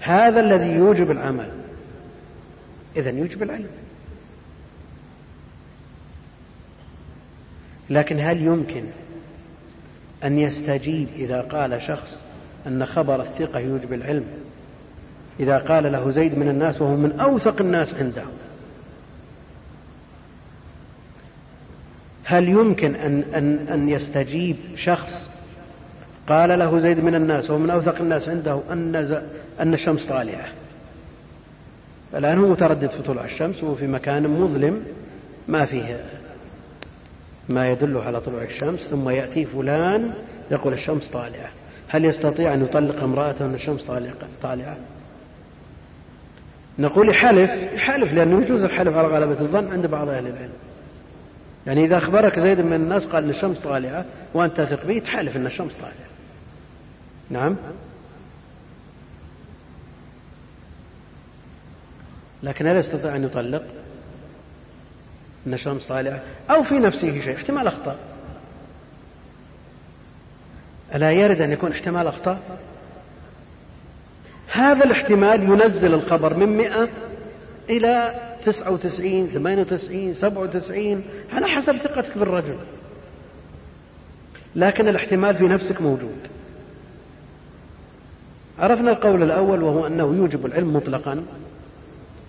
هذا 0.00 0.40
الذي 0.40 0.70
يوجب 0.70 1.10
العمل 1.10 1.48
إذا 2.96 3.10
يوجب 3.10 3.42
العلم. 3.42 3.83
لكن 7.90 8.20
هل 8.20 8.42
يمكن 8.42 8.84
أن 10.24 10.38
يستجيب 10.38 11.08
إذا 11.16 11.40
قال 11.40 11.82
شخص 11.82 12.18
أن 12.66 12.86
خبر 12.86 13.22
الثقة 13.22 13.58
يوجب 13.58 13.92
العلم؟ 13.92 14.24
إذا 15.40 15.58
قال 15.58 15.92
له 15.92 16.10
زيد 16.10 16.38
من 16.38 16.48
الناس 16.48 16.80
وهو 16.80 16.96
من 16.96 17.20
أوثق 17.20 17.60
الناس 17.60 17.94
عنده. 17.94 18.22
هل 22.24 22.48
يمكن 22.48 22.94
أن, 22.94 23.24
أن, 23.34 23.66
أن 23.72 23.88
يستجيب 23.88 24.56
شخص 24.76 25.28
قال 26.28 26.58
له 26.58 26.78
زيد 26.78 27.04
من 27.04 27.14
الناس 27.14 27.50
وهو 27.50 27.58
من 27.58 27.70
أوثق 27.70 28.00
الناس 28.00 28.28
عنده 28.28 28.60
أن, 28.70 29.22
أن 29.60 29.74
الشمس 29.74 30.04
طالعة؟ 30.04 30.48
الآن 32.14 32.38
هو 32.38 32.48
متردد 32.48 32.90
في 32.90 33.02
طلوع 33.02 33.24
الشمس 33.24 33.62
وهو 33.62 33.74
في 33.74 33.86
مكان 33.86 34.28
مظلم 34.28 34.84
ما 35.48 35.64
فيه 35.64 36.04
ما 37.48 37.70
يدل 37.70 37.96
على 37.96 38.20
طلوع 38.20 38.42
الشمس 38.42 38.80
ثم 38.80 39.08
يأتي 39.08 39.44
فلان 39.44 40.14
يقول 40.50 40.72
الشمس 40.72 41.06
طالعة. 41.06 41.50
هل 41.88 42.04
يستطيع 42.04 42.54
أن 42.54 42.64
يطلق 42.64 43.02
امرأته 43.02 43.44
أن 43.44 43.54
الشمس 43.54 43.84
طالعة؟ 44.42 44.76
نقول 46.78 47.08
يحلف 47.08 47.50
يحلف 47.50 48.12
لأنه 48.12 48.42
يجوز 48.42 48.64
الحلف 48.64 48.96
على 48.96 49.08
غلبة 49.08 49.40
الظن 49.40 49.72
عند 49.72 49.86
بعض 49.86 50.08
أهل 50.08 50.26
العلم. 50.26 50.52
يعني 51.66 51.84
إذا 51.84 51.98
أخبرك 51.98 52.38
زيد 52.38 52.60
من 52.60 52.72
الناس 52.72 53.04
قال 53.04 53.24
أن 53.24 53.30
الشمس 53.30 53.58
طالعة 53.58 54.04
وأنت 54.34 54.60
تثق 54.60 54.86
به 54.86 54.98
تحلف 54.98 55.36
أن 55.36 55.46
الشمس 55.46 55.72
طالعة. 55.72 55.94
نعم؟ 57.30 57.56
لكن 62.42 62.66
هل 62.66 62.76
يستطيع 62.76 63.16
أن 63.16 63.24
يطلق؟ 63.24 63.62
أن 65.46 65.54
الشمس 65.54 65.84
طالعة. 65.86 66.22
أو 66.50 66.62
في 66.62 66.78
نفسه 66.78 67.20
شيء 67.20 67.36
احتمال 67.36 67.66
أخطاء 67.66 67.96
ألا 70.94 71.12
يرد 71.12 71.40
أن 71.40 71.52
يكون 71.52 71.72
احتمال 71.72 72.06
أخطاء 72.06 72.38
هذا 74.52 74.84
الاحتمال 74.84 75.42
ينزل 75.42 75.94
الخبر 75.94 76.34
من 76.34 76.56
مئة 76.56 76.88
إلى 77.70 78.14
تسعة 78.44 78.70
وتسعين 78.70 79.28
ثمانية 79.28 79.60
وتسعين 79.60 80.14
سبعة 80.14 80.42
وتسعين 80.42 81.02
على 81.32 81.46
حسب 81.46 81.76
ثقتك 81.76 82.18
بالرجل. 82.18 82.56
لكن 84.56 84.88
الاحتمال 84.88 85.34
في 85.34 85.48
نفسك 85.48 85.80
موجود. 85.80 86.18
عرفنا 88.58 88.90
القول 88.90 89.22
الأول 89.22 89.62
وهو 89.62 89.86
أنه 89.86 90.14
يوجب 90.16 90.46
العلم 90.46 90.76
مطلقا. 90.76 91.24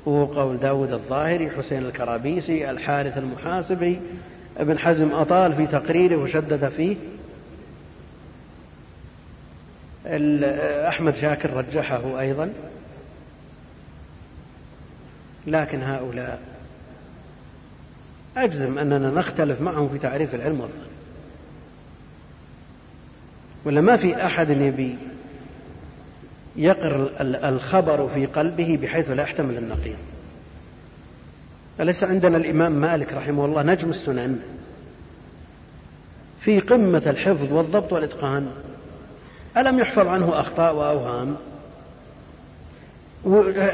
وهو 0.05 0.25
قول 0.25 0.57
داود 0.57 0.93
الظاهري 0.93 1.49
حسين 1.49 1.85
الكرابيسي 1.85 2.71
الحارث 2.71 3.17
المحاسبي 3.17 3.99
ابن 4.57 4.79
حزم 4.79 5.11
أطال 5.11 5.55
في 5.55 5.67
تقريره 5.67 6.15
وشدد 6.15 6.69
فيه. 6.69 6.95
أحمد 10.87 11.15
شاكر 11.15 11.53
رجحه 11.53 12.19
أيضا. 12.19 12.53
لكن 15.47 15.83
هؤلاء 15.83 16.39
أجزم 18.37 18.77
أننا 18.77 19.11
نختلف 19.11 19.61
معهم 19.61 19.89
في 19.89 19.97
تعريف 19.97 20.35
العلم 20.35 20.59
والظن 20.61 20.85
ولا 23.65 23.81
ما 23.81 23.97
في 23.97 24.25
أحد 24.25 24.49
يبي 24.49 24.97
يقر 26.57 27.09
الخبر 27.21 28.09
في 28.13 28.25
قلبه 28.25 28.79
بحيث 28.81 29.09
لا 29.09 29.23
يحتمل 29.23 29.57
النقيض. 29.57 29.95
أليس 31.79 32.03
عندنا 32.03 32.37
الإمام 32.37 32.71
مالك 32.71 33.13
رحمه 33.13 33.45
الله 33.45 33.61
نجم 33.61 33.89
السنن؟ 33.89 34.39
في 36.41 36.59
قمة 36.59 37.03
الحفظ 37.07 37.53
والضبط 37.53 37.93
والإتقان. 37.93 38.47
ألم 39.57 39.79
يحفظ 39.79 40.07
عنه 40.07 40.39
أخطاء 40.39 40.75
وأوهام؟ 40.75 41.35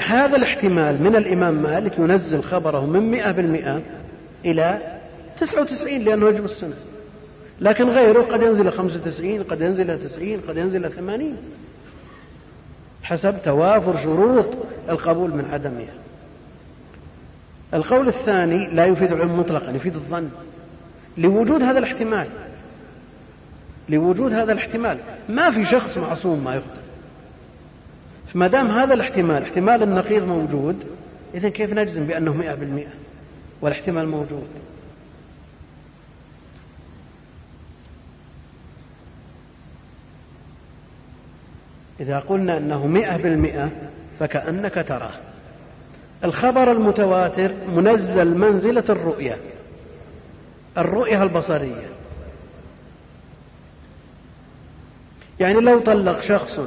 هذا 0.06 0.36
الاحتمال 0.36 1.04
من 1.04 1.16
الإمام 1.16 1.54
مالك 1.54 2.00
ينزل 2.00 2.44
خبره 2.44 2.86
من 2.86 3.12
مئة 3.12 3.32
بالمئة 3.32 3.82
إلى 4.46 4.78
تسعة 5.40 5.62
وتسعين 5.62 6.04
لأنه 6.04 6.30
يجب 6.30 6.46
السنة 6.46 6.74
لكن 7.62 7.90
غيره 7.90 8.22
قد 8.22 8.42
ينزل 8.42 8.72
خمسة 8.72 8.96
وتسعين 8.96 9.44
قد 9.44 9.62
ينزل 9.62 10.10
تسعين 10.10 10.42
قد 10.48 10.58
ينزل 10.58 10.92
ثمانين. 10.92 11.38
حسب 13.12 13.36
توافر 13.43 13.97
شروط 13.97 14.45
القبول 14.89 15.30
من 15.30 15.49
عدمها. 15.53 15.93
القول 17.74 18.07
الثاني 18.07 18.68
لا 18.68 18.86
يفيد 18.86 19.12
العلم 19.12 19.39
مطلقا 19.39 19.72
يفيد 19.72 19.95
الظن. 19.95 20.30
لوجود 21.18 21.62
هذا 21.62 21.80
الاحتمال. 21.80 22.28
لوجود 23.89 24.34
هذا 24.34 24.51
الاحتمال. 24.51 24.97
ما 25.30 25.51
في 25.51 25.66
شخص 25.66 25.97
معصوم 25.97 26.43
ما 26.43 26.55
يخطئ 26.55 26.82
فما 28.34 28.47
دام 28.47 28.68
هذا 28.68 28.93
الاحتمال 28.93 29.43
احتمال 29.43 29.84
النقيض 29.84 30.24
موجود 30.24 30.76
إذا 31.34 31.49
كيف 31.49 31.74
نجزم 31.74 32.05
بأنه 32.05 32.34
مئة 32.34 32.55
بالمئة؟ 32.55 32.93
والإحتمال 33.62 34.07
موجود. 34.07 34.47
إذا 42.02 42.20
قلنا 42.20 42.58
أنه 42.58 42.88
مئة 42.88 43.18
بالمئة 43.18 43.70
فكأنك 44.20 44.86
تراه. 44.88 45.12
الخبر 46.24 46.72
المتواتر 46.72 47.52
منزل 47.76 48.38
منزلة 48.38 48.84
الرؤية 48.89 49.38
الرؤية 50.78 51.24
البصرية. 51.24 51.89
يعني 55.39 55.60
لو 55.60 55.80
طلق 55.80 56.22
شخص 56.22 56.60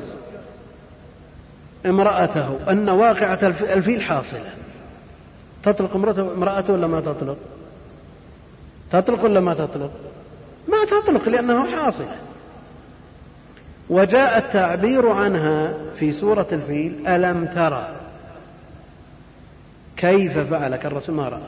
امرأته 1.86 2.58
أن 2.70 2.88
واقعة 2.88 3.38
الفيل 3.60 4.02
حاصلة 4.02 4.50
تطلق 5.62 5.96
امرأته 6.36 6.72
ولا 6.72 6.86
ما 6.86 7.00
تطلق؟ 7.00 7.36
تطلق 8.92 9.24
ولا 9.24 9.40
ما 9.40 9.54
تطلق؟ 9.54 9.90
ما 10.68 10.84
تطلق 10.84 11.28
لأنه 11.28 11.76
حاصلة 11.76 12.16
وجاء 13.88 14.38
التعبير 14.38 15.08
عنها 15.08 15.74
في 15.98 16.12
سورة 16.12 16.46
الفيل 16.52 17.06
ألم 17.06 17.46
ترى؟ 17.46 17.88
كيف 19.96 20.38
فعل 20.38 20.76
كالرسول 20.76 21.14
ما 21.14 21.28
رأى. 21.28 21.40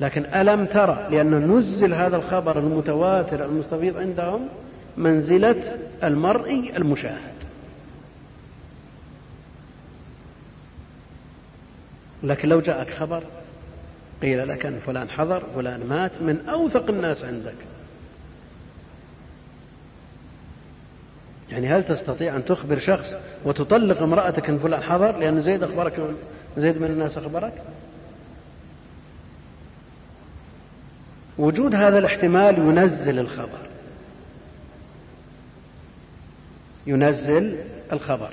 لكن 0.00 0.24
ألم 0.34 0.64
ترى؟ 0.64 1.06
لأنه 1.10 1.38
نزل 1.38 1.94
هذا 1.94 2.16
الخبر 2.16 2.58
المتواتر 2.58 3.44
المستفيض 3.44 3.98
عندهم 3.98 4.48
منزلة 4.96 5.78
المرئي 6.04 6.76
المشاهد. 6.76 7.34
لكن 12.22 12.48
لو 12.48 12.60
جاءك 12.60 12.90
خبر 12.90 13.22
قيل 14.22 14.48
لك 14.48 14.66
أن 14.66 14.80
فلان 14.86 15.10
حضر 15.10 15.42
فلان 15.54 15.86
مات 15.88 16.12
من 16.20 16.48
أوثق 16.48 16.90
الناس 16.90 17.24
عندك. 17.24 17.54
يعني 21.50 21.68
هل 21.68 21.84
تستطيع 21.84 22.36
أن 22.36 22.44
تخبر 22.44 22.78
شخص 22.78 23.14
وتطلق 23.44 24.02
امرأتك 24.02 24.48
أن 24.48 24.58
فلان 24.58 24.82
حضر؟ 24.82 25.18
لأن 25.18 25.42
زيد 25.42 25.62
أخبرك 25.62 26.14
زيد 26.56 26.80
من 26.80 26.86
الناس 26.86 27.18
أخبرك. 27.18 27.52
وجود 31.38 31.74
هذا 31.74 31.98
الاحتمال 31.98 32.58
ينزل 32.58 33.18
الخبر. 33.18 33.58
ينزل 36.86 37.56
الخبر. 37.92 38.30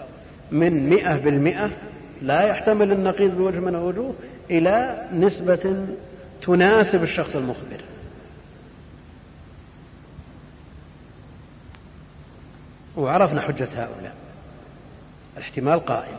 من 0.51 0.89
مئة 0.89 1.15
بالمئة 1.15 1.69
لا 2.21 2.41
يحتمل 2.41 2.91
النقيض 2.91 3.37
بوجه 3.37 3.59
من 3.59 3.75
الوجوه 3.75 4.13
إلى 4.51 5.07
نسبة 5.13 5.85
تناسب 6.41 7.03
الشخص 7.03 7.35
المخبر. 7.35 7.90
وعرفنا 12.97 13.41
حجة 13.41 13.67
هؤلاء. 13.75 14.15
الاحتمال 15.37 15.85
قائم. 15.85 16.17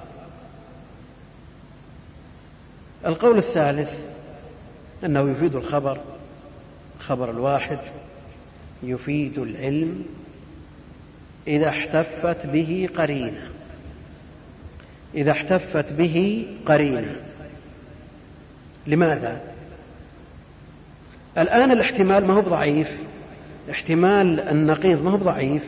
القول 3.06 3.38
الثالث 3.38 3.92
أنه 5.04 5.30
يفيد 5.30 5.54
الخبر 5.54 5.98
خبر 7.00 7.30
الواحد 7.30 7.78
يفيد 8.82 9.38
العلم 9.38 10.04
إذا 11.46 11.68
احتفت 11.68 12.46
به 12.46 12.88
قرينة. 12.96 13.48
إذا 15.14 15.30
احتفت 15.30 15.92
به 15.92 16.46
قرينة. 16.66 17.16
لماذا؟ 18.86 19.40
الآن 21.38 21.72
الاحتمال 21.72 22.26
ما 22.26 22.34
هو 22.34 22.40
ضعيف 22.40 22.88
احتمال 23.70 24.40
النقيض 24.40 25.04
ما 25.04 25.10
هو 25.10 25.16
ضعيف 25.16 25.62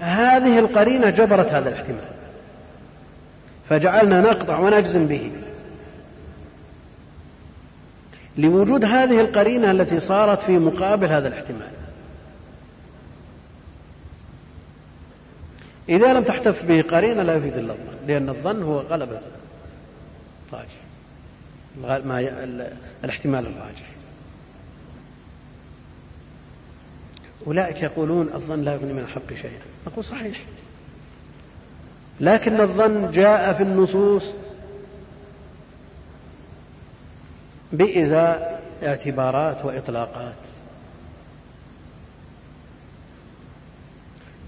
هذه 0.00 0.58
القرينة 0.58 1.10
جبرت 1.10 1.52
هذا 1.52 1.68
الاحتمال. 1.68 2.08
فجعلنا 3.68 4.20
نقطع 4.20 4.58
ونجزم 4.58 5.06
به. 5.06 5.32
لوجود 8.38 8.84
هذه 8.84 9.20
القرينة 9.20 9.70
التي 9.70 10.00
صارت 10.00 10.42
في 10.42 10.58
مقابل 10.58 11.06
هذا 11.06 11.28
الاحتمال. 11.28 11.70
إذا 15.88 16.12
لم 16.12 16.22
تحتف 16.22 16.64
به 16.64 16.82
قرينة 16.82 17.22
لا 17.22 17.36
يفيد 17.36 17.56
إلا 17.56 17.72
الظن 17.72 18.06
لأن 18.06 18.28
الظن 18.28 18.62
هو 18.62 18.78
غلبة 18.78 19.20
الراجح. 20.52 20.78
ما 22.04 22.20
الاحتمال 23.04 23.46
الراجح. 23.46 23.88
أولئك 27.46 27.82
يقولون 27.82 28.30
الظن 28.34 28.62
لا 28.62 28.72
يغني 28.72 28.92
من 28.92 28.98
الحق 28.98 29.34
شيئا. 29.42 29.60
نقول 29.88 30.04
صحيح. 30.04 30.38
لكن 32.20 32.60
الظن 32.60 33.10
جاء 33.10 33.52
في 33.52 33.62
النصوص 33.62 34.24
بإزاء 37.72 38.62
اعتبارات 38.82 39.64
وإطلاقات. 39.64 40.34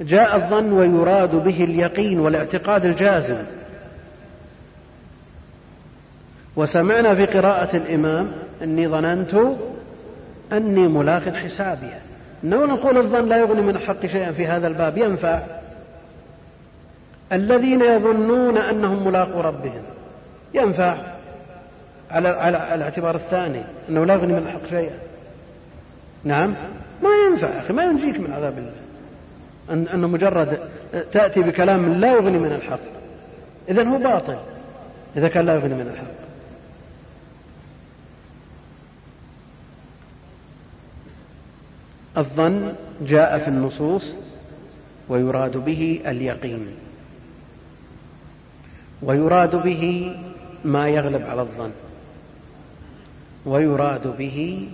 جاء 0.00 0.36
الظن 0.36 0.72
ويراد 0.72 1.34
به 1.34 1.64
اليقين 1.64 2.20
والاعتقاد 2.20 2.84
الجازم. 2.84 3.44
وسمعنا 6.56 7.14
في 7.14 7.26
قراءة 7.26 7.76
الإمام 7.76 8.32
أني 8.62 8.88
ظننت 8.88 9.34
أني 10.52 10.88
ملاق 10.88 11.28
حسابي. 11.34 12.09
لو 12.44 12.66
نقول 12.66 12.96
الظن 12.96 13.28
لا 13.28 13.36
يغني 13.36 13.62
من 13.62 13.76
الحق 13.76 14.06
شيئا 14.06 14.32
في 14.32 14.46
هذا 14.46 14.66
الباب. 14.66 14.98
ينفع. 14.98 15.40
الذين 17.32 17.80
يظنون 17.80 18.58
أنهم 18.58 19.06
ملاقوا 19.06 19.42
ربهم. 19.42 19.82
ينفع. 20.54 20.96
على 22.10 22.28
على 22.28 22.74
الاعتبار 22.74 23.14
الثاني 23.14 23.62
أنه 23.88 24.06
لا 24.06 24.14
يغني 24.14 24.32
من 24.32 24.38
الحق 24.46 24.70
شيئا. 24.70 24.98
نعم؟ 26.24 26.54
ما 27.02 27.10
ينفع 27.26 27.60
أخي 27.60 27.72
ما 27.72 27.84
ينجيك 27.84 28.20
من 28.20 28.32
عذاب 28.32 28.58
الله. 28.58 28.72
أن 29.70 29.88
أنه 29.94 30.08
مجرد 30.08 30.58
تأتي 31.12 31.40
بكلام 31.40 32.00
لا 32.00 32.12
يغني 32.12 32.38
من 32.38 32.52
الحق. 32.52 32.80
إذا 33.68 33.82
هو 33.84 33.98
باطل. 33.98 34.36
إذا 35.16 35.28
كان 35.28 35.46
لا 35.46 35.54
يغني 35.54 35.74
من 35.74 35.90
الحق. 35.92 36.19
الظن 42.18 42.72
جاء 43.06 43.38
في 43.38 43.48
النصوص 43.48 44.14
ويراد 45.08 45.56
به 45.56 46.00
اليقين. 46.06 46.66
ويراد 49.02 49.56
به 49.56 50.16
ما 50.64 50.88
يغلب 50.88 51.22
على 51.22 51.40
الظن. 51.40 51.70
ويراد 53.46 54.16
به 54.16 54.68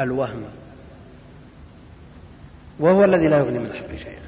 الوهم. 0.00 0.42
وهو 2.78 3.04
الذي 3.04 3.28
لا 3.28 3.38
يغني 3.38 3.58
من 3.58 3.66
الحق 3.66 3.88
شيئا. 3.88 4.22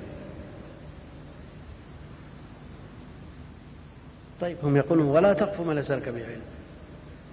طيب 4.41 4.57
هم 4.63 4.77
يقولون 4.77 5.07
ولا 5.07 5.33
تقف 5.33 5.61
ما 5.61 5.73
ليس 5.73 5.91
لك 5.91 6.09
به 6.09 6.25
علم 6.25 6.41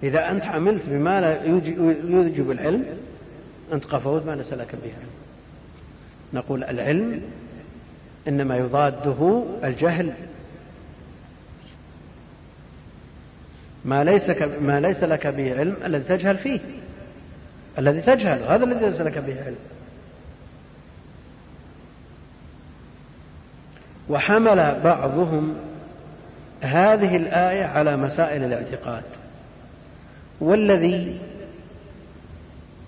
إذا 0.02 0.30
أنت 0.30 0.44
عملت 0.44 0.82
بما 0.86 1.20
لا 1.20 1.44
يوجب 2.04 2.50
العلم 2.50 2.86
أنت 3.72 3.84
قفوت 3.84 4.26
ما 4.26 4.32
ليس 4.32 4.52
لك 4.52 4.74
به 4.74 4.88
علم 4.88 5.11
نقول 6.34 6.64
العلم 6.64 7.20
إنما 8.28 8.56
يضاده 8.56 9.44
الجهل. 9.64 10.12
ما 13.84 14.04
ليس 14.04 14.30
ما 14.60 14.80
ليس 14.80 15.02
لك 15.02 15.26
به 15.26 15.58
علم 15.58 15.76
الذي 15.84 16.04
تجهل 16.04 16.38
فيه. 16.38 16.60
الذي 17.78 18.00
تجهل 18.00 18.42
هذا 18.42 18.64
الذي 18.64 18.90
ليس 18.90 19.00
لك 19.00 19.18
به 19.18 19.44
علم. 19.44 19.56
وحمل 24.08 24.80
بعضهم 24.84 25.54
هذه 26.60 27.16
الآية 27.16 27.64
على 27.64 27.96
مسائل 27.96 28.44
الاعتقاد. 28.44 29.02
والذي 30.40 31.18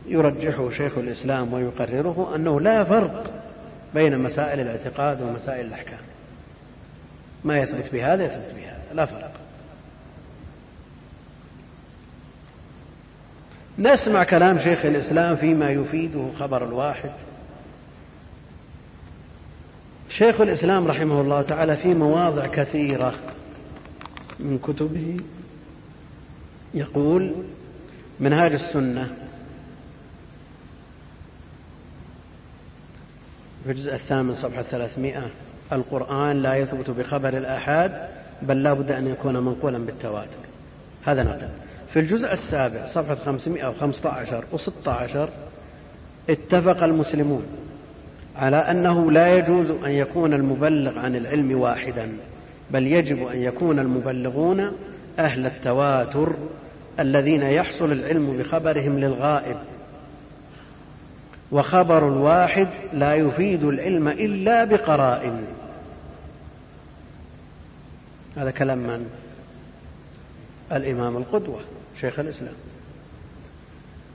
يرجحه 0.07 0.71
شيخ 0.71 0.99
الإسلام 0.99 1.53
ويقرره 1.53 2.33
أنه 2.35 2.61
لا 2.61 2.85
فرق 2.85 3.31
بين 3.95 4.19
مسائل 4.19 4.61
الاعتقاد 4.61 5.23
ومسائل 5.23 5.67
الأحكام. 5.67 5.99
ما 7.45 7.59
يثبت 7.59 7.93
بهذا 7.93 8.25
يثبت 8.25 8.55
بهذا 8.57 8.95
لا 8.95 9.07
فرق. 9.07 9.33
نسمع 13.79 14.25
كلام 14.25 14.59
شيخ 14.59 14.85
الإسلام 14.85 15.37
فيما 15.37 15.71
يفيده 15.71 16.31
خبر 16.39 16.65
الواحد. 16.65 17.11
شيخ 20.09 20.41
الإسلام 20.41 20.87
رحمه 20.87 21.21
الله 21.21 21.43
تعالى 21.43 21.77
في 21.77 21.95
مواضع 21.95 22.47
كثيرة 22.47 23.15
من 24.41 24.59
كتبه 24.59 25.17
يقول 26.75 27.33
منهاج 28.21 28.53
السنة 28.53 29.17
في 33.65 33.71
الجزء 33.71 33.95
الثامن 33.95 34.35
صفحة 34.35 34.63
ثلاثمائة. 34.63 35.23
القرآن 35.73 36.43
لا 36.43 36.55
يثبت 36.55 36.91
بخبر 36.91 37.29
الآحاد 37.29 37.93
بل 38.43 38.63
لا 38.63 38.73
بد 38.73 38.91
أن 38.91 39.07
يكون 39.07 39.37
منقولا 39.37 39.79
بالتواتر. 39.79 40.39
هذا 41.05 41.23
نقل. 41.23 41.49
في 41.93 42.01
الجزء 42.01 42.33
السابع 42.33 42.87
صفحة 42.87 43.15
خمسمائة 43.15 43.69
وخمسة 43.69 44.09
عشر 44.09 44.45
وستة 44.53 44.93
عشر 44.93 45.29
اتفق 46.31 46.83
المسلمون 46.83 47.43
على 48.37 48.57
أنه 48.57 49.11
لا 49.13 49.39
يجوز 49.39 49.67
أن 49.85 49.91
يكون 49.91 50.35
المبلغ 50.35 50.99
عن 50.99 51.17
العلم 51.17 51.61
واحدا 51.61 52.09
بل 52.71 52.87
يجب 52.87 53.27
أن 53.27 53.39
يكون 53.39 53.79
المبلغون 53.79 54.73
أهل 55.19 55.47
التواتر 55.47 56.35
الذين 57.01 57.43
يحصل 57.43 57.93
العلم 57.93 58.37
بخبرهم 58.39 58.99
للغائب. 58.99 59.57
وخبر 61.55 62.09
الواحد 62.09 62.69
لا 62.93 63.15
يفيد 63.15 63.65
العلم 63.65 64.09
إلا 64.09 64.65
بقرائن. 64.65 65.45
هذا 68.37 68.51
كلام 68.51 68.79
من؟ 68.79 69.07
الإمام 70.73 71.17
القدوة 71.17 71.61
شيخ 72.01 72.19
الإسلام. 72.19 72.55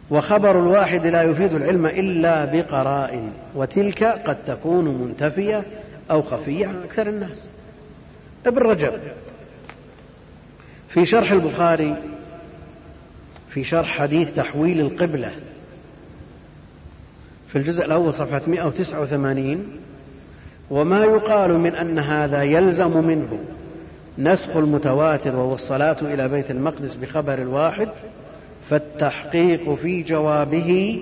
وخبر 0.09 0.59
الواحد 0.59 1.05
لا 1.05 1.23
يفيد 1.23 1.53
العلم 1.53 1.85
إلا 1.85 2.45
بقرائن 2.45 3.31
وتلك 3.55 4.03
قد 4.03 4.37
تكون 4.47 4.85
منتفية 4.85 5.63
أو 6.11 6.21
خفية 6.21 6.67
عن 6.67 6.83
أكثر 6.83 7.09
الناس. 7.09 7.37
ابن 8.45 8.57
رجب 8.57 8.93
في 10.89 11.05
شرح 11.05 11.31
البخاري 11.31 11.95
في 13.49 13.63
شرح 13.63 13.99
حديث 13.99 14.35
تحويل 14.35 14.79
القبلة 14.79 15.31
في 17.51 17.57
الجزء 17.57 17.85
الأول 17.85 18.13
صفحة 18.13 18.41
189 18.47 19.65
وما 20.69 21.03
يقال 21.03 21.59
من 21.59 21.75
أن 21.75 21.99
هذا 21.99 22.43
يلزم 22.43 23.07
منه 23.07 23.39
نسخ 24.17 24.55
المتواتر 24.55 25.35
وهو 25.35 25.55
الصلاة 25.55 25.97
إلى 26.01 26.27
بيت 26.27 26.51
المقدس 26.51 26.95
بخبر 26.95 27.33
الواحد 27.33 27.89
فالتحقيق 28.69 29.75
في 29.75 30.01
جوابه 30.01 31.01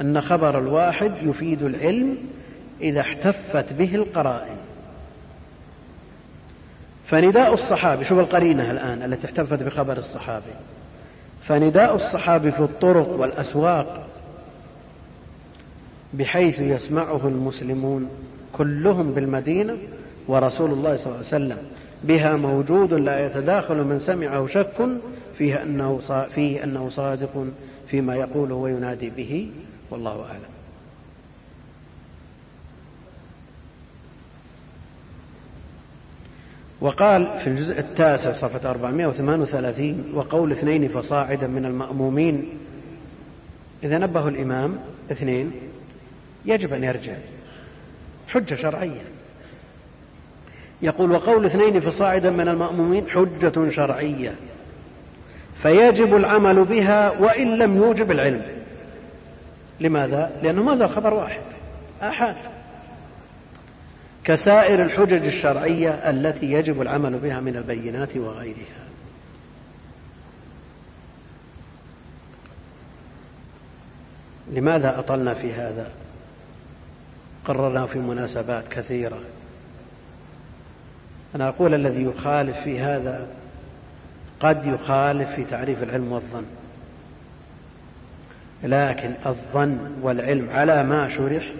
أن 0.00 0.20
خبر 0.20 0.58
الواحد 0.58 1.12
يفيد 1.22 1.62
العلم 1.62 2.16
إذا 2.80 3.00
احتفت 3.00 3.72
به 3.72 3.94
القرائن. 3.94 4.56
فنداء 7.06 7.54
الصحابي 7.54 8.04
شوف 8.04 8.18
القرينة 8.18 8.70
الآن 8.70 9.02
التي 9.02 9.26
احتفت 9.26 9.62
بخبر 9.62 9.96
الصحابي 9.96 10.54
فنداء 11.44 11.94
الصحابي 11.94 12.52
في 12.52 12.60
الطرق 12.60 13.08
والأسواق 13.08 14.05
بحيث 16.18 16.60
يسمعه 16.60 17.28
المسلمون 17.28 18.08
كلهم 18.52 19.12
بالمدينة 19.12 19.76
ورسول 20.28 20.72
الله 20.72 20.96
صلى 20.96 21.06
الله 21.06 21.16
عليه 21.16 21.26
وسلم. 21.26 21.58
بها 22.04 22.36
موجود 22.36 22.94
لا 22.94 23.26
يتداخل 23.26 23.74
من 23.74 24.00
سمعه 24.00 24.46
شك 24.46 24.88
فيه 25.38 25.62
أنه 25.62 26.00
فيه 26.34 26.64
أنه 26.64 26.88
صادق 26.88 27.46
فيما 27.88 28.16
يقوله 28.16 28.54
وينادي 28.54 29.10
به. 29.10 29.50
والله 29.90 30.24
أعلم. 30.24 30.56
وقال 36.80 37.26
في 37.40 37.46
الجزء 37.46 37.78
التاسع 37.78 38.32
صفحة 38.32 38.70
438 38.70 40.04
وقول 40.14 40.52
اثنين 40.52 40.88
فصاعدا 40.88 41.46
من 41.46 41.64
المأمومين. 41.64 42.44
إذا 43.84 43.98
نبه 43.98 44.28
الإمام 44.28 44.78
اثنين 45.12 45.52
يجب 46.46 46.72
أن 46.72 46.84
يرجع. 46.84 47.14
حجة 48.28 48.54
شرعية. 48.54 49.02
يقول 50.82 51.12
وقول 51.12 51.46
اثنين 51.46 51.80
فصاعدا 51.80 52.30
من 52.30 52.48
المأمومين 52.48 53.10
حجة 53.10 53.70
شرعية. 53.70 54.34
فيجب 55.62 56.16
العمل 56.16 56.64
بها 56.64 57.10
وإن 57.10 57.58
لم 57.58 57.76
يوجب 57.76 58.10
العلم. 58.10 58.42
لماذا؟ 59.80 60.40
لأنه 60.42 60.62
ما 60.62 60.76
زال 60.76 60.90
خبر 60.90 61.14
واحد. 61.14 61.40
آحاد. 62.02 62.36
كسائر 64.24 64.82
الحجج 64.82 65.26
الشرعية 65.26 65.90
التي 65.90 66.52
يجب 66.52 66.82
العمل 66.82 67.18
بها 67.18 67.40
من 67.40 67.56
البينات 67.56 68.16
وغيرها. 68.16 68.86
لماذا 74.52 74.98
أطلنا 74.98 75.34
في 75.34 75.52
هذا؟ 75.52 75.90
قررنا 77.46 77.86
في 77.86 77.98
مناسبات 77.98 78.68
كثيرة. 78.70 79.18
أنا 81.34 81.48
أقول 81.48 81.74
الذي 81.74 82.02
يخالف 82.02 82.56
في 82.64 82.80
هذا 82.80 83.26
قد 84.40 84.66
يخالف 84.66 85.30
في 85.30 85.44
تعريف 85.44 85.82
العلم 85.82 86.12
والظن. 86.12 86.44
لكن 88.62 89.10
الظن 89.26 89.78
والعلم 90.02 90.50
على 90.50 90.82
ما 90.82 91.08
شرح 91.08 91.52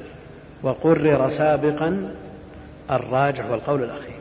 وقرر 0.63 1.31
سابقا 1.31 2.15
الراجح 2.91 3.51
والقول 3.51 3.83
الأخير. 3.83 4.17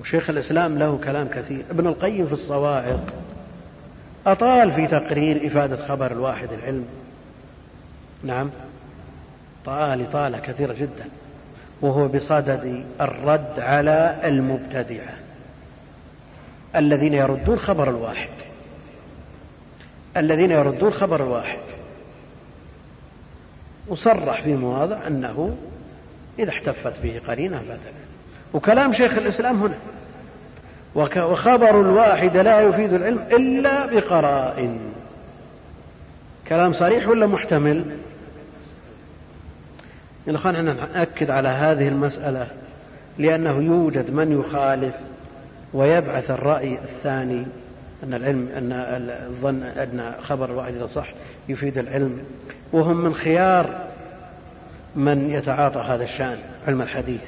وشيخ 0.00 0.30
الإسلام 0.30 0.78
له 0.78 0.98
كلام 1.04 1.28
كثير. 1.28 1.64
ابن 1.70 1.86
القيم 1.86 2.26
في 2.26 2.32
الصواعق 2.32 3.06
أطال 4.26 4.72
في 4.72 4.86
تقرير 4.86 5.46
إفادة 5.46 5.86
خبر 5.86 6.12
الواحد 6.12 6.48
العلم. 6.52 6.86
نعم. 8.24 8.50
طال 9.64 10.02
إطالة 10.02 10.38
كثيرة 10.38 10.72
جدا. 10.72 11.04
وهو 11.82 12.08
بصدد 12.08 12.84
الرد 13.00 13.60
على 13.60 14.20
المبتدعة. 14.24 15.14
الذين 16.76 17.14
يردون 17.14 17.58
خبر 17.58 17.90
الواحد. 17.90 18.28
الذين 20.16 20.50
يردون 20.50 20.92
خبر 20.92 21.22
الواحد. 21.22 21.58
وصرح 23.88 24.42
في 24.42 24.54
مواضع 24.54 25.06
أنه 25.06 25.56
إذا 26.38 26.50
احتفت 26.50 26.92
به 27.02 27.20
قرينة 27.28 27.58
بدلا 27.62 28.04
وكلام 28.54 28.92
شيخ 28.92 29.18
الإسلام 29.18 29.62
هنا. 29.62 29.76
وخبر 31.24 31.80
الواحد 31.80 32.36
لا 32.36 32.60
يفيد 32.60 32.92
العلم 32.92 33.24
إلا 33.32 33.86
بقرائن. 33.86 34.78
كلام 36.48 36.72
صريح 36.72 37.08
ولا 37.08 37.26
محتمل؟ 37.26 37.84
يا 40.26 40.36
اخوان 40.36 40.54
إحنا 40.54 40.72
نأكد 40.72 41.30
على 41.30 41.48
هذه 41.48 41.88
المسألة 41.88 42.46
لأنه 43.18 43.62
يوجد 43.62 44.10
من 44.10 44.40
يخالف 44.40 44.94
ويبعث 45.72 46.30
الرأي 46.30 46.78
الثاني 46.78 47.46
أن 48.04 48.14
العلم 48.14 48.48
أن 48.56 48.72
الظن 49.26 49.62
أن 49.62 50.14
خبر 50.22 50.50
الواحد 50.50 50.74
إذا 50.74 50.86
صح 50.86 51.08
يفيد 51.48 51.78
العلم. 51.78 52.18
وهم 52.72 52.96
من 52.96 53.14
خيار 53.14 53.86
من 54.96 55.30
يتعاطى 55.30 55.80
هذا 55.80 56.04
الشأن 56.04 56.38
علم 56.68 56.82
الحديث. 56.82 57.22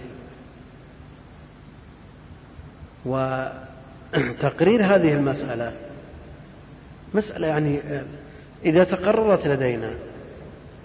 وتقرير 3.05 4.87
هذه 4.87 5.13
المسألة 5.13 5.73
مسألة 7.14 7.47
يعني 7.47 7.81
إذا 8.64 8.85
تقررت 8.85 9.47
لدينا 9.47 9.91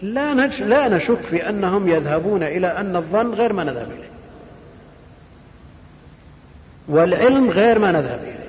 لا 0.01 0.33
لا 0.47 0.87
نشك 0.87 1.21
في 1.29 1.49
أنهم 1.49 1.89
يذهبون 1.89 2.43
إلى 2.43 2.67
أن 2.67 2.95
الظن 2.95 3.33
غير 3.33 3.53
ما 3.53 3.63
نذهب 3.63 3.87
إليه. 3.87 4.11
والعلم 6.87 7.49
غير 7.49 7.79
ما 7.79 7.91
نذهب 7.91 8.19
إليه. 8.23 8.47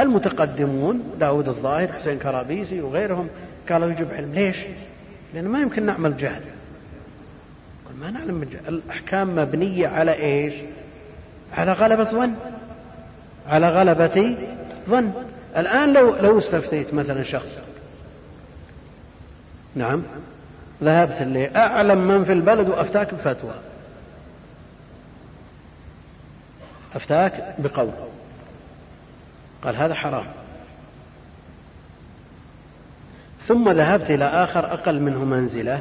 المتقدمون 0.00 1.02
داود 1.20 1.48
الظاهر 1.48 1.92
حسين 1.92 2.18
كرابيسي 2.18 2.80
وغيرهم 2.80 3.28
قالوا 3.70 3.90
يجب 3.90 4.14
علم. 4.14 4.34
ليش؟ 4.34 4.56
لأنه 5.34 5.48
ما 5.48 5.60
يمكن 5.60 5.86
نعمل 5.86 6.16
جهل. 6.16 6.42
ما 8.00 8.10
نعلم 8.10 8.42
الجهل. 8.42 8.68
الأحكام 8.68 9.36
مبنية 9.36 9.88
على 9.88 10.14
إيش؟ 10.14 10.54
على 11.52 11.72
غلبة 11.72 12.04
ظن. 12.04 12.34
على 13.48 13.68
غلبة 13.68 14.36
ظن. 14.88 15.12
الآن 15.56 15.92
لو 15.92 16.16
لو 16.16 16.38
استفتيت 16.38 16.94
مثلا 16.94 17.22
شخص 17.22 17.58
نعم. 19.74 20.02
ذهبت 20.82 21.22
لأعلم 21.22 21.98
من 21.98 22.24
في 22.24 22.32
البلد 22.32 22.68
وأفتاك 22.68 23.14
بفتوى. 23.14 23.54
أفتاك 26.94 27.54
بقول. 27.58 27.90
قال 29.62 29.76
هذا 29.76 29.94
حرام. 29.94 30.26
ثم 33.46 33.70
ذهبت 33.70 34.10
إلى 34.10 34.24
آخر 34.24 34.72
أقل 34.72 35.00
منه 35.00 35.24
منزلة 35.24 35.80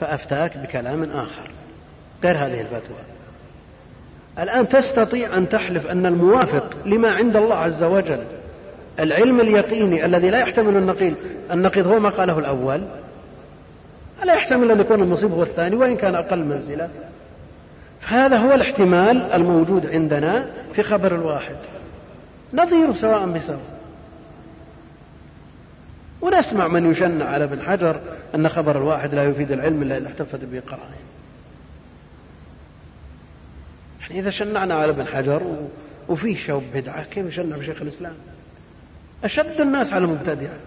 فأفتاك 0.00 0.58
بكلام 0.58 1.02
آخر. 1.02 1.50
غير 2.24 2.38
هذه 2.38 2.60
الفتوى. 2.60 2.98
الآن 4.38 4.68
تستطيع 4.68 5.36
أن 5.36 5.48
تحلف 5.48 5.86
أن 5.86 6.06
الموافق 6.06 6.76
لما 6.86 7.10
عند 7.14 7.36
الله 7.36 7.56
عز 7.56 7.82
وجل 7.82 8.24
العلم 9.00 9.40
اليقيني 9.40 10.04
الذي 10.04 10.30
لا 10.30 10.38
يحتمل 10.38 10.76
النقيض. 10.76 11.14
النقيض 11.50 11.86
هو 11.86 11.98
ما 11.98 12.08
قاله 12.08 12.38
الأول. 12.38 12.80
لا 14.24 14.34
يحتمل 14.34 14.70
أن 14.70 14.80
يكون 14.80 15.02
المصيب 15.02 15.32
هو 15.32 15.42
الثاني 15.42 15.76
وإن 15.76 15.96
كان 15.96 16.14
أقل 16.14 16.44
منزلة. 16.44 16.88
فهذا 18.00 18.36
هو 18.36 18.54
الاحتمال 18.54 19.32
الموجود 19.32 19.86
عندنا 19.86 20.46
في 20.72 20.82
خبر 20.82 21.14
الواحد. 21.14 21.56
نظير 22.54 22.94
سواء 22.94 23.26
بسواء 23.26 23.78
ونسمع 26.20 26.68
من 26.68 26.90
يشنع 26.90 27.24
على 27.24 27.44
ابن 27.44 27.62
حجر 27.62 28.00
أن 28.34 28.48
خبر 28.48 28.78
الواحد 28.78 29.14
لا 29.14 29.24
يفيد 29.24 29.52
العلم 29.52 29.82
إلا 29.82 29.96
إذا 29.96 30.06
احتفت 30.06 30.44
به 30.44 30.60
قرائن 30.66 31.08
إذا 34.10 34.30
شنعنا 34.30 34.74
على 34.74 34.90
ابن 34.90 35.06
حجر 35.06 35.42
وفيه 36.08 36.36
شوب 36.36 36.62
بدعة 36.74 37.04
كيف 37.04 37.26
يشنع 37.26 37.56
بشيخ 37.56 37.82
الإسلام؟ 37.82 38.12
أشد 39.24 39.60
الناس 39.60 39.92
على 39.92 40.04
المبتدعة 40.04 40.58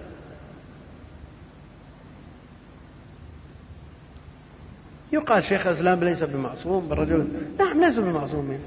يقال 5.11 5.43
شيخ 5.43 5.67
الإسلام 5.67 6.03
ليس 6.03 6.23
بمعصوم 6.23 6.87
بالرجل 6.87 7.27
نعم 7.59 7.83
ليس 7.83 7.97
بمعصومين 7.97 8.59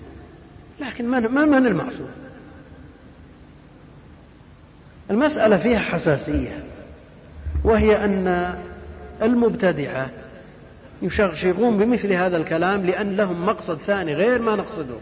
لكن 0.80 1.10
من, 1.10 1.48
من 1.48 1.66
المعصوم؟ 1.66 2.10
المسألة 5.10 5.56
فيها 5.56 5.78
حساسية 5.78 6.64
وهي 7.64 8.04
أن 8.04 8.54
المبتدعة 9.22 10.10
يشغشغون 11.02 11.78
بمثل 11.78 12.12
هذا 12.12 12.36
الكلام 12.36 12.86
لأن 12.86 13.16
لهم 13.16 13.46
مقصد 13.46 13.78
ثاني 13.78 14.14
غير 14.14 14.38
ما 14.42 14.56
نقصده. 14.56 14.96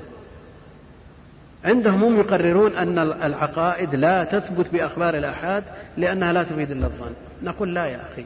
عندهم 1.65 2.05
هم 2.05 2.21
يقررون 2.21 2.77
أن 2.77 2.99
العقائد 2.99 3.95
لا 3.95 4.25
تثبت 4.25 4.69
بأخبار 4.73 5.17
الآحاد 5.17 5.65
لأنها 5.97 6.33
لا 6.33 6.43
تفيد 6.43 6.71
إلا 6.71 6.87
الظن 6.87 7.13
نقول 7.43 7.75
لا 7.75 7.87
يا 7.87 8.01
أخي. 8.13 8.25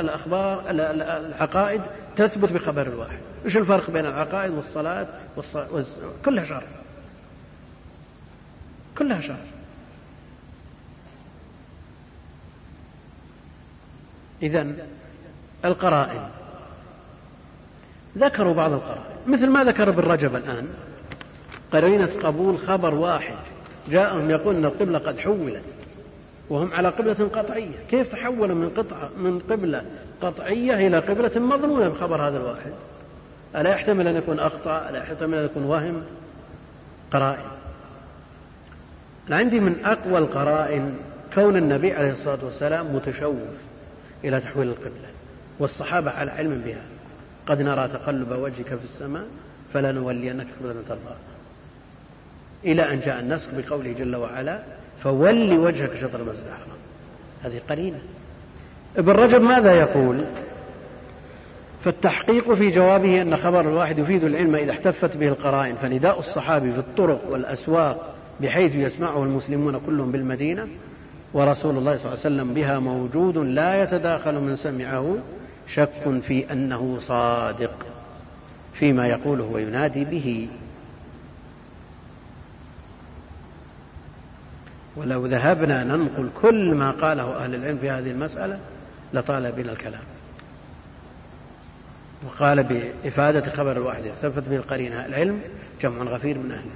الأخبار 0.00 0.64
العقائد 0.70 1.80
تثبت 2.16 2.52
بخبر 2.52 2.86
الواحد. 2.86 3.18
إيش 3.44 3.56
الفرق 3.56 3.90
بين 3.90 4.06
العقائد 4.06 4.50
والصلاة 4.50 5.06
والصلاة 5.36 5.66
كلها 6.24 6.44
شر. 6.44 6.62
كلها 8.98 9.20
شر. 9.20 9.36
إذا 14.42 14.66
القرائن. 15.64 16.20
ذكروا 18.18 18.54
بعض 18.54 18.72
القرائن. 18.72 19.04
مثل 19.26 19.50
ما 19.50 19.64
ذكر 19.64 19.88
ابن 19.88 20.02
رجب 20.02 20.36
الآن. 20.36 20.68
قرينة 21.72 22.10
قبول 22.22 22.58
خبر 22.58 22.94
واحد. 22.94 23.34
جاءهم 23.88 24.30
يقول 24.30 24.56
أن 24.56 24.64
القبلة 24.64 24.98
قد 24.98 25.18
حولت 25.18 25.62
وهم 26.50 26.72
على 26.72 26.88
قبلة 26.88 27.28
قطعية. 27.34 27.78
كيف 27.90 28.12
تحولوا 28.12 28.56
من 28.56 28.70
قطعة 28.76 29.08
من 29.18 29.42
قبلة 29.50 29.82
قطعية 30.22 30.86
إلى 30.86 30.98
قبلة 30.98 31.40
مظنونة 31.40 31.88
بخبر 31.88 32.28
هذا 32.28 32.36
الواحد؟ 32.36 32.72
ألا 33.56 33.70
يحتمل 33.70 34.08
أن 34.08 34.16
يكون 34.16 34.38
أخطأ 34.38 34.88
ألا 34.90 34.98
يحتمل 34.98 35.38
أن 35.38 35.44
يكون 35.44 35.64
وهم؟ 35.64 36.02
قرائن. 37.12 37.50
عندي 39.30 39.60
من 39.60 39.84
أقوى 39.84 40.18
القرائن 40.18 40.94
كون 41.34 41.56
النبي 41.56 41.92
عليه 41.92 42.12
الصلاة 42.12 42.38
والسلام 42.44 42.94
متشوف 42.94 43.36
إلى 44.24 44.40
تحويل 44.40 44.68
القبلة 44.68 45.10
والصحابة 45.58 46.10
على 46.10 46.30
علم 46.30 46.62
بها. 46.64 46.82
قد 47.46 47.62
نرى 47.62 47.88
تقلب 47.88 48.32
وجهك 48.32 48.66
في 48.66 48.84
السماء 48.84 49.24
فلنولينك 49.74 50.46
قبلة 50.60 50.74
ترضاها 50.88 51.29
إلى 52.64 52.92
أن 52.92 53.00
جاء 53.00 53.20
النسخ 53.20 53.48
بقوله 53.56 53.92
جل 53.92 54.16
وعلا 54.16 54.58
فول 55.02 55.58
وجهك 55.58 55.90
شطر 56.00 56.20
المسجد 56.20 56.44
الحرام. 56.46 56.78
هذه 57.42 57.60
قرينة. 57.68 57.98
ابن 58.96 59.12
رجب 59.12 59.40
ماذا 59.40 59.72
يقول؟ 59.72 60.24
فالتحقيق 61.84 62.54
في 62.54 62.70
جوابه 62.70 63.22
أن 63.22 63.36
خبر 63.36 63.60
الواحد 63.60 63.98
يفيد 63.98 64.24
العلم 64.24 64.54
إذا 64.54 64.70
احتفت 64.70 65.16
به 65.16 65.28
القرائن 65.28 65.76
فنداء 65.76 66.18
الصحابي 66.18 66.72
في 66.72 66.78
الطرق 66.78 67.20
والأسواق 67.30 68.14
بحيث 68.40 68.74
يسمعه 68.74 69.22
المسلمون 69.22 69.80
كلهم 69.86 70.12
بالمدينة 70.12 70.66
ورسول 71.32 71.78
الله 71.78 71.96
صلى 71.96 72.12
الله 72.12 72.24
عليه 72.24 72.36
وسلم 72.36 72.54
بها 72.54 72.78
موجود 72.78 73.38
لا 73.38 73.82
يتداخل 73.82 74.34
من 74.34 74.56
سمعه 74.56 75.16
شك 75.68 76.20
في 76.22 76.52
أنه 76.52 76.96
صادق 77.00 77.86
فيما 78.74 79.06
يقوله 79.06 79.44
وينادي 79.44 80.04
به. 80.04 80.48
ولو 84.96 85.26
ذهبنا 85.26 85.84
ننقل 85.84 86.30
كل 86.42 86.74
ما 86.74 86.90
قاله 86.90 87.44
أهل 87.44 87.54
العلم 87.54 87.78
في 87.78 87.90
هذه 87.90 88.10
المسألة 88.10 88.58
لطال 89.14 89.52
بنا 89.52 89.72
الكلام. 89.72 90.02
وقال 92.26 92.62
بإفادة 92.62 93.50
خبر 93.50 93.72
الواحد 93.72 94.06
اختلفت 94.06 94.48
به 94.48 94.56
القرينة 94.56 95.06
العلم 95.06 95.40
جمع 95.82 96.02
غفير 96.02 96.38
من 96.38 96.52
أهله. 96.52 96.70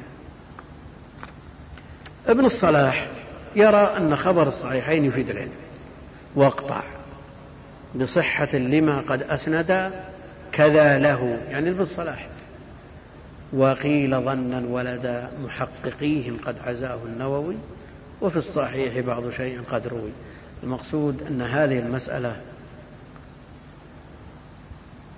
ابن 2.27 2.45
الصلاح 2.45 3.09
يرى 3.57 3.95
أن 3.97 4.17
خبر 4.17 4.49
الصحيحين 4.49 5.05
يفيد 5.05 5.31
العلم 5.31 5.53
وأقطع 6.35 6.83
بصحة 7.95 8.55
لما 8.57 9.01
قد 9.01 9.23
أسند 9.23 9.91
كذا 10.53 10.99
له. 10.99 11.39
يعني 11.51 11.71
ابن 11.71 11.81
الصلاح 11.81 12.27
وقيل 13.53 14.21
ظنا 14.21 14.63
ولدى 14.69 15.23
محققيهم 15.45 16.39
قد 16.47 16.57
عزاه 16.67 16.99
النووي. 17.07 17.57
وفي 18.21 18.37
الصحيح 18.37 18.99
بعض 18.99 19.31
شيء 19.31 19.61
قد 19.71 19.87
روي. 19.87 20.11
المقصود 20.63 21.23
أن 21.31 21.43
هذه 21.43 21.79
المسألة 21.79 22.37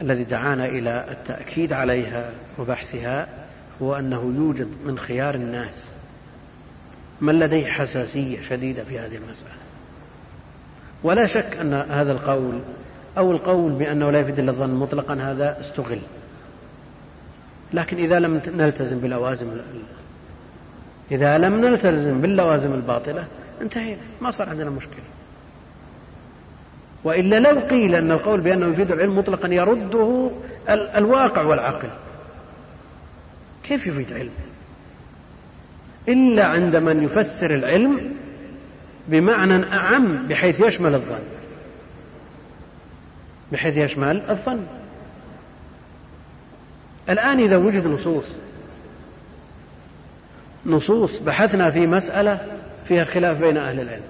الذي 0.03 0.25
دعانا 0.25 0.67
إلى 0.67 1.07
التأكيد 1.11 1.73
عليها 1.73 2.31
وبحثها 2.59 3.29
هو 3.83 3.97
أنه 3.97 4.33
يوجد 4.37 4.69
من 4.85 4.99
خيار 4.99 5.35
الناس 5.35 5.75
من 7.21 7.39
لديه 7.39 7.67
حساسية 7.67 8.43
شديدة 8.43 8.85
في 8.85 8.99
هذه 8.99 9.17
المسألة. 9.17 9.57
ولا 11.03 11.27
شك 11.27 11.57
أن 11.61 11.75
هذا 11.75 12.13
القول 12.13 12.61
أو 13.19 13.33
القول 13.33 13.73
بأنه 13.73 14.11
لا 14.11 14.19
يفيد 14.21 14.39
إلا 14.39 14.51
الظن 14.51 14.75
مطلقا 14.75 15.15
هذا 15.15 15.61
استغل. 15.61 16.01
لكن 17.75 17.97
إذا 17.97 18.19
لم 18.19 18.43
نلتزم 18.47 18.99
بلوازم 18.99 19.47
إذا 21.11 21.39
لم 21.39 21.65
نلتزم 21.65 22.21
باللوازم 22.21 22.75
الباطلة 22.75 23.25
انتهينا 23.63 24.01
ما 24.21 24.31
صار 24.31 24.49
عندنا 24.49 24.71
مشكلة. 24.71 25.05
وإلا 27.05 27.41
لو 27.41 27.61
قيل 27.61 27.95
أن 27.95 28.11
القول 28.11 28.41
بأنه 28.41 28.67
يفيد 28.67 28.93
العلم 28.93 29.19
مطلقا 29.19 29.49
يرده 29.49 30.31
الواقع 30.69 31.43
والعقل. 31.43 31.89
كيف 33.65 33.87
يفيد 33.87 34.13
علم؟ 34.13 34.31
إلا 36.09 36.45
عند 36.45 36.77
من 36.77 37.05
يفسر 37.05 37.55
العلم 37.55 38.13
بمعنى 39.09 39.73
أعم 39.73 40.27
بحيث 40.27 40.61
يشمل 40.61 40.95
الظن. 40.95 41.25
بحيث 43.53 43.77
يشمل 43.77 44.23
الظن. 44.31 44.67
الآن 47.09 47.39
إذا 47.39 47.57
وجد 47.57 47.87
نصوص 47.87 48.25
نصوص 50.67 51.19
بحثنا 51.19 51.71
في 51.71 51.87
مسألة 51.87 52.41
فيها 52.89 53.05
خلاف 53.05 53.39
بين 53.41 53.57
أهل 53.57 53.81
العلم. 53.81 54.03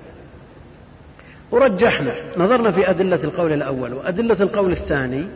ورجحنا 1.50 2.14
نظرنا 2.36 2.72
في 2.72 2.90
أدلة 2.90 3.20
القول 3.24 3.52
الأول 3.52 3.92
وأدلة 3.92 4.36
القول 4.40 4.72
الثاني 4.72 5.26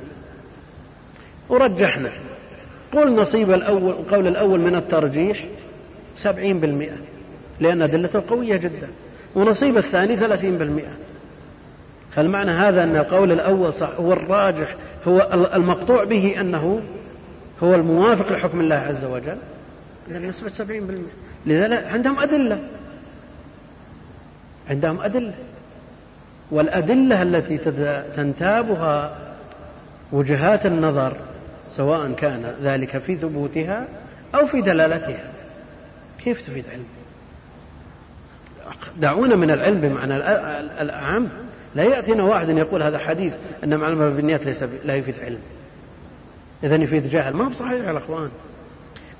ورجحنا. 1.49 2.11
قل 2.93 3.15
نصيب 3.15 3.51
الأول 3.51 3.91
القول 3.91 4.27
الأول 4.27 4.61
من 4.61 4.75
الترجيح 4.75 5.45
سبعين 6.17 6.61
بالمئة 6.61 6.97
لأن 7.61 7.83
أدلته 7.83 8.23
قوية 8.29 8.57
جدا. 8.57 8.89
ونصيب 9.35 9.77
الثاني 9.77 10.17
ثلاثين 10.17 10.59
بالمئة. 10.59 10.93
هل 12.17 12.29
معنى 12.29 12.51
هذا 12.51 12.85
أن 12.85 12.97
القول 12.97 13.33
الأول 13.33 13.75
صح 13.75 13.91
هو 13.99 14.13
الراجح 14.13 14.77
هو 15.09 15.49
المقطوع 15.55 16.05
به 16.05 16.41
أنه 16.41 16.81
هو 17.63 17.75
الموافق 17.75 18.33
لحكم 18.33 18.61
الله 18.61 18.77
عز 18.77 19.05
وجل. 19.05 19.37
نسبة 20.09 20.51
سبعين 20.51 20.87
بالمئة. 20.87 21.11
لذلك 21.47 21.87
عندهم 21.87 22.19
أدلة. 22.19 22.65
عندهم 24.71 25.01
أدلة. 25.01 25.35
والأدلة 26.51 27.23
التي 27.23 27.59
تنتابها 28.17 29.17
وجهات 30.13 30.67
النظر 30.67 31.17
سواء 31.77 32.13
كان 32.13 32.55
ذلك 32.63 32.99
في 32.99 33.17
ثبوتها 33.17 33.87
أو 34.35 34.47
في 34.47 34.61
دلالتها. 34.61 35.33
كيف 36.25 36.41
تفيد 36.41 36.65
علم؟ 36.73 36.85
دعونا 38.97 39.37
من 39.37 39.51
العلم 39.51 39.81
بمعنى 39.81 40.17
الأعم. 40.83 41.29
لا 41.75 41.83
يأتينا 41.83 42.23
واحد 42.23 42.49
يقول 42.49 42.83
هذا 42.83 42.99
حديث 42.99 43.33
أن 43.65 43.77
معلومة 43.77 44.09
بالنيات 44.09 44.47
ليس 44.47 44.63
لا 44.63 44.97
يفيد 44.97 45.15
علم. 45.25 45.41
إذا 46.65 46.77
يفيد 46.77 47.11
جهل 47.11 47.35
ما 47.35 47.47
هو 47.47 47.53
صحيح 47.53 47.85
يا 47.85 47.91
الأخوان 47.91 48.31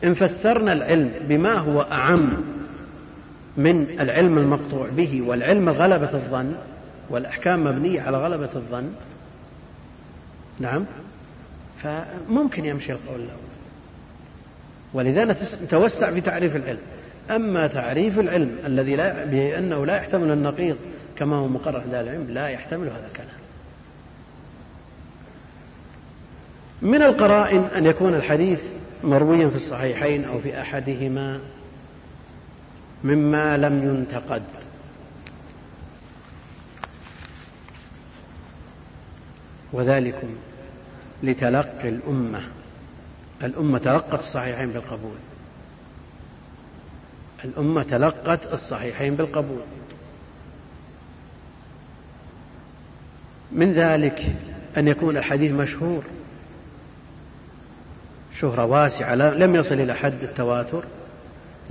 إن 0.05 0.14
فسرنا 0.14 0.72
العلم 0.72 1.12
بما 1.28 1.52
هو 1.52 1.81
أعم 1.81 2.28
من 3.56 4.01
العلم 4.01 4.39
المقطوع 4.39 4.89
به 4.89 5.22
والعلم 5.27 5.68
غلبة 5.68 6.12
الظن 6.14 6.55
والأحكام 7.10 7.64
مبنية 7.64 8.01
على 8.01 8.18
غلبة 8.18 8.51
الظن 8.55 8.93
نعم 10.60 10.85
فممكن 11.82 12.64
يمشي 12.64 12.93
القول 12.93 13.20
الأول. 13.20 13.51
ولذا 14.94 15.36
نتوسع 15.62 16.10
في 16.10 16.20
تعريف 16.20 16.56
العلم. 16.56 16.81
أما 17.31 17.66
تعريف 17.66 18.18
العلم 18.18 18.59
الذي 18.66 18.97
لا 18.97 19.24
بأنه 19.24 19.86
لا 19.86 19.97
يحتمل 19.97 20.31
النقيض 20.31 20.77
كما 21.16 21.36
هو 21.36 21.48
مقرر 21.48 21.81
عند 21.81 21.94
العلم 21.94 22.27
لا 22.31 22.48
يحتمل 22.48 22.86
هذا 22.86 23.06
الكلام. 23.12 23.40
من 26.82 27.02
القرائن 27.02 27.64
أن 27.77 27.86
يكون 27.86 28.14
الحديث 28.14 28.60
مرويا 29.05 29.48
في 29.48 29.56
الصحيحين 29.56 30.24
أو 30.24 30.39
في 30.39 30.60
أحدهما 30.60 31.40
مما 33.05 33.56
لم 33.56 33.89
ينتقد. 33.89 34.43
وذلكم 39.72 40.28
لتلقي 41.22 41.89
الأمة. 41.89 42.43
الأمة 43.43 43.78
تلقت 43.78 44.20
الصحيحين 44.20 44.70
بالقبول. 44.70 45.16
الأمة 47.44 47.82
تلقت 47.82 48.52
الصحيحين 48.52 49.14
بالقبول. 49.14 49.62
من 53.52 53.72
ذلك 53.72 54.27
أن 54.77 54.89
يكون 54.89 55.16
الحديث 55.16 55.52
مشهور. 55.52 56.02
شهرة 58.40 58.64
واسعة 58.64 59.14
لم 59.14 59.54
يصل 59.54 59.74
إلى 59.74 59.94
حد 59.94 60.22
التواتر 60.22 60.84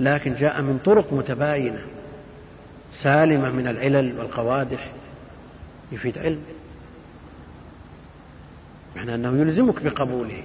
لكن 0.00 0.34
جاء 0.34 0.62
من 0.62 0.78
طرق 0.84 1.12
متباينة 1.12 1.82
سالمة 2.92 3.50
من 3.50 3.68
العلل 3.68 4.18
والقوادح 4.18 4.90
يفيد 5.92 6.18
علم. 6.18 6.42
معنى 8.96 9.14
أنه 9.14 9.40
يلزمك 9.40 9.82
بقبوله. 9.82 10.42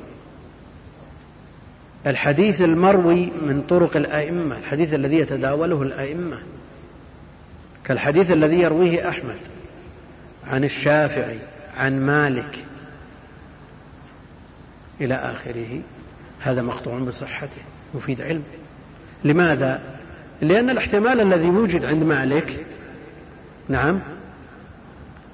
الحديث 2.08 2.62
المروي 2.62 3.26
من 3.26 3.64
طرق 3.70 3.98
الأئمة 3.98 4.58
الحديث 4.58 4.94
الذي 4.94 5.16
يتداوله 5.18 5.82
الأئمة 5.82 6.38
كالحديث 7.86 8.32
الذي 8.32 8.60
يرويه 8.60 9.10
أحمد 9.10 9.40
عن 10.48 10.64
الشافعي 10.64 11.40
عن 11.78 12.06
مالك 12.06 12.58
إلى 15.02 15.16
آخره. 15.16 15.82
هذا 16.46 16.62
مقطوع 16.62 17.00
بصحته 17.00 17.62
يفيد 17.96 18.22
علم 18.22 18.44
لماذا؟ 19.24 19.82
لأن 20.42 20.70
الاحتمال 20.70 21.22
الذي 21.22 21.48
يوجد 21.48 21.86
عند 21.86 22.04
مالك 22.04 22.66
نعم 23.70 24.00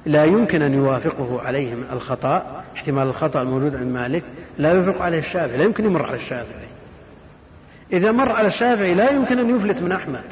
لا 0.05 0.25
يمكن 0.25 0.61
أن 0.61 0.73
يوافقه 0.73 1.41
عليه 1.41 1.73
الخطأ 1.93 2.63
احتمال 2.75 3.07
الخطأ 3.07 3.41
الموجود 3.41 3.75
عند 3.75 3.93
مالك 3.93 4.23
لا 4.57 4.71
يوافق 4.73 5.01
عليه 5.01 5.19
الشافعي 5.19 5.57
لا 5.57 5.63
يمكن 5.63 5.85
يمر 5.85 6.05
على 6.05 6.15
الشافعي. 6.15 6.67
إذا 7.93 8.11
مر 8.11 8.31
على 8.31 8.47
الشافعي 8.47 8.93
لا 8.93 9.11
يمكن 9.11 9.39
أن 9.39 9.55
يفلت 9.55 9.81
من 9.81 9.91
أحمد. 9.91 10.23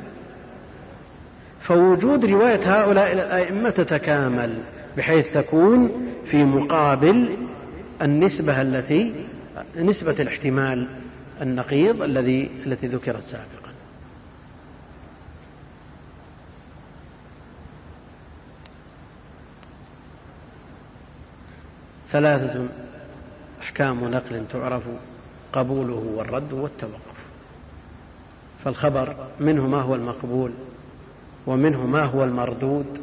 فوجود 1.62 2.26
رواية 2.26 2.82
هؤلاء 2.82 3.14
الأئمة 3.14 3.70
تتكامل 3.70 4.58
بحيث 4.98 5.34
تكون 5.34 5.92
في 6.26 6.44
مقابل 6.44 7.30
النسبة 8.02 8.62
التي 8.62 9.14
نسبة 9.76 10.12
الاحتمال 10.12 10.88
النقيض 11.42 12.02
الذي 12.02 12.50
التي 12.66 12.88
ذكرت 12.88 13.24
سابقا. 13.24 13.70
ثلاثة 22.10 22.68
أحكام 23.62 24.08
نقل 24.08 24.46
تعرف 24.52 24.84
قبوله 25.54 26.14
والرد 26.16 26.54
والتوقف. 26.54 27.20
فالخبر 28.64 29.16
منه 29.40 29.68
ما 29.68 29.82
هو 29.82 29.96
المقبول 29.96 30.52
ومنه 31.48 31.86
ما 31.86 32.04
هو 32.04 32.24
المردود 32.24 33.02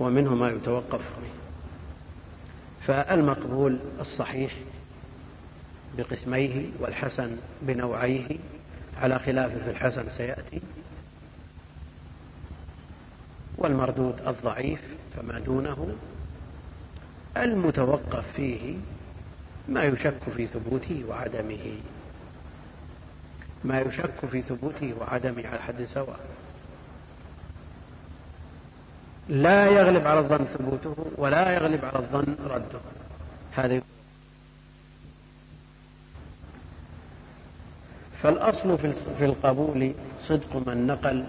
ومنه 0.00 0.34
ما 0.34 0.50
يتوقف 0.50 1.00
فالمقبول 2.86 3.78
الصحيح 4.00 4.52
بقسميه 5.98 6.66
والحسن 6.80 7.36
بنوعيه 7.62 8.38
على 9.02 9.18
خلاف 9.18 9.52
في 9.64 9.70
الحسن 9.70 10.08
سيأتي. 10.08 10.60
والمردود 13.58 14.20
الضعيف 14.26 14.80
فما 15.16 15.38
دونه. 15.38 15.96
المتوقف 17.36 18.32
فيه 18.36 18.76
ما 19.68 19.82
يشك 19.84 20.22
في 20.36 20.46
ثبوته 20.46 21.04
وعدمه. 21.08 21.78
ما 23.64 23.80
يشك 23.80 24.26
في 24.30 24.42
ثبوته 24.42 24.94
وعدمه 25.00 25.48
على 25.48 25.62
حد 25.62 25.86
سواء. 25.94 26.20
لا 29.28 29.66
يغلب 29.66 30.06
على 30.06 30.18
الظن 30.20 30.44
ثبوته 30.44 30.96
ولا 31.16 31.54
يغلب 31.54 31.84
على 31.84 31.98
الظن 31.98 32.36
رده. 32.46 32.80
هذا 33.52 33.82
فالأصل 38.22 38.78
في 39.18 39.24
القبول 39.24 39.92
صدق 40.20 40.56
من 40.66 40.86
نقل. 40.86 41.24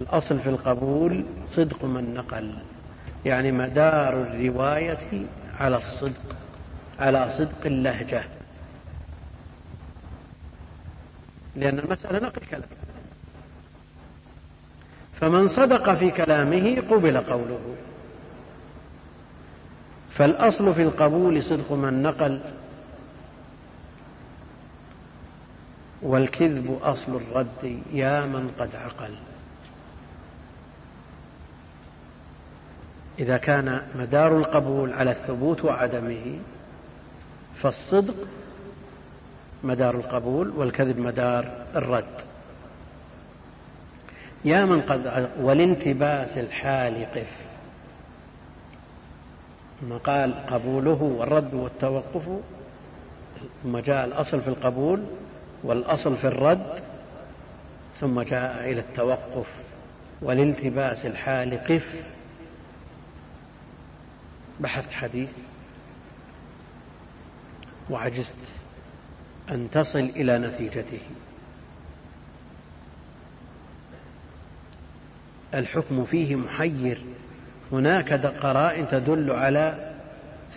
الأصل 0.00 0.38
في 0.38 0.48
القبول 0.48 1.24
صدق 1.52 1.84
من 1.84 2.14
نقل. 2.14 2.54
يعني 3.24 3.52
مدار 3.52 4.22
الرواية 4.22 5.26
على 5.60 5.76
الصدق 5.76 6.36
على 7.00 7.30
صدق 7.30 7.66
اللهجة. 7.66 8.24
لأن 11.56 11.78
المسألة 11.78 12.18
نقل 12.18 12.42
كلام. 12.50 12.68
فمن 15.20 15.48
صدق 15.48 15.94
في 15.94 16.10
كلامه 16.10 16.82
قبل 16.90 17.20
قوله. 17.20 17.76
فالأصل 20.10 20.74
في 20.74 20.82
القبول 20.82 21.42
صدق 21.42 21.72
من 21.72 22.02
نقل. 22.02 22.40
والكذب 26.02 26.78
أصل 26.82 27.16
الرد 27.16 27.80
يا 27.92 28.20
من 28.20 28.50
قد 28.58 28.76
عقل. 28.76 29.14
إذا 33.18 33.36
كان 33.36 33.82
مدار 33.94 34.36
القبول 34.36 34.92
على 34.92 35.10
الثبوت 35.10 35.64
وعدمه 35.64 36.38
فالصدق 37.56 38.14
مدار 39.64 39.94
القبول 39.94 40.50
والكذب 40.50 40.98
مدار 40.98 41.66
الرد. 41.74 42.20
يا 44.44 44.64
من 44.64 44.80
قد 44.80 45.30
والانتباس 45.40 46.38
الحال 46.38 47.06
قف. 47.14 47.50
ثم 49.80 49.92
قال 49.92 50.46
قبوله 50.46 51.02
والرد 51.02 51.54
والتوقف 51.54 52.22
ثم 53.62 53.78
جاء 53.78 54.04
الأصل 54.04 54.40
في 54.40 54.48
القبول 54.48 55.04
والأصل 55.62 56.16
في 56.16 56.26
الرد 56.26 56.82
ثم 58.00 58.20
جاء 58.20 58.70
إلى 58.70 58.80
التوقف 58.80 59.46
والالتباس 60.22 61.06
الحال 61.06 61.64
قف. 61.64 61.94
بحثت 64.60 64.92
حديث 64.92 65.30
وعجزت 67.90 68.36
أن 69.50 69.68
تصل 69.72 69.98
إلى 69.98 70.38
نتيجته. 70.38 71.00
الحكم 75.54 76.04
فيه 76.04 76.36
محير. 76.36 77.00
هناك 77.72 78.12
قرائن 78.12 78.88
تدل 78.88 79.30
على 79.30 79.92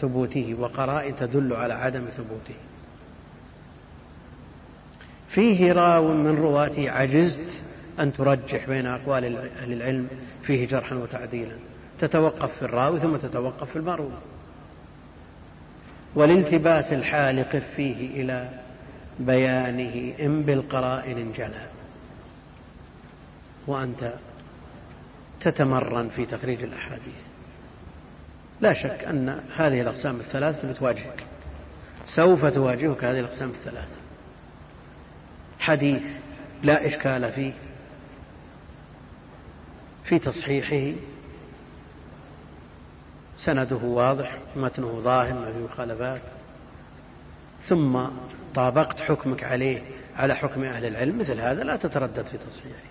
ثبوته 0.02 0.56
وقرائن 0.60 1.16
تدل 1.16 1.54
على 1.54 1.74
عدم 1.74 2.06
ثبوته. 2.06 2.56
فيه 5.34 5.72
راو 5.72 6.08
من 6.08 6.36
رواته 6.36 6.92
عجزت 6.92 7.62
أن 8.00 8.14
ترجح 8.14 8.68
بين 8.68 8.86
أقوال 8.86 9.38
أهل 9.58 9.74
العلم 9.74 10.08
فيه 10.44 10.68
جرحا 10.68 10.96
وتعديلا. 10.96 11.56
تتوقف 12.00 12.56
في 12.56 12.62
الراوي 12.62 13.00
ثم 13.00 13.16
تتوقف 13.16 13.70
في 13.70 13.76
المروي. 13.76 14.12
والالتباس 16.16 16.94
الحال 16.94 17.40
قف 17.40 17.64
فيه 17.76 18.22
إلى 18.22 18.50
بيانه 19.20 20.14
إن 20.20 20.42
بالقرائن 20.42 21.32
جلى 21.38 21.68
وأنت 23.68 24.14
تتمرن 25.42 26.10
في 26.16 26.26
تخريج 26.26 26.64
الأحاديث. 26.64 27.22
لا 28.62 28.74
شك 28.74 29.04
أن 29.10 29.40
هذه 29.56 29.82
الأقسام 29.82 30.16
الثلاثة 30.16 30.72
بتواجهك. 30.72 31.24
سوف 32.06 32.46
تواجهك 32.46 33.04
هذه 33.04 33.20
الأقسام 33.20 33.50
الثلاثة. 33.50 34.03
حديث 35.64 36.04
لا 36.64 36.88
إشكال 36.88 37.32
فيه 37.32 37.54
في 40.04 40.20
تصحيحه. 40.20 40.98
سنده 43.38 43.76
واضح 43.76 44.38
متنه 44.56 45.00
ظاهر 45.04 45.34
ما 45.34 45.52
في 45.52 45.74
مخالفات. 45.74 46.22
ثم 47.64 48.00
طابقت 48.56 49.00
حكمك 49.00 49.44
عليه 49.44 49.82
على 50.18 50.36
حكم 50.36 50.64
أهل 50.64 50.86
العلم 50.86 51.20
مثل 51.20 51.40
هذا 51.40 51.64
لا 51.64 51.76
تتردد 51.76 52.26
في 52.32 52.38
تصحيحه. 52.38 52.90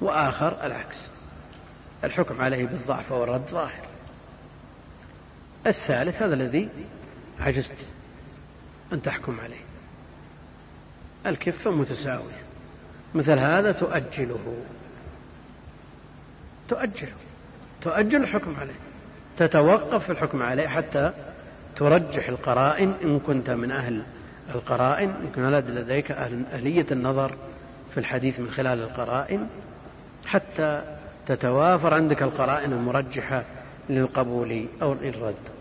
وآخر 0.00 0.66
العكس 0.66 0.98
الحكم 2.04 2.40
عليه 2.40 2.66
بالضعف 2.66 3.12
والرد 3.12 3.46
ظاهر. 3.50 3.84
الثالث 5.66 6.22
هذا 6.22 6.34
الذي 6.34 6.68
عجزت 7.40 7.76
أن 8.92 9.02
تحكم 9.02 9.40
عليه. 9.40 9.69
الكفة 11.26 11.70
متساوية 11.70 12.40
مثل 13.14 13.38
هذا 13.38 13.72
تؤجله. 13.72 14.56
تؤجله. 16.68 17.12
تؤجل 17.82 18.22
الحكم 18.22 18.56
عليه. 18.60 18.74
تتوقف 19.38 20.04
في 20.04 20.12
الحكم 20.12 20.42
عليه 20.42 20.68
حتى 20.68 21.12
ترجح 21.76 22.28
القرائن 22.28 22.94
إن 23.02 23.20
كنت 23.26 23.50
من 23.50 23.70
أهل 23.70 24.02
القرائن. 24.54 25.08
إن 25.08 25.30
كان 25.36 25.54
لديك 25.54 26.10
أهلية 26.52 26.86
النظر 26.90 27.34
في 27.94 28.00
الحديث 28.00 28.40
من 28.40 28.50
خلال 28.50 28.78
القرائن. 28.78 29.48
حتى 30.26 30.82
تتوافر 31.26 31.94
عندك 31.94 32.22
القرائن 32.22 32.72
المرجحة 32.72 33.44
للقبول 33.90 34.66
أو 34.82 34.94
للرد. 34.94 35.59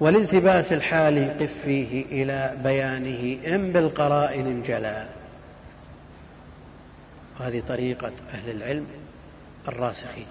والالتباس 0.00 0.72
الحال 0.72 1.38
قف 1.40 1.52
فيه 1.64 2.04
إلى 2.04 2.56
بيانه 2.64 3.38
إن 3.54 3.72
بالقرائن 3.72 4.62
جلا. 4.62 5.04
وهذه 7.40 7.62
طريقة 7.68 8.12
أهل 8.34 8.50
العلم 8.50 8.86
الراسخين. 9.68 10.26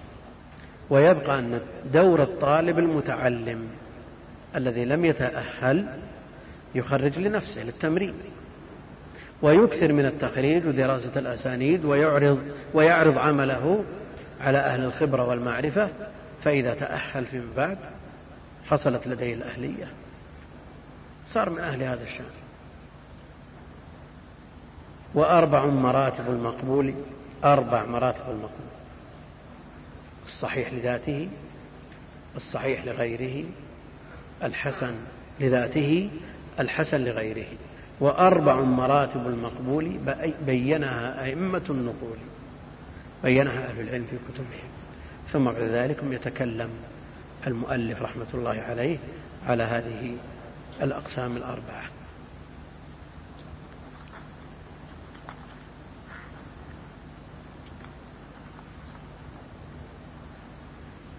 ويبقى 0.90 1.38
أن 1.38 1.60
دور 1.92 2.22
الطالب 2.22 2.78
المتعلم 2.78 3.68
الذي 4.56 4.84
لم 4.84 5.04
يتأهل 5.04 5.86
يخرج 6.74 7.18
لنفسه 7.18 7.62
للتمرين. 7.62 8.14
ويكثر 9.42 9.92
من 9.92 10.06
التخريج 10.06 10.66
ودراسة 10.66 11.12
الأسانيد 11.16 11.84
ويعرض 11.84 12.38
ويعرض 12.74 13.18
عمله 13.18 13.84
على 14.40 14.58
أهل 14.58 14.84
الخبرة 14.84 15.28
والمعرفة. 15.28 15.88
فإذا 16.44 16.74
تأهل 16.74 17.26
فيما 17.26 17.50
بعد 17.56 17.78
حصلت 18.70 19.06
لديه 19.06 19.34
الأهلية. 19.34 19.86
صار 21.26 21.50
من 21.50 21.58
أهل 21.58 21.82
هذا 21.82 22.02
الشأن. 22.02 22.24
وأربع 25.14 25.66
مراتب 25.66 26.28
المقبول 26.28 26.94
أربع 27.44 27.86
مراتب 27.86 28.22
المقبول. 28.28 28.70
الصحيح 30.26 30.72
لذاته 30.72 31.28
الصحيح 32.36 32.84
لغيره 32.84 33.44
الحسن 34.42 34.94
لذاته 35.40 36.10
الحسن 36.60 37.04
لغيره. 37.04 37.48
وأربع 38.00 38.60
مراتب 38.60 39.26
المقبول 39.26 39.98
بينها 40.46 41.24
أئمة 41.24 41.62
النقول 41.70 42.18
بينها 43.24 43.68
أهل 43.68 43.80
العلم 43.80 44.06
في 44.10 44.16
كتبهم. 44.32 44.70
ثم 45.32 45.44
بعد 45.44 45.62
ذلك 45.62 45.98
يتكلم 46.10 46.70
المؤلف 47.46 48.02
رحمة 48.02 48.26
الله 48.34 48.62
عليه 48.68 48.98
على 49.46 49.62
هذه 49.62 50.16
الأقسام 50.82 51.36
الأربعة. 51.36 51.82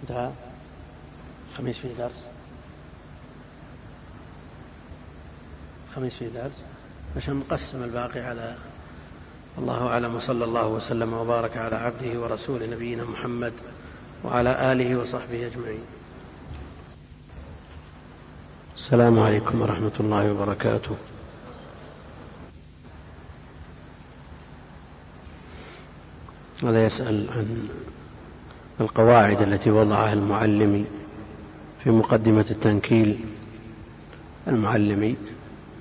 انتهى؟ 0.04 0.32
خميس 1.58 1.78
في 1.78 1.94
درس. 1.98 2.26
خميس 5.96 6.14
في 6.14 6.30
درس. 6.30 6.64
عشان 7.18 7.36
نقسم 7.36 7.84
الباقي 7.84 8.20
على 8.20 8.56
الله 9.58 9.88
أعلم 9.88 10.16
وصلى 10.16 10.44
الله 10.46 10.68
وسلم 10.68 11.14
وبارك 11.14 11.58
على 11.58 11.76
عبده 11.76 12.20
ورسوله 12.20 12.68
نبينا 12.68 13.04
محمد 13.04 13.54
وعلى 14.24 14.72
آله 14.72 14.96
وصحبه 14.96 15.48
أجمعين. 15.48 16.01
السلام 18.82 19.20
عليكم 19.20 19.62
ورحمة 19.62 19.92
الله 20.00 20.32
وبركاته. 20.32 20.96
هذا 26.64 26.86
يسأل 26.86 27.26
عن 27.36 27.70
القواعد 28.82 29.42
التي 29.42 29.72
وضعها 29.72 30.14
المعلمي 30.14 30.86
في 31.84 31.90
مقدمة 31.90 32.46
التنكيل 32.52 33.20
المعلمي 34.48 35.16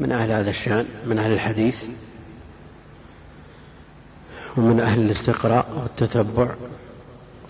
من 0.01 0.13
أهل 0.13 0.33
هذا 0.33 0.51
الشأن 0.51 0.87
من 1.07 1.19
أهل 1.19 1.33
الحديث 1.33 1.85
ومن 4.57 4.81
أهل 4.81 5.01
الاستقراء 5.01 5.67
والتتبع. 5.83 6.49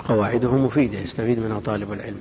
قواعده 0.08 0.52
مفيدة 0.52 0.98
يستفيد 0.98 1.38
منها 1.38 1.60
طالب 1.60 1.92
العلم. 1.92 2.20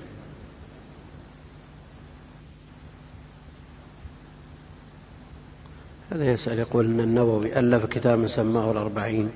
هذا 6.12 6.32
يسأل 6.32 6.60
يقول 6.60 6.86
أن 6.86 7.00
النووي 7.00 7.60
ألف 7.60 7.86
كتابا 7.86 8.28
سماه 8.28 8.72
الأربعين 8.72 9.30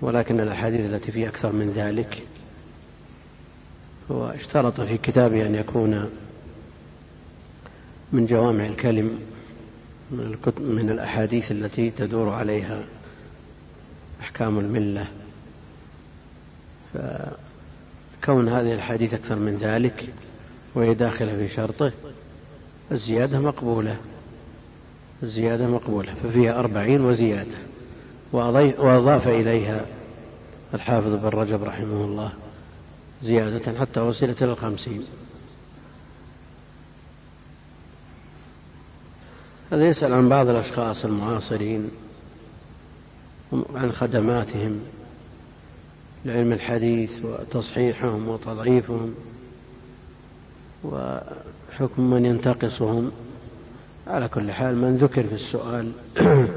ولكن 0.00 0.40
الأحاديث 0.40 0.80
التي 0.80 1.12
فيه 1.12 1.28
أكثر 1.28 1.52
من 1.52 1.70
ذلك 1.70 2.22
هو 4.10 4.26
اشترط 4.26 4.80
في 4.80 4.98
كتابه 4.98 5.46
أن 5.46 5.54
يكون 5.54 6.10
من 8.12 8.26
جوامع 8.26 8.66
الكلم 8.66 9.20
من, 10.10 10.36
من 10.58 10.90
الأحاديث 10.90 11.52
التي 11.52 11.90
تدور 11.90 12.30
عليها 12.30 12.84
أحكام 14.20 14.58
الملة. 14.58 15.06
فكون 16.94 18.48
هذه 18.48 18.74
الحديث 18.74 19.14
أكثر 19.14 19.34
من 19.34 19.56
ذلك 19.56 20.08
وهي 20.74 20.94
داخلة 20.94 21.36
في 21.36 21.48
شرطه 21.48 21.92
الزيادة 22.92 23.38
مقبولة. 23.38 23.96
الزيادة 25.22 25.66
مقبولة 25.66 26.14
ففيها 26.22 26.58
أربعين 26.58 27.04
وزيادة. 27.04 27.56
وأضاف 28.32 29.28
إليها 29.28 29.86
الحافظ 30.74 31.14
بن 31.14 31.28
رجب 31.28 31.64
رحمه 31.64 32.04
الله 32.04 32.32
زيادة 33.22 33.78
حتى 33.78 34.00
وصلت 34.00 34.42
إلى 34.42 34.52
الخمسين. 34.52 35.04
هذا 39.72 39.88
يسأل 39.88 40.12
عن 40.12 40.28
بعض 40.28 40.48
الأشخاص 40.48 41.04
المعاصرين 41.04 41.90
عن 43.74 43.92
خدماتهم 43.92 44.80
لعلم 46.24 46.52
الحديث 46.52 47.24
وتصحيحهم 47.24 48.28
وتضعيفهم 48.28 49.14
وحكم 50.84 52.10
من 52.10 52.26
ينتقصهم. 52.26 53.12
على 54.08 54.28
كل 54.28 54.52
حال 54.52 54.76
من 54.76 54.96
ذكر 54.96 55.22
في 55.22 55.34
السؤال 55.34 55.92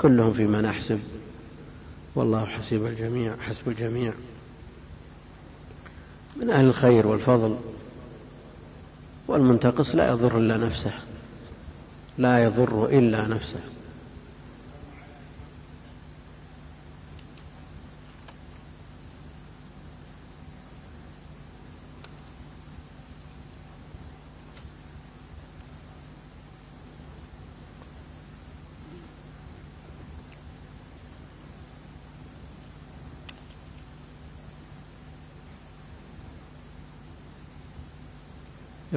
كلهم 0.00 0.32
فيما 0.32 0.60
نحسب 0.60 1.00
والله 2.14 2.46
حسب 2.46 2.86
الجميع 2.86 3.34
حسب 3.40 3.68
الجميع. 3.68 4.12
من 6.36 6.50
أهل 6.50 6.64
الخير 6.64 7.06
والفضل 7.06 7.56
والمنتقص 9.28 9.94
لا 9.94 10.10
يضر 10.10 10.38
إلا 10.38 10.56
نفسه 10.56 10.92
لا 12.18 12.44
يضر 12.44 12.86
إلا 12.86 13.28
نفسه. 13.28 13.60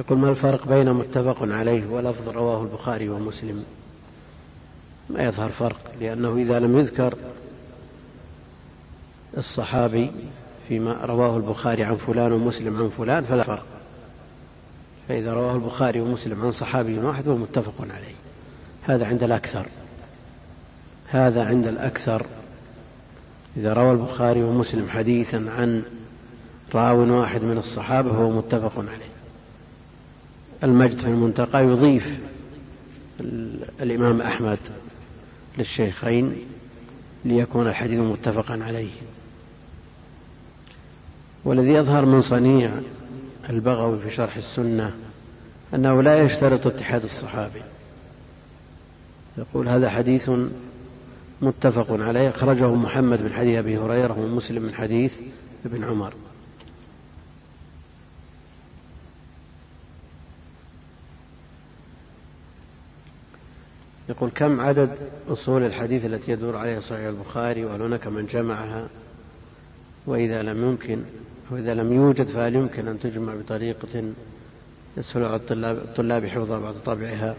يقول 0.00 0.18
ما 0.18 0.30
الفرق 0.30 0.68
بين 0.68 0.92
متفق 0.92 1.36
عليه 1.42 1.86
ولفظ 1.86 2.28
رواه 2.28 2.62
البخاري 2.62 3.08
ومسلم؟ 3.08 3.64
ما 5.10 5.24
يظهر 5.24 5.48
فرق 5.50 5.76
لأنه 6.00 6.36
إذا 6.36 6.58
لم 6.58 6.78
يذكر 6.78 7.14
الصحابي 9.38 10.10
فيما 10.68 10.92
رواه 11.04 11.36
البخاري 11.36 11.84
عن 11.84 11.96
فلان 11.96 12.32
ومسلم 12.32 12.76
عن 12.76 12.90
فلان 12.98 13.24
فلا 13.24 13.42
فرق. 13.42 13.66
فإذا 15.08 15.34
رواه 15.34 15.54
البخاري 15.54 16.00
ومسلم 16.00 16.42
عن 16.42 16.52
صحابي 16.52 16.98
واحد 16.98 17.28
هو 17.28 17.36
متفق 17.36 17.74
عليه. 17.80 18.14
هذا 18.82 19.06
عند 19.06 19.22
الأكثر. 19.22 19.66
هذا 21.08 21.44
عند 21.44 21.66
الأكثر. 21.66 22.26
إذا 23.56 23.72
روى 23.72 23.92
البخاري 23.92 24.42
ومسلم 24.42 24.88
حديثا 24.88 25.36
عن 25.36 25.82
راو 26.74 27.18
واحد 27.18 27.42
من 27.42 27.58
الصحابة 27.58 28.10
فهو 28.10 28.30
متفق 28.30 28.78
عليه. 28.78 29.09
المجد 30.64 30.98
في 30.98 31.06
المنتقى 31.06 31.64
يضيف 31.64 32.18
الإمام 33.80 34.20
أحمد 34.20 34.58
للشيخين 35.58 36.36
ليكون 37.24 37.68
الحديث 37.68 37.98
متفقا 38.00 38.60
عليه. 38.64 38.90
والذي 41.44 41.72
يظهر 41.72 42.04
من 42.04 42.20
صنيع 42.20 42.70
البغوي 43.50 43.98
في 43.98 44.10
شرح 44.10 44.36
السنة 44.36 44.94
أنه 45.74 46.02
لا 46.02 46.22
يشترط 46.22 46.66
اتحاد 46.66 47.04
الصحابي 47.04 47.62
يقول 49.38 49.68
هذا 49.68 49.90
حديث 49.90 50.30
متفق 51.42 51.86
عليه. 51.90 52.28
أخرجه 52.28 52.74
محمد 52.74 53.22
من 53.22 53.32
حديث 53.32 53.58
أبي 53.58 53.78
هريرة 53.78 54.18
ومسلم 54.18 54.62
من 54.62 54.74
حديث 54.74 55.20
ابن 55.66 55.84
عمر. 55.84 56.14
يقول 64.10 64.30
كم 64.34 64.60
عدد 64.60 64.90
أصول 65.28 65.62
الحديث 65.62 66.04
التي 66.04 66.32
يدور 66.32 66.56
عليها 66.56 66.80
صحيح 66.80 67.06
البخاري 67.06 67.64
وهل 67.64 67.82
هناك 67.82 68.06
من 68.06 68.26
جمعها؟ 68.26 68.88
وإذا 70.06 70.42
لم 70.42 70.64
يمكن 70.64 71.02
وإذا 71.50 71.74
لم 71.74 71.92
يوجد 71.92 72.26
فهل 72.28 72.54
يمكن 72.54 72.88
أن 72.88 73.00
تجمع 73.00 73.34
بطريقة 73.34 74.04
يسهل 74.96 75.24
على 75.24 75.36
الطلاب, 75.36 75.76
الطلاب 75.76 76.26
حفظها 76.26 76.58
بعد 76.58 76.74
طبعها 76.86 77.34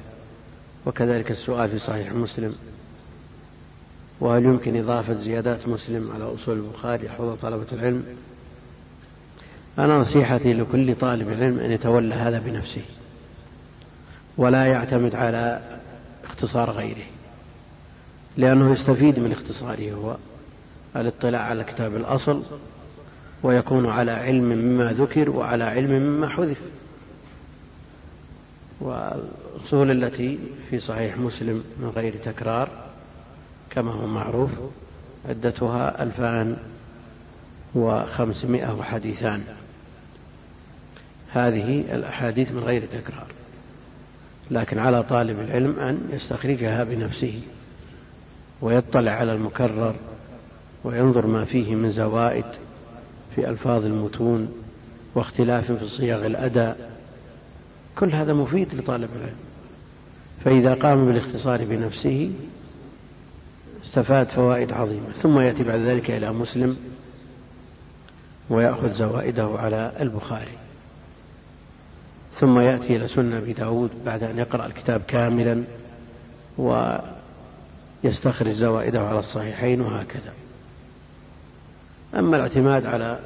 وكذلك 0.86 1.32
السؤال 1.32 1.70
في 1.70 1.80
صحيح 1.80 2.14
مسلم 2.14 2.56
وهل 4.20 4.46
يمكن 4.46 4.78
إضافة 4.78 5.14
زيادات 5.14 5.68
مسلم 5.68 6.12
على 6.12 6.24
أصول 6.24 6.58
البخاري 6.58 7.06
يحفظها 7.06 7.36
طلبة 7.36 7.66
العلم؟ 7.72 8.04
أنا 9.80 9.98
نصيحتي 9.98 10.54
لكل 10.54 10.96
طالب 10.96 11.30
علم 11.30 11.60
أن 11.60 11.72
يتولى 11.72 12.16
هذا 12.16 12.40
بنفسه 12.40 12.82
ولا 14.38 14.66
يعتمد 14.66 15.16
على 15.16 15.62
اختصار 16.44 16.72
غيره 16.72 17.06
لأنه 18.38 18.72
يستفيد 18.74 19.20
من 19.20 19.32
اختصاره 19.32 19.92
هو 19.92 20.16
الاطلاع 20.96 21.42
على 21.42 21.64
كتاب 21.64 21.96
الأصل 21.96 22.44
ويكون 23.44 23.90
على 23.90 24.12
علم 24.12 24.44
مما 24.44 24.94
ذكر 24.94 25.30
وعلى 25.30 25.64
علم 25.64 25.92
مما 25.92 26.30
حذف. 26.30 26.58
والأصول 28.80 29.92
التي 29.92 30.40
في 30.70 30.80
صحيح 30.80 31.18
مسلم 31.18 31.64
من 31.80 31.92
غير 31.96 32.14
تكرار 32.26 32.70
كما 33.70 33.92
هو 33.92 34.08
معروف 34.08 34.52
عدتها 35.30 36.04
ألفان 36.04 36.58
وخمسمائة 37.76 38.74
وحديثان. 38.74 39.44
هذه 41.34 41.84
الأحاديث 41.94 42.52
من 42.52 42.64
غير 42.64 42.86
تكرار. 42.86 43.31
لكن 44.52 44.80
على 44.80 45.04
طالب 45.04 45.40
العلم 45.40 45.80
أن 45.80 46.10
يستخرجها 46.14 46.84
بنفسه 46.84 47.40
ويطلع 48.62 49.12
على 49.12 49.34
المكرر 49.34 49.96
وينظر 50.84 51.26
ما 51.26 51.46
فيه 51.46 51.76
من 51.76 51.92
زوائد 51.92 52.46
في 53.36 53.50
ألفاظ 53.50 53.86
المتون 53.86 54.54
واختلاف 55.16 55.72
في 55.72 55.88
صيغ 55.88 56.26
الأداء. 56.26 56.92
كل 57.96 58.14
هذا 58.14 58.34
مفيد 58.34 58.76
لطالب 58.76 59.10
العلم. 59.16 59.36
فإذا 60.46 60.74
قام 60.74 61.06
بالاختصار 61.06 61.66
بنفسه 61.66 62.32
استفاد 63.86 64.28
فوائد 64.28 64.72
عظيمة. 64.72 65.12
ثم 65.18 65.40
يأتي 65.40 65.64
بعد 65.64 65.80
ذلك 65.80 66.12
إلى 66.12 66.32
مسلم 66.32 66.78
ويأخذ 68.50 68.94
زوائده 68.94 69.50
على 69.60 69.92
البخاري. 70.00 70.61
ثم 72.36 72.60
يأتي 72.60 72.96
إلى 72.96 73.08
سنة 73.08 73.38
أبي 73.38 73.54
داود 73.54 73.90
بعد 74.06 74.24
أن 74.24 74.38
يقرأ 74.38 74.66
الكتاب 74.66 75.02
كاملا 75.08 75.64
ويستخرج 78.04 78.52
زوائده 78.52 79.02
على 79.02 79.20
الصحيحين 79.20 79.82
وهكذا. 79.82 80.34
أما 82.16 82.36
الاعتماد 82.36 82.86
على 82.86 83.20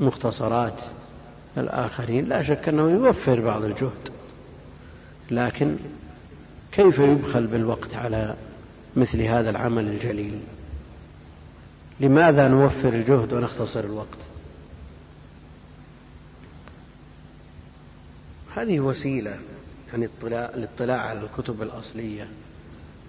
مختصرات 0.00 0.80
الآخرين 1.58 2.24
لا 2.24 2.42
شك 2.42 2.68
أنه 2.68 2.90
يوفر 2.90 3.40
بعض 3.40 3.64
الجهد 3.64 4.10
لكن 5.30 5.76
كيف 6.72 6.98
يبخل 6.98 7.46
بالوقت 7.46 7.94
على 7.94 8.34
مثل 8.96 9.22
هذا 9.22 9.50
العمل 9.50 9.88
الجليل؟ 9.88 10.40
لماذا 12.00 12.48
نوفر 12.48 12.88
الجهد 12.88 13.32
ونختصر 13.32 13.80
الوقت؟ 13.80 14.18
هذه 18.56 18.80
وسيلة 18.80 19.38
يعني 19.92 20.08
الاطلاع 20.24 21.00
على 21.00 21.20
الكتب 21.20 21.62
الأصلية. 21.62 22.28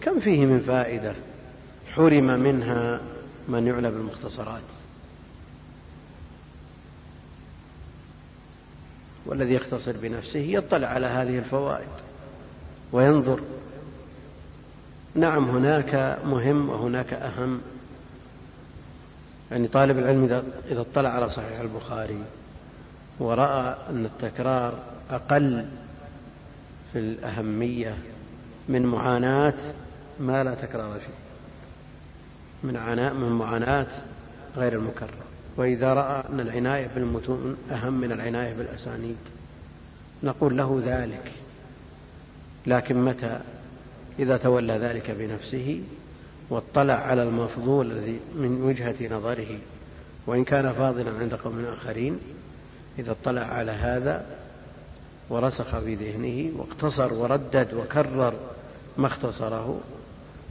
كم 0.02 0.20
فيه 0.20 0.46
من 0.46 0.64
فائدة 0.68 1.14
حرم 1.96 2.24
منها 2.24 3.02
من 3.48 3.68
يعنى 3.68 3.92
بالمختصرات؟ 3.92 4.62
والذي 9.26 9.54
يختصر 9.54 9.92
بنفسه 10.02 10.40
يطلع 10.40 10.88
على 10.88 11.06
هذه 11.06 11.38
الفوائد 11.38 11.88
وينظر. 12.92 13.40
نعم 15.16 15.50
هناك 15.50 16.20
مهم 16.26 16.70
وهناك 16.70 17.14
أهم. 17.14 17.62
يعني 19.52 19.68
طالب 19.68 19.98
العلم 19.98 20.44
إذا 20.72 20.82
اطلع 20.82 21.10
على 21.10 21.30
صحيح 21.30 21.60
البخاري 21.60 22.22
ورأى 23.20 23.76
أن 23.90 24.06
التكرار 24.06 24.74
أقل 25.12 25.66
في 26.94 27.00
الأهمية 27.00 27.98
من 28.70 28.86
معاناة 28.86 29.54
ما 30.20 30.44
لا 30.44 30.56
تكرار 30.56 31.00
فيه 31.00 31.14
من 32.64 32.78
عناء 32.78 33.14
من 33.14 33.30
معاناة 33.30 33.88
غير 34.58 34.74
المكرر. 34.74 35.28
وإذا 35.58 35.94
رأى 35.94 36.24
أن 36.30 36.40
العناية 36.40 36.88
بالمتون 36.96 37.58
أهم 37.72 37.94
من 37.94 38.12
العناية 38.12 38.54
بالأسانيد 38.54 39.18
نقول 40.24 40.58
له 40.58 40.82
ذلك. 40.86 41.32
لكن 42.68 43.06
متى؟ 43.06 43.40
إذا 44.20 44.38
تولى 44.38 44.74
ذلك 44.74 45.12
بنفسه 45.12 45.82
واطلع 46.50 46.94
على 46.94 47.24
المفضول 47.24 47.92
الذي 47.92 48.20
من 48.36 48.62
وجهة 48.62 49.16
نظره 49.18 49.60
وإن 50.28 50.44
كان 50.44 50.74
فاضلا 50.74 51.12
عند 51.20 51.34
قوم 51.34 51.66
آخرين 51.66 52.20
إذا 53.00 53.12
اطلع 53.12 53.42
على 53.42 53.72
هذا 53.72 54.26
ورسخ 55.30 55.80
في 55.80 55.96
ذهنه 55.96 56.52
واقتصر 56.60 57.14
وردد 57.14 57.74
وكرر 57.74 58.34
ما 58.98 59.08
اختصره 59.08 59.80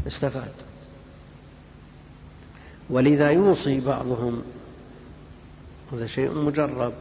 استفاد. 0.07 0.53
ولذا 2.91 3.31
يوصي 3.31 3.81
بعضهم 3.81 4.43
هذا 5.93 6.07
شيء 6.07 6.31
مجرب. 6.31 6.93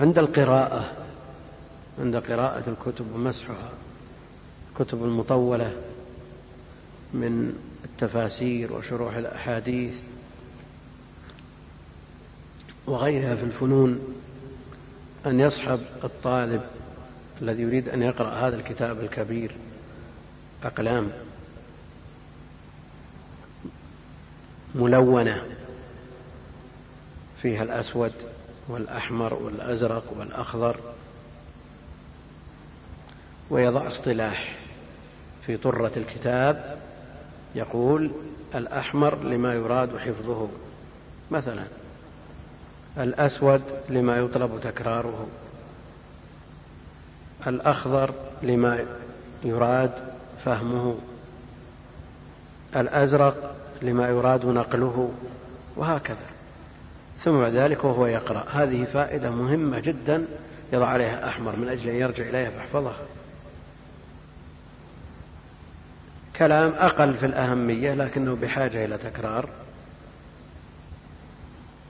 عند 0.00 0.18
القراءة 0.18 0.90
عند 1.98 2.16
قراءة 2.16 2.64
الكتب 2.70 3.14
ومسحها 3.14 3.70
الكتب 4.70 5.04
المطولة 5.04 5.72
من 7.14 7.52
التفاسير 7.84 8.72
وشروح 8.72 9.16
الأحاديث 9.16 9.92
وغيرها 12.90 13.36
في 13.36 13.42
الفنون 13.42 14.14
أن 15.26 15.40
يصحب 15.40 15.80
الطالب 16.04 16.62
الذي 17.42 17.62
يريد 17.62 17.88
أن 17.88 18.02
يقرأ 18.02 18.30
هذا 18.30 18.56
الكتاب 18.56 19.00
الكبير 19.00 19.54
أقلام 20.64 21.10
ملونة 24.74 25.42
فيها 27.42 27.62
الأسود 27.62 28.12
والأحمر 28.68 29.34
والأزرق 29.34 30.04
والأخضر 30.18 30.76
ويضع 33.50 33.88
اصطلاح 33.88 34.56
في 35.46 35.56
طرة 35.56 35.92
الكتاب 35.96 36.78
يقول 37.54 38.10
الأحمر 38.54 39.24
لما 39.24 39.54
يراد 39.54 39.98
حفظه 39.98 40.48
مثلا. 41.30 41.79
الأسود 42.98 43.62
لما 43.88 44.16
يطلب 44.16 44.60
تكراره 44.62 45.26
الأخضر 47.46 48.14
لما 48.42 48.84
يراد 49.44 49.92
فهمه 50.44 50.98
الأزرق 52.76 53.54
لما 53.82 54.08
يراد 54.08 54.46
نقله 54.46 55.12
وهكذا. 55.76 56.16
ثم 57.18 57.40
بعد 57.40 57.54
ذلك 57.54 57.84
وهو 57.84 58.06
يقرأ. 58.06 58.44
هذه 58.52 58.84
فائدة 58.84 59.30
مهمة 59.30 59.78
جدا 59.78 60.24
يضع 60.72 60.86
عليها 60.86 61.28
أحمر 61.28 61.56
من 61.56 61.68
أجل 61.68 61.88
أن 61.88 61.96
يرجع 61.96 62.28
إليها 62.28 62.50
فيحفظها 62.50 62.96
كلام 66.36 66.72
أقل 66.78 67.14
في 67.14 67.26
الأهمية 67.26 67.94
لكنه 67.94 68.36
بحاجة 68.36 68.84
إلى 68.84 68.98
تكرار. 68.98 69.48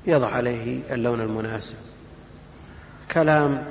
يضع 0.07 0.29
عليه 0.29 0.81
اللون 0.91 1.21
المناسب. 1.21 1.75
كلام 3.13 3.65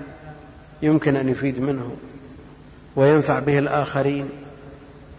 يمكن 0.82 1.16
أن 1.16 1.30
يفيد 1.30 1.60
منه 1.60 1.96
وينفع 2.96 3.40
به 3.40 3.60
الآخرين 3.60 4.30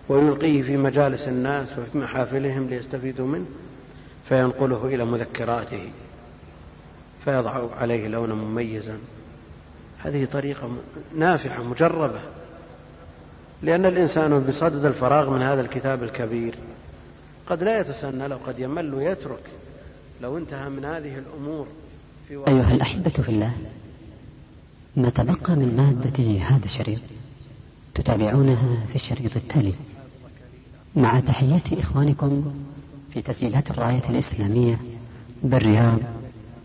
ويلقيه 0.08 0.62
في 0.62 0.76
مجالس 0.76 1.28
الناس 1.28 1.68
وفي 1.78 1.98
محافلهم 1.98 2.66
ليستفيدوا 2.66 3.26
منه 3.26 3.46
فينقله 4.28 4.86
إلى 4.86 5.04
مذكراته 5.04 5.90
فيضع 7.24 7.60
عليه 7.80 8.08
لونا 8.08 8.34
مميزا. 8.34 8.98
هذه 10.04 10.28
طريقة 10.32 10.70
نافعة 11.16 11.62
مجربة. 11.62 12.20
لأن 13.62 13.86
الإنسان 13.86 14.44
بصدد 14.48 14.84
الفراغ 14.84 15.30
من 15.30 15.42
هذا 15.42 15.60
الكتاب 15.60 16.02
الكبير 16.02 16.54
قد 17.46 17.62
لا 17.62 17.80
يتسنى 17.80 18.28
لو 18.28 18.38
قد 18.46 18.58
يمل 18.58 18.94
ويترك. 18.94 19.42
لو 20.22 20.38
انتهى 20.38 20.68
من 20.68 20.84
هذه 20.84 21.18
الأمور 21.18 21.66
في 22.28 22.34
أيها 22.34 22.74
الأحبة 22.74 23.10
في 23.10 23.28
الله 23.28 23.52
ما 24.97 25.09
تبقى 25.10 25.56
من 25.56 25.76
مادة 25.76 26.40
هذا 26.40 26.64
الشريط 26.64 27.01
تتابعونها 27.94 28.86
في 28.88 28.94
الشريط 28.94 29.36
التالي. 29.36 29.72
مع 30.97 31.20
تحيات 31.20 31.72
إخوانكم 31.72 32.52
في 33.14 33.22
تسجيلات 33.22 33.70
الراية 33.70 34.02
الإسلامية 34.09 34.80
بالرياض 35.42 35.98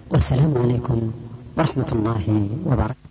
والسلام 0.09 0.57
عليكم 0.57 1.11
ورحمة 1.57 1.87
الله 1.91 2.49
وبركاته. 2.65 3.04